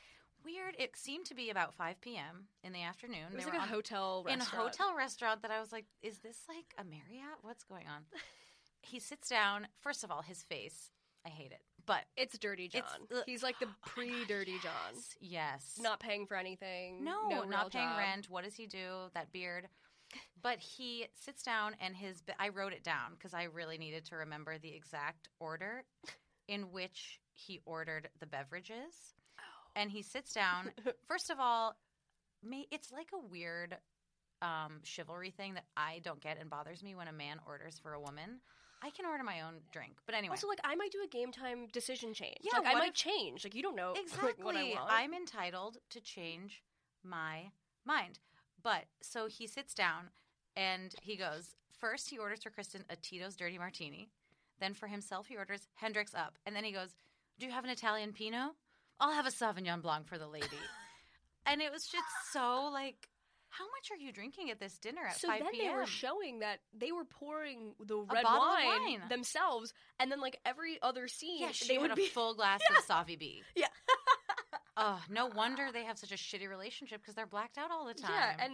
weird. 0.45 0.75
It 0.79 0.97
seemed 0.97 1.27
to 1.27 1.35
be 1.35 1.51
about 1.51 1.75
five 1.75 2.01
p.m. 2.01 2.47
in 2.65 2.73
the 2.73 2.83
afternoon. 2.83 3.29
It 3.33 3.37
was 3.37 3.45
They 3.45 3.51
like 3.51 3.61
a 3.61 3.63
on- 3.63 3.69
hotel 3.69 4.25
in 4.29 4.41
a 4.41 4.45
hotel 4.45 4.95
restaurant 4.97 5.43
that 5.43 5.51
I 5.51 5.61
was 5.61 5.73
like, 5.73 5.87
is 6.03 6.19
this 6.19 6.39
like 6.49 6.75
a 6.79 6.85
Marriott? 6.85 7.39
What's 7.43 7.65
going 7.65 7.87
on? 7.87 8.03
he 8.83 8.99
sits 8.99 9.29
down. 9.29 9.69
First 9.81 10.05
of 10.05 10.11
all, 10.11 10.23
his 10.23 10.43
face. 10.43 10.91
I 11.27 11.29
hate 11.29 11.53
it, 11.53 11.61
but 11.85 12.05
It's 12.17 12.39
Dirty 12.39 12.67
John. 12.69 12.83
It's- 13.11 13.25
He's 13.27 13.43
like 13.43 13.59
the 13.59 13.67
Oh 13.69 13.75
pre 13.83 14.25
Dirty 14.25 14.57
John. 14.63 14.95
yes, 14.95 15.17
Yes. 15.21 15.79
Not 15.81 16.01
paying 16.01 16.27
for 16.27 16.37
anything. 16.37 17.05
No, 17.05 17.29
no 17.29 17.45
not 17.45 17.71
paying 17.73 17.89
job. 17.89 17.99
rent. 17.99 18.27
What 18.31 18.45
does 18.45 18.55
he 18.55 18.67
do? 18.67 19.11
That 19.15 19.31
beard. 19.33 19.69
But 20.43 20.59
he 20.59 21.07
sits 21.15 21.43
down 21.43 21.77
and 21.81 21.95
his. 21.95 22.23
I 22.39 22.49
wrote 22.49 22.73
it 22.73 22.83
down 22.83 23.13
because 23.19 23.35
I 23.35 23.45
really 23.45 23.77
needed 23.79 24.07
to 24.07 24.17
remember 24.17 24.57
the 24.59 24.75
exact 24.75 25.29
order 25.39 25.85
in 26.49 26.73
which 26.73 27.21
he 27.35 27.61
ordered 27.67 28.09
the 28.19 28.27
beverages. 28.27 29.15
And 29.77 29.91
he 29.91 30.03
sits 30.03 30.33
down. 30.33 30.71
First 31.07 31.31
of 31.31 31.39
all, 31.39 31.77
may, 32.43 32.67
it's 32.71 32.93
like 32.93 33.09
a 33.15 33.27
weird 33.27 33.77
um, 34.43 34.81
chivalry 34.83 35.31
thing 35.31 35.55
that 35.55 35.65
I 35.77 36.01
don't 36.03 36.21
get 36.21 36.39
and 36.41 36.51
bothers 36.51 36.83
me 36.83 36.95
when 36.95 37.09
a 37.09 37.13
man 37.13 37.39
orders 37.47 37.79
for 37.83 37.93
a 37.93 38.01
woman. 38.01 38.41
I 38.83 38.91
can 38.91 39.05
order 39.05 39.23
my 39.23 39.43
own 39.43 39.57
drink, 39.73 39.97
but 40.07 40.15
anyway. 40.15 40.33
Also, 40.33 40.49
like 40.49 40.61
I 40.65 40.75
might 40.75 40.91
do 40.91 41.01
a 41.05 41.09
game 41.09 41.33
time 41.33 41.67
decision 41.71 42.15
change. 42.15 42.39
Yeah, 42.41 42.61
like 42.61 42.75
I 42.75 42.79
might 42.79 42.89
if- 42.89 42.95
change. 42.95 43.45
Like 43.45 43.55
you 43.55 43.63
don't 43.63 43.77
know 43.77 43.93
like, 43.93 44.01
Exactly. 44.05 44.45
what 44.45 44.57
I 44.57 44.65
want. 44.75 44.89
I'm 44.91 45.13
entitled 45.13 45.77
to 45.91 46.01
change 46.01 46.63
my 47.05 47.51
mind. 47.85 48.19
But 48.63 48.85
so 49.03 49.27
he 49.27 49.47
sits 49.47 49.75
down 49.75 50.09
and 50.57 50.95
he 51.03 51.17
goes, 51.17 51.55
first 51.79 52.09
he 52.11 52.19
orders 52.19 52.43
for 52.43 52.51
Kristen 52.51 52.85
a 52.89 52.97
Tito's 52.97 53.37
Dirty 53.37 53.59
Martini. 53.59 54.09
Then 54.61 54.75
for 54.75 54.87
himself, 54.87 55.27
he 55.27 55.37
orders 55.37 55.69
Hendrick's 55.75 56.15
up. 56.15 56.37
And 56.47 56.55
then 56.57 56.65
he 56.65 56.73
goes, 56.73 56.95
Do 57.39 57.47
you 57.47 57.53
have 57.53 57.65
an 57.65 57.71
Italian 57.71 58.13
Pinot? 58.13 58.53
I'll 59.01 59.13
have 59.13 59.27
a 59.27 59.31
Sauvignon 59.31 59.83
Blanc 59.83 60.07
for 60.07 60.19
the 60.19 60.29
lady. 60.29 60.47
and 61.47 61.61
it 61.61 61.73
was 61.73 61.85
just 61.85 62.33
so 62.33 62.71
like, 62.73 63.09
how 63.49 63.65
much 63.65 63.91
are 63.91 63.97
you 63.97 64.13
drinking 64.13 64.51
at 64.51 64.61
this 64.61 64.79
dinner 64.79 65.03
at 65.09 65.19
so 65.19 65.29
5 65.29 65.41
then 65.41 65.51
p.m.? 65.53 65.67
they 65.67 65.75
were 65.75 65.87
showing 65.87 66.39
that 66.41 66.61
they 66.73 66.93
were 66.93 67.05
pouring 67.05 67.75
the 67.85 67.97
red 67.97 68.25
wine, 68.25 68.67
wine. 68.67 69.03
themselves, 69.09 69.73
and 69.99 70.11
then 70.11 70.21
like 70.21 70.39
every 70.45 70.79
other 70.83 71.09
scene, 71.09 71.43
yeah, 71.43 71.51
she 71.53 71.67
they 71.67 71.79
would 71.79 71.91
a 71.91 71.97
be 71.97 72.07
full 72.07 72.35
glass 72.37 72.61
of 72.71 72.85
Savi 72.85 73.19
B. 73.19 73.43
Yeah. 73.57 73.67
oh, 74.77 75.01
no 75.11 75.27
wonder 75.27 75.71
they 75.73 75.85
have 75.85 75.99
such 75.99 76.13
a 76.13 76.17
shitty 76.17 76.49
relationship 76.49 77.01
because 77.01 77.15
they're 77.17 77.27
blacked 77.27 77.59
out 77.59 77.73
all 77.73 77.87
the 77.87 77.95
time. 77.95 78.13
Yeah, 78.13 78.45
and 78.45 78.53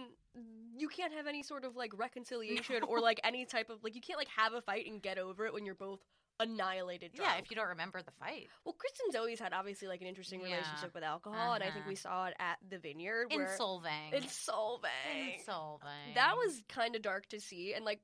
you 0.77 0.87
can't 0.87 1.13
have 1.13 1.27
any 1.27 1.43
sort 1.43 1.63
of 1.63 1.75
like 1.75 1.91
reconciliation 1.97 2.81
or 2.83 2.99
like 2.99 3.19
any 3.23 3.45
type 3.45 3.69
of 3.69 3.83
like 3.83 3.93
you 3.93 4.01
can't 4.01 4.17
like 4.17 4.29
have 4.35 4.53
a 4.53 4.61
fight 4.61 4.87
and 4.87 5.01
get 5.01 5.19
over 5.19 5.45
it 5.45 5.53
when 5.53 5.65
you're 5.65 5.75
both 5.75 5.99
annihilated 6.39 7.13
drunk. 7.13 7.31
Yeah, 7.31 7.37
if 7.39 7.49
you 7.49 7.55
don't 7.55 7.69
remember 7.69 8.01
the 8.01 8.11
fight. 8.19 8.47
Well, 8.65 8.73
Kristen's 8.73 9.15
always 9.15 9.39
had 9.39 9.53
obviously 9.53 9.87
like 9.87 10.01
an 10.01 10.07
interesting 10.07 10.39
Yeah. 10.41 10.47
relationship 10.47 10.93
with 10.93 11.03
alcohol, 11.03 11.53
and 11.53 11.63
I 11.63 11.67
think 11.67 11.81
Uh-huh. 11.81 11.89
we 11.89 11.95
saw 11.95 12.25
it 12.27 12.35
at 12.39 12.57
the 12.67 12.77
Vineyard. 12.79 13.31
In 13.31 13.41
Solvang. 13.41 14.13
in 14.13 14.23
Solvang. 14.23 14.89
In 15.15 15.39
Solvang. 15.45 16.13
That 16.15 16.37
was 16.37 16.61
kind 16.69 16.95
of 16.95 17.01
dark 17.01 17.27
to 17.29 17.39
see, 17.39 17.73
and 17.73 17.83
like 17.85 18.01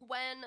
when 0.00 0.44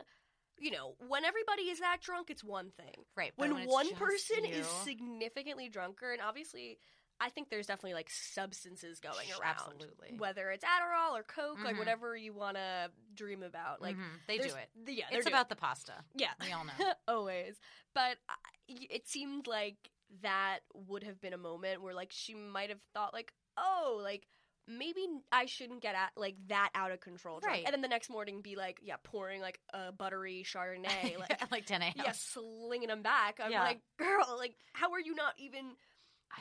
you 0.57 0.71
know 0.71 0.95
when 1.07 1.25
everybody 1.25 1.63
is 1.63 1.79
that 1.79 2.01
drunk, 2.01 2.29
it's 2.29 2.43
one 2.43 2.71
thing. 2.71 3.05
right. 3.15 3.33
When, 3.35 3.55
it's 3.57 3.71
one 3.71 3.89
person 3.95 4.45
is 4.45 4.57
you- 4.57 4.83
significantly 4.83 5.69
drunker, 5.69 6.11
and 6.11 6.21
obviously. 6.21 6.79
I 7.21 7.29
think 7.29 7.49
there's 7.49 7.67
definitely 7.67 7.93
like 7.93 8.09
substances 8.09 8.99
going 8.99 9.27
around. 9.39 9.55
absolutely. 9.55 10.15
Whether 10.17 10.51
it's 10.51 10.65
Adderall 10.65 11.13
or 11.17 11.23
Coke, 11.23 11.63
like 11.63 11.75
Mhm. 11.75 11.79
whatever 11.79 12.15
you 12.15 12.33
want 12.33 12.57
to 12.57 12.91
dream 13.13 13.41
about. 13.43 13.81
Like 13.81 13.95
Mhm, 13.95 14.19
they 14.27 14.37
do 14.37 14.53
it. 14.53 14.69
Yeah, 14.85 15.05
It's 15.11 15.25
about 15.27 15.49
the 15.49 15.55
pasta. 15.55 16.03
yeah, 16.13 16.33
We 16.41 16.51
all 16.51 16.65
know. 16.65 16.73
always. 17.07 17.55
But 17.93 18.17
I- 18.27 18.35
it 18.67 19.07
seemed 19.07 19.47
like 19.47 19.77
that 20.21 20.59
would 20.73 21.03
have 21.03 21.19
been 21.21 21.33
a 21.33 21.37
moment 21.37 21.81
where 21.81 21.93
like 21.93 22.11
she 22.11 22.33
might 22.33 22.69
have 22.69 22.81
thought 22.93 23.13
like, 23.13 23.33
oh, 23.57 23.99
like 24.03 24.27
maybe 24.67 25.05
I 25.31 25.45
shouldn't 25.45 25.81
get 25.81 25.93
at 25.95 26.11
like 26.17 26.35
that 26.47 26.71
out 26.75 26.91
of 26.91 26.99
control 26.99 27.39
drunk. 27.39 27.53
Right. 27.57 27.63
And 27.65 27.73
then 27.73 27.81
the 27.81 27.87
next 27.87 28.09
morning 28.09 28.41
be 28.41 28.55
like, 28.55 28.79
yeah, 28.81 28.95
pouring 29.03 29.39
like 29.39 29.59
a 29.73 29.91
buttery 29.91 30.43
Chardonnay, 30.43 31.17
like 31.19 31.41
At 31.41 31.51
like 31.51 31.65
10 31.65 31.81
a.m. 31.81 31.93
yeah, 31.97 32.11
slinging 32.13 32.87
them 32.89 33.03
back. 33.03 33.39
I'm 33.41 33.51
Yeah. 33.51 33.61
like, 33.63 33.79
girl, 33.97 34.35
like 34.37 34.55
how 34.73 34.91
are 34.93 34.99
you 34.99 35.15
not 35.15 35.33
even 35.37 35.75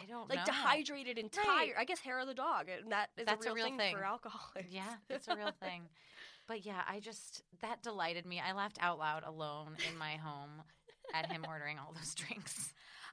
I 0.00 0.04
don't 0.06 0.28
like 0.28 0.40
know. 0.40 0.44
dehydrated 0.46 1.18
and 1.18 1.30
Right. 1.36 1.46
tired? 1.46 1.76
I 1.78 1.84
guess 1.84 2.00
hair 2.00 2.18
of 2.18 2.26
the 2.26 2.34
dog, 2.34 2.68
and 2.68 2.90
that 2.92 3.10
is 3.16 3.26
That's 3.26 3.46
a 3.46 3.52
real, 3.52 3.64
thing, 3.64 3.78
thing. 3.78 3.94
for 3.96 4.04
alcoholics. 4.04 4.68
Yeah, 4.70 4.94
it's 5.10 5.28
a 5.28 5.36
real 5.36 5.52
thing. 5.60 5.88
But 6.46 6.64
yeah, 6.66 6.82
I 6.88 7.00
just 7.00 7.42
that 7.62 7.82
delighted 7.82 8.26
me. 8.26 8.40
I 8.40 8.52
laughed 8.52 8.78
out 8.80 8.98
loud 8.98 9.22
alone 9.24 9.76
in 9.90 9.96
my 9.96 10.16
home 10.16 10.62
at 11.14 11.30
him 11.30 11.44
ordering 11.48 11.78
all 11.78 11.92
those 11.94 12.14
drinks. 12.22 12.72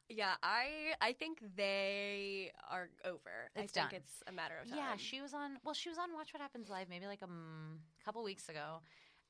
Yeah, 0.09 0.33
I 0.43 0.93
I 0.99 1.13
think 1.13 1.39
they 1.55 2.51
are 2.69 2.89
over. 3.05 3.49
It's 3.55 3.71
I 3.77 3.81
think 3.81 3.91
done. 3.91 4.01
it's 4.01 4.23
a 4.27 4.31
matter 4.33 4.55
of 4.61 4.67
time. 4.69 4.77
Yeah, 4.77 4.95
she 4.97 5.21
was 5.21 5.33
on. 5.33 5.57
Well, 5.63 5.73
she 5.73 5.87
was 5.89 5.97
on 5.97 6.13
Watch 6.13 6.33
What 6.33 6.41
Happens 6.41 6.67
Live 6.69 6.89
maybe 6.89 7.05
like 7.07 7.21
a 7.21 7.25
um, 7.25 7.79
couple 8.03 8.21
weeks 8.23 8.49
ago, 8.49 8.81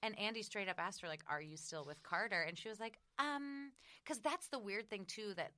and 0.02 0.18
Andy 0.18 0.42
straight 0.42 0.68
up 0.70 0.78
asked 0.80 1.02
her 1.02 1.08
like, 1.08 1.22
"Are 1.30 1.42
you 1.42 1.56
still 1.58 1.84
with 1.86 2.02
Carter?" 2.02 2.42
And 2.42 2.58
she 2.58 2.70
was 2.70 2.80
like, 2.80 2.98
"Um," 3.20 3.72
because 4.04 4.20
that's 4.22 4.48
the 4.48 4.58
weird 4.58 4.90
thing 4.90 5.06
too 5.06 5.34
that 5.36 5.52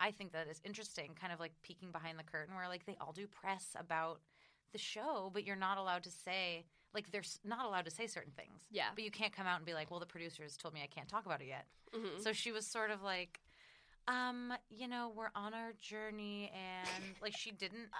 I 0.00 0.10
think 0.10 0.32
that 0.32 0.48
is 0.48 0.60
interesting, 0.64 1.10
kind 1.20 1.32
of 1.32 1.38
like 1.38 1.52
peeking 1.62 1.92
behind 1.92 2.18
the 2.18 2.24
curtain, 2.24 2.54
where 2.56 2.66
like 2.68 2.86
they 2.86 2.96
all 3.00 3.12
do 3.12 3.26
press 3.26 3.76
about 3.78 4.20
the 4.72 4.78
show, 4.78 5.30
but 5.32 5.44
you're 5.44 5.56
not 5.56 5.76
allowed 5.78 6.02
to 6.04 6.10
say 6.10 6.64
like 6.94 7.10
they're 7.12 7.22
not 7.44 7.66
allowed 7.66 7.84
to 7.84 7.90
say 7.90 8.06
certain 8.06 8.32
things. 8.32 8.62
Yeah. 8.70 8.88
but 8.94 9.04
you 9.04 9.10
can't 9.12 9.32
come 9.32 9.46
out 9.46 9.56
and 9.58 9.66
be 9.66 9.74
like, 9.74 9.90
"Well, 9.90 10.00
the 10.00 10.06
producers 10.06 10.56
told 10.56 10.74
me 10.74 10.80
I 10.82 10.86
can't 10.88 11.08
talk 11.08 11.26
about 11.26 11.40
it 11.40 11.48
yet." 11.48 11.66
Mhm. 11.94 12.20
So 12.22 12.32
she 12.32 12.50
was 12.50 12.66
sort 12.66 12.90
of 12.90 13.02
like, 13.02 13.40
um, 14.08 14.52
you 14.70 14.88
know, 14.88 15.12
we're 15.14 15.30
on 15.36 15.54
our 15.54 15.72
journey, 15.80 16.50
and 16.54 17.04
like 17.22 17.36
she 17.36 17.50
didn't, 17.52 17.90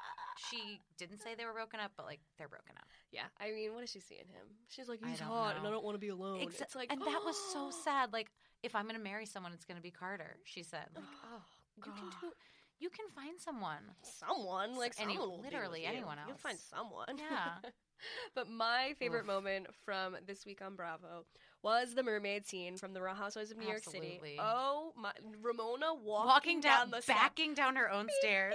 she 0.50 0.80
didn't 0.96 1.18
say 1.18 1.34
they 1.36 1.44
were 1.44 1.52
broken 1.52 1.78
up, 1.78 1.92
but 1.96 2.06
like 2.06 2.20
they're 2.38 2.48
broken 2.48 2.74
up. 2.78 2.88
Yeah, 3.12 3.26
I 3.40 3.50
mean, 3.52 3.74
what 3.74 3.82
is 3.84 3.90
she 3.90 4.00
seeing 4.00 4.26
him? 4.26 4.46
She's 4.68 4.88
like, 4.88 5.00
he's 5.04 5.20
hot, 5.20 5.56
and 5.56 5.66
I 5.66 5.70
don't 5.70 5.84
want 5.84 5.94
to 5.96 6.00
be 6.00 6.08
alone. 6.08 6.40
Exa- 6.40 6.62
it's 6.62 6.74
like, 6.74 6.90
and 6.92 7.00
that 7.02 7.22
was 7.24 7.36
so 7.52 7.70
sad. 7.70 8.12
Like, 8.12 8.30
if 8.62 8.74
I'm 8.74 8.86
gonna 8.86 8.98
marry 8.98 9.26
someone, 9.26 9.52
it's 9.52 9.64
gonna 9.64 9.80
be 9.80 9.90
Carter. 9.90 10.36
She 10.44 10.62
said, 10.62 10.86
like, 10.96 11.04
Oh, 11.24 11.42
you 11.86 11.92
can 11.92 12.10
do, 12.20 12.32
you 12.78 12.90
can 12.90 13.06
find 13.14 13.38
someone. 13.40 13.82
someone 14.02 14.76
like 14.76 14.94
Any- 14.98 15.14
someone 15.14 15.30
will 15.30 15.38
be 15.38 15.44
literally 15.44 15.80
with 15.80 15.90
you. 15.90 15.96
anyone 15.96 16.18
You'll 16.26 16.36
find 16.36 16.58
someone. 16.58 17.06
Yeah. 17.18 17.70
but 18.34 18.48
my 18.48 18.94
favorite 18.98 19.20
Oof. 19.20 19.26
moment 19.26 19.66
from 19.84 20.16
this 20.26 20.46
week 20.46 20.62
on 20.62 20.76
Bravo 20.76 21.26
was 21.62 21.94
the 21.94 22.02
mermaid 22.02 22.46
scene 22.46 22.78
from 22.78 22.94
the 22.94 23.02
Real 23.02 23.14
Housewives 23.14 23.50
of 23.50 23.58
New 23.58 23.66
York 23.66 23.82
City. 23.84 23.98
Absolutely. 24.14 24.36
Oh 24.40 24.94
my! 24.96 25.12
Ramona 25.42 25.92
walking, 25.92 26.26
Walking 26.28 26.60
down, 26.60 26.90
the 26.90 27.02
steps. 27.02 27.18
backing 27.18 27.52
down 27.52 27.76
her 27.76 27.90
own 27.90 28.08
stairs, 28.20 28.54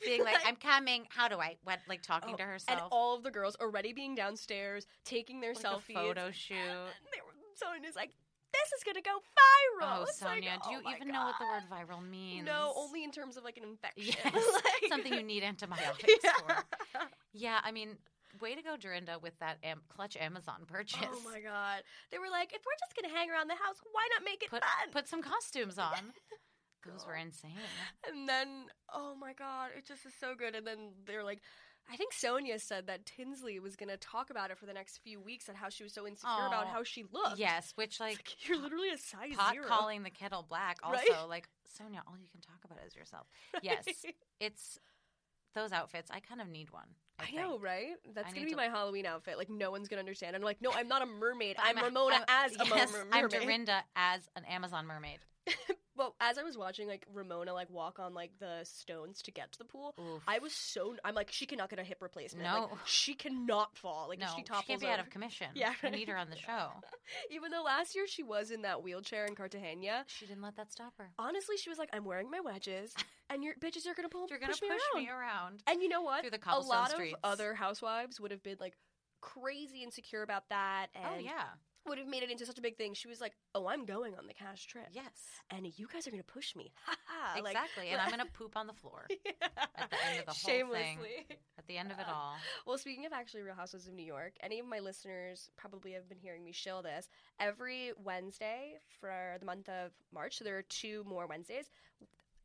beep, 0.00 0.08
being 0.10 0.24
like, 0.24 0.38
"I'm 0.44 0.56
coming. 0.56 1.06
How 1.10 1.28
do 1.28 1.38
I?" 1.38 1.56
What, 1.62 1.78
like 1.88 2.02
talking 2.02 2.34
Oh, 2.34 2.38
to 2.38 2.42
herself. 2.42 2.80
And 2.80 2.88
all 2.90 3.14
of 3.14 3.22
the 3.22 3.30
girls 3.30 3.56
already 3.60 3.92
being 3.92 4.16
downstairs, 4.16 4.88
taking 5.04 5.40
their 5.40 5.54
like 5.54 5.62
selfies. 5.64 5.90
a 5.90 5.94
photo 5.94 6.30
shoot. 6.32 6.56
They 6.56 7.20
were, 7.24 7.32
Sonja's 7.86 7.94
like, 7.94 8.10
this 8.52 8.72
is 8.78 8.84
gonna 8.84 9.02
go 9.02 9.18
viral. 9.18 10.00
Oh, 10.00 10.02
It's 10.08 10.20
like, 10.22 10.42
Sonja, 10.42 10.54
do 10.62 10.68
oh 10.68 10.70
you 10.72 10.82
my 10.82 10.96
even 10.96 11.08
know 11.08 11.24
what 11.24 11.34
the 11.38 11.46
word 11.46 11.62
viral 11.70 12.08
means? 12.08 12.46
No, 12.46 12.72
only 12.76 13.04
in 13.04 13.10
terms 13.10 13.36
of 13.36 13.44
like 13.44 13.56
an 13.56 13.64
infection. 13.64 14.14
Yes, 14.24 14.34
Like- 14.54 14.88
something 14.88 15.12
you 15.12 15.22
need 15.22 15.42
antibiotics 15.52 16.12
Yeah. 16.22 16.32
for. 16.46 16.64
Yeah, 17.32 17.58
I 17.64 17.72
mean, 17.72 17.96
way 18.40 18.54
to 18.54 18.62
go, 18.62 18.76
Dorinda, 18.76 19.18
with 19.20 19.38
that 19.40 19.58
am- 19.62 19.82
clutch 19.88 20.16
Amazon 20.16 20.56
oh 20.62 20.66
purchase. 20.66 21.00
Oh 21.10 21.20
my 21.24 21.40
god! 21.40 21.82
They 22.10 22.18
were 22.18 22.30
like, 22.30 22.52
if 22.52 22.60
we're 22.64 22.78
just 22.78 22.94
gonna 22.96 23.14
hang 23.14 23.30
around 23.30 23.48
the 23.48 23.54
house, 23.54 23.76
why 23.92 24.06
not 24.16 24.24
make 24.24 24.42
it 24.42 24.50
Put 24.50 24.62
fun? 24.62 24.90
put 24.92 25.08
some 25.08 25.22
costumes 25.22 25.78
on. 25.78 26.12
Those 26.86 27.06
were 27.06 27.14
insane. 27.14 27.52
and 28.10 28.28
then, 28.28 28.66
oh 28.92 29.14
my 29.14 29.32
god, 29.34 29.70
it 29.78 29.86
just 29.86 30.04
is 30.04 30.12
so 30.18 30.34
good. 30.34 30.56
And 30.56 30.66
then 30.66 30.90
they're 31.06 31.22
like, 31.22 31.40
I 31.90 31.96
think 31.96 32.12
Sonja 32.14 32.60
said 32.60 32.86
that 32.86 33.04
Tinsley 33.04 33.58
was 33.60 33.76
gonna 33.76 33.96
talk 33.96 34.30
about 34.30 34.50
it 34.50 34.58
for 34.58 34.66
the 34.66 34.72
next 34.72 34.98
few 34.98 35.20
weeks 35.20 35.48
and 35.48 35.56
how 35.56 35.68
she 35.68 35.82
was 35.82 35.92
so 35.92 36.06
insecure 36.06 36.46
about 36.46 36.68
how 36.68 36.82
she 36.84 37.04
looked. 37.12 37.38
Yes, 37.38 37.72
which 37.76 38.00
like 38.00 38.16
like 38.16 38.48
you're 38.48 38.58
literally 38.60 38.90
a 38.90 38.98
size 38.98 39.34
pot 39.36 39.52
zero. 39.52 39.66
calling 39.66 40.02
the 40.02 40.10
kettle 40.10 40.44
black. 40.48 40.78
Also, 40.84 40.96
Right? 40.98 41.28
like 41.28 41.48
Sonja, 41.78 42.00
all 42.06 42.16
you 42.18 42.28
can 42.30 42.40
talk 42.40 42.58
about 42.64 42.78
is 42.86 42.94
yourself. 42.96 43.26
Yes, 43.62 43.84
it's 44.40 44.78
those 45.54 45.72
outfits. 45.72 46.10
I 46.10 46.20
kind 46.20 46.40
of 46.40 46.48
need 46.48 46.70
one. 46.72 46.86
I, 47.18 47.24
I 47.30 47.36
know, 47.42 47.58
right? 47.58 47.90
That's 48.14 48.28
I 48.28 48.32
gonna 48.32 48.46
be 48.46 48.52
to- 48.52 48.56
my 48.56 48.68
Halloween 48.68 49.04
outfit. 49.04 49.36
Like 49.36 49.50
no 49.50 49.70
one's 49.70 49.88
gonna 49.88 50.00
understand. 50.00 50.34
I'm 50.34 50.42
like, 50.42 50.62
no, 50.62 50.72
I'm 50.72 50.88
not 50.88 51.02
a 51.02 51.06
mermaid. 51.06 51.56
I'm, 51.58 51.76
a- 51.78 51.82
Ramona 51.82 52.14
I'm- 52.16 52.24
as 52.28 52.52
a 52.56 52.64
yes, 52.74 52.90
mer- 52.92 53.06
I'm 53.12 53.22
mermaid. 53.22 53.40
Dorinda 53.42 53.84
as 53.96 54.22
an 54.34 54.44
Amazon 54.46 54.86
mermaid. 54.86 55.18
Well, 56.02 56.14
as 56.20 56.36
I 56.38 56.42
was 56.42 56.58
watching 56.58 56.88
like 56.88 57.06
Ramona 57.14 57.54
like 57.54 57.70
walk 57.70 57.98
on 58.00 58.12
like 58.14 58.32
the 58.40 58.60
stones 58.64 59.22
to 59.22 59.30
get 59.30 59.52
to 59.52 59.58
the 59.58 59.64
pool, 59.64 59.94
Oof. 60.00 60.22
I 60.26 60.40
was 60.40 60.52
so 60.52 60.96
I'm 61.04 61.14
like 61.14 61.30
she 61.30 61.46
cannot 61.46 61.70
get 61.70 61.78
a 61.78 61.84
hip 61.84 61.98
replacement. 62.00 62.44
Like, 62.44 62.70
No. 62.70 62.78
she 62.84 63.14
cannot 63.14 63.76
fall. 63.78 64.06
Like 64.08 64.18
no, 64.18 64.26
if 64.26 64.30
she 64.32 64.36
she 64.38 64.42
topples 64.42 64.64
can't 64.66 64.80
be 64.80 64.88
out 64.88 64.98
of 64.98 65.10
commission. 65.10 65.46
Yeah, 65.54 65.72
we 65.82 65.88
right. 65.90 65.98
need 65.98 66.08
her 66.08 66.16
on 66.16 66.28
the 66.30 66.36
show. 66.36 66.68
Even 67.30 67.50
though 67.52 67.62
last 67.62 67.94
year 67.94 68.06
she 68.08 68.22
was 68.24 68.50
in 68.50 68.62
that 68.62 68.82
wheelchair 68.82 69.26
in 69.26 69.34
Cartagena, 69.36 70.04
She 70.08 70.26
didn't 70.26 70.42
let 70.42 70.56
that 70.56 70.72
stop 70.72 70.94
her. 70.98 71.10
honestly 71.18 71.56
she 71.56 71.68
was 71.68 71.78
like, 71.78 71.90
I'm 71.92 72.04
wearing 72.04 72.30
my 72.30 72.40
wedges, 72.40 72.92
and 73.30 73.44
your 73.44 73.54
bitches 73.54 73.86
are 73.86 73.94
gonna 73.94 74.08
pull 74.08 74.26
You're 74.28 74.38
gonna 74.40 74.52
push, 74.52 74.60
push, 74.60 74.80
me, 74.94 75.02
me, 75.04 75.08
around. 75.08 75.20
around. 75.20 75.62
And 75.68 75.82
you 75.82 75.88
know 75.88 76.02
what? 76.02 76.22
Through 76.22 76.30
the 76.30 76.38
cobblestone 76.38 76.76
a 76.76 76.80
lot 76.80 76.90
streets. 76.90 77.14
of 77.22 77.30
other 77.32 77.54
housewives 77.54 78.18
would 78.20 78.30
have 78.32 78.42
been 78.42 78.56
like 78.58 78.74
crazy 79.20 79.82
insecure 79.84 80.22
about 80.22 80.48
that, 80.48 80.86
oh, 80.96 81.00
and 81.00 81.14
Oh 81.14 81.18
yeah, 81.24 81.44
would 81.86 81.98
have 81.98 82.06
made 82.08 82.22
it 82.22 82.30
into 82.30 82.46
such 82.46 82.58
a 82.58 82.62
big 82.62 82.76
thing. 82.76 82.94
She 82.94 83.08
was 83.08 83.20
like, 83.20 83.32
"Oh, 83.54 83.66
I'm 83.66 83.84
going 83.84 84.14
on 84.16 84.26
the 84.26 84.34
cash 84.34 84.66
trip, 84.66 84.86
yes, 84.92 85.10
and 85.50 85.66
you 85.76 85.86
guys 85.92 86.06
are 86.06 86.10
gonna 86.10 86.22
push 86.22 86.54
me, 86.54 86.72
ha 86.86 86.94
ha!" 87.06 87.40
Like, 87.42 87.54
exactly. 87.54 87.88
and 87.88 88.00
I'm 88.00 88.10
gonna 88.10 88.26
poop 88.32 88.56
on 88.56 88.66
the 88.66 88.72
floor 88.72 89.06
at 89.08 89.90
the 89.90 89.96
end 90.08 90.18
of 90.20 90.26
the 90.26 90.32
whole 90.32 90.50
Shamelessly. 90.50 91.26
thing. 91.28 91.36
At 91.58 91.66
the 91.66 91.78
end 91.78 91.92
of 91.92 91.98
it 91.98 92.06
all. 92.08 92.34
Well, 92.66 92.78
speaking 92.78 93.06
of 93.06 93.12
actually 93.12 93.42
Real 93.42 93.54
Housewives 93.54 93.86
of 93.86 93.94
New 93.94 94.04
York, 94.04 94.32
any 94.42 94.58
of 94.58 94.66
my 94.66 94.80
listeners 94.80 95.50
probably 95.56 95.92
have 95.92 96.08
been 96.08 96.18
hearing 96.18 96.44
me 96.44 96.52
shill 96.52 96.82
this. 96.82 97.08
Every 97.38 97.92
Wednesday 98.02 98.74
for 99.00 99.36
the 99.38 99.46
month 99.46 99.68
of 99.68 99.92
March, 100.12 100.38
so 100.38 100.44
there 100.44 100.58
are 100.58 100.62
two 100.62 101.04
more 101.06 101.26
Wednesdays, 101.26 101.70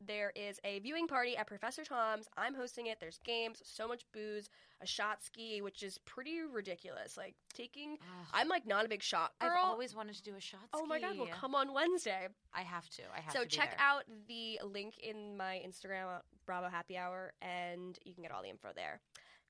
there 0.06 0.32
is 0.36 0.58
a 0.64 0.78
viewing 0.80 1.06
party 1.06 1.36
at 1.36 1.46
Professor 1.46 1.84
Thom's. 1.84 2.28
I'm 2.36 2.54
hosting 2.54 2.86
it. 2.86 2.98
There's 3.00 3.18
games, 3.24 3.60
so 3.64 3.88
much 3.88 4.04
booze, 4.12 4.48
a 4.80 4.86
shot 4.86 5.22
ski, 5.22 5.60
which 5.62 5.82
is 5.82 5.98
pretty 5.98 6.40
ridiculous. 6.40 7.16
Like 7.16 7.34
taking, 7.54 7.98
Ugh. 8.00 8.26
I'm 8.32 8.48
like 8.48 8.66
not 8.66 8.84
a 8.84 8.88
big 8.88 9.02
shot 9.02 9.32
girl. 9.40 9.50
I've 9.50 9.64
always 9.64 9.94
wanted 9.94 10.16
to 10.16 10.22
do 10.22 10.34
a 10.36 10.40
shot 10.40 10.60
ski. 10.60 10.70
Oh 10.82 10.86
my 10.86 11.00
god! 11.00 11.18
Well, 11.18 11.28
come 11.32 11.54
on 11.54 11.72
Wednesday. 11.74 12.28
I 12.54 12.62
have 12.62 12.88
to. 12.90 13.02
I 13.16 13.20
have 13.20 13.32
So 13.32 13.44
to 13.44 13.50
So 13.50 13.56
check 13.56 13.76
there. 13.76 13.86
out 13.86 14.04
the 14.28 14.60
link 14.64 14.94
in 14.98 15.36
my 15.36 15.60
Instagram, 15.66 16.20
Bravo 16.46 16.68
Happy 16.68 16.96
Hour, 16.96 17.32
and 17.42 17.98
you 18.04 18.14
can 18.14 18.22
get 18.22 18.32
all 18.32 18.42
the 18.42 18.48
info 18.50 18.68
there. 18.74 19.00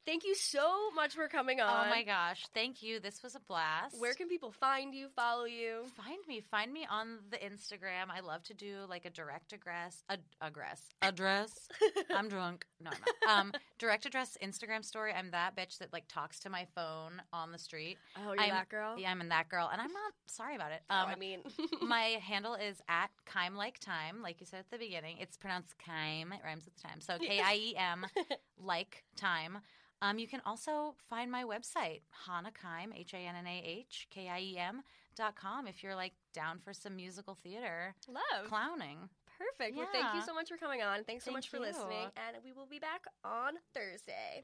Thank 0.07 0.25
you 0.25 0.35
so 0.35 0.91
much 0.95 1.15
for 1.15 1.29
coming 1.29 1.61
on. 1.61 1.87
Oh 1.87 1.91
my 1.91 2.03
gosh! 2.03 2.45
Thank 2.55 2.83
you. 2.83 2.99
This 2.99 3.23
was 3.23 3.35
a 3.35 3.41
blast. 3.41 4.01
Where 4.01 4.15
can 4.15 4.29
people 4.29 4.53
find 4.53 4.95
you, 4.95 5.09
follow 5.15 5.45
you? 5.45 5.85
find 5.97 6.19
me? 6.27 6.41
Find 6.41 6.73
me 6.73 6.87
on 6.91 7.19
the 7.31 7.37
Instagram. 7.37 8.11
I 8.11 8.21
love 8.21 8.43
to 8.45 8.55
do 8.55 8.79
like 8.89 9.05
a 9.05 9.11
direct 9.11 9.53
address, 9.53 10.03
a 10.09 10.17
address, 10.41 10.83
address. 11.03 11.69
I'm 12.11 12.29
drunk. 12.29 12.65
No, 12.81 12.91
I'm 12.91 12.99
not. 13.27 13.39
Um, 13.39 13.53
direct 13.79 14.07
address 14.07 14.39
Instagram 14.43 14.85
story. 14.85 15.13
I'm 15.13 15.31
that 15.33 15.55
bitch 15.57 15.79
that 15.79 15.93
like 15.93 16.05
talks 16.09 16.39
to 16.41 16.51
my 16.51 16.67
phone 16.75 17.21
on 17.33 17.53
the 17.53 17.59
street. 17.59 17.99
Oh, 18.17 18.33
you're 18.33 18.41
I'm, 18.45 18.51
that 18.51 18.69
girl? 18.71 18.99
Yeah, 18.99 19.11
I'm 19.11 19.21
in 19.21 19.29
that 19.29 19.49
girl, 19.51 19.69
and 19.71 19.81
I'm 19.81 19.93
not 19.93 20.13
sorry 20.27 20.57
about 20.57 20.73
it. 20.73 20.81
Oh, 20.89 20.95
Um, 20.97 21.09
I 21.11 21.17
mean, 21.17 21.41
my 21.83 22.19
handle 22.23 22.55
is 22.55 22.81
at 22.89 23.11
Kiem 23.27 23.57
like 23.57 23.79
time, 23.79 24.23
like 24.23 24.41
you 24.41 24.47
said 24.47 24.61
at 24.61 24.71
the 24.71 24.79
beginning. 24.79 25.17
It's 25.21 25.37
pronounced 25.37 25.75
Kime. 25.79 26.33
It 26.33 26.41
rhymes 26.45 26.65
with 26.65 26.81
time. 26.83 27.01
So 27.01 27.19
K 27.19 27.41
I 27.45 27.55
E 27.55 27.77
M 27.77 28.07
like 28.65 29.05
time. 29.17 29.59
Um, 30.01 30.19
you 30.19 30.29
can 30.29 30.41
also 30.47 30.95
find 31.11 31.31
my 31.31 31.45
website, 31.45 32.03
Hannah 32.27 32.53
Kiem, 32.53 32.93
H 32.97 33.15
A 33.15 33.19
N 33.19 33.35
N 33.37 33.47
A 33.47 33.63
H 33.65 34.07
K 34.11 34.29
I 34.29 34.41
E 34.41 34.59
M 34.59 34.83
dot 35.17 35.35
com 35.35 35.67
if 35.67 35.83
you're 35.83 35.97
like 35.97 36.13
down 36.33 36.61
for 36.61 36.73
some 36.73 36.95
musical 36.95 37.37
theater 37.43 37.95
love. 38.07 38.49
clowning. 38.49 39.09
Perfect. 39.39 39.77
Well, 39.77 39.89
thank 39.93 40.15
you 40.15 40.23
so 40.23 40.35
much 40.35 40.49
for 40.49 40.57
coming 40.57 40.83
on. 40.83 41.05
Thanks 41.05 41.25
so 41.25 41.29
Thank 41.29 41.37
much 41.39 41.49
for 41.49 41.59
you. 41.59 41.63
listening, 41.63 42.09
and 42.17 42.37
we 42.45 42.53
will 42.53 42.67
be 42.67 42.79
back 42.79 43.03
on 43.25 43.55
Thursday. 43.75 44.43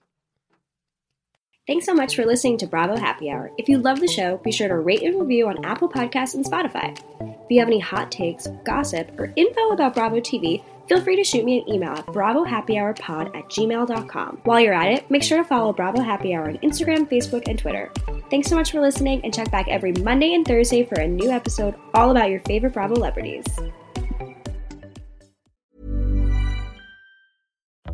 Thanks 1.66 1.86
so 1.86 1.94
much 1.94 2.14
for 2.14 2.26
listening 2.26 2.58
to 2.58 2.66
Bravo 2.66 2.96
Happy 2.96 3.30
Hour. 3.30 3.50
If 3.56 3.68
you 3.68 3.78
love 3.78 3.98
the 3.98 4.06
show, 4.06 4.36
be 4.44 4.52
sure 4.52 4.68
to 4.68 4.76
rate 4.76 5.02
and 5.02 5.18
review 5.18 5.48
on 5.48 5.64
Apple 5.64 5.88
Podcasts 5.88 6.34
and 6.34 6.44
Spotify. 6.44 6.96
If 7.20 7.50
you 7.50 7.58
have 7.58 7.68
any 7.68 7.80
hot 7.80 8.12
takes, 8.12 8.46
gossip, 8.64 9.10
or 9.18 9.32
info 9.34 9.70
about 9.70 9.94
Bravo 9.94 10.20
TV, 10.20 10.62
feel 10.88 11.00
free 11.02 11.16
to 11.16 11.24
shoot 11.24 11.44
me 11.44 11.60
an 11.60 11.72
email 11.72 11.92
at 11.92 12.06
bravohappyhourpod 12.06 13.36
at 13.36 13.44
gmail.com. 13.44 14.40
While 14.44 14.60
you're 14.60 14.74
at 14.74 14.92
it, 14.92 15.10
make 15.10 15.22
sure 15.22 15.38
to 15.38 15.44
follow 15.44 15.72
Bravo 15.72 16.00
Happy 16.00 16.34
Hour 16.34 16.48
on 16.48 16.58
Instagram, 16.58 17.08
Facebook, 17.08 17.44
and 17.46 17.58
Twitter. 17.58 17.92
Thanks 18.30 18.48
so 18.48 18.56
much 18.56 18.72
for 18.72 18.80
listening, 18.80 19.20
and 19.24 19.32
check 19.32 19.50
back 19.50 19.68
every 19.68 19.92
Monday 19.92 20.34
and 20.34 20.46
Thursday 20.46 20.84
for 20.84 21.00
a 21.00 21.06
new 21.06 21.30
episode 21.30 21.74
all 21.94 22.10
about 22.10 22.30
your 22.30 22.40
favorite 22.40 22.72
Bravo 22.72 22.94
celebrities. 22.94 23.44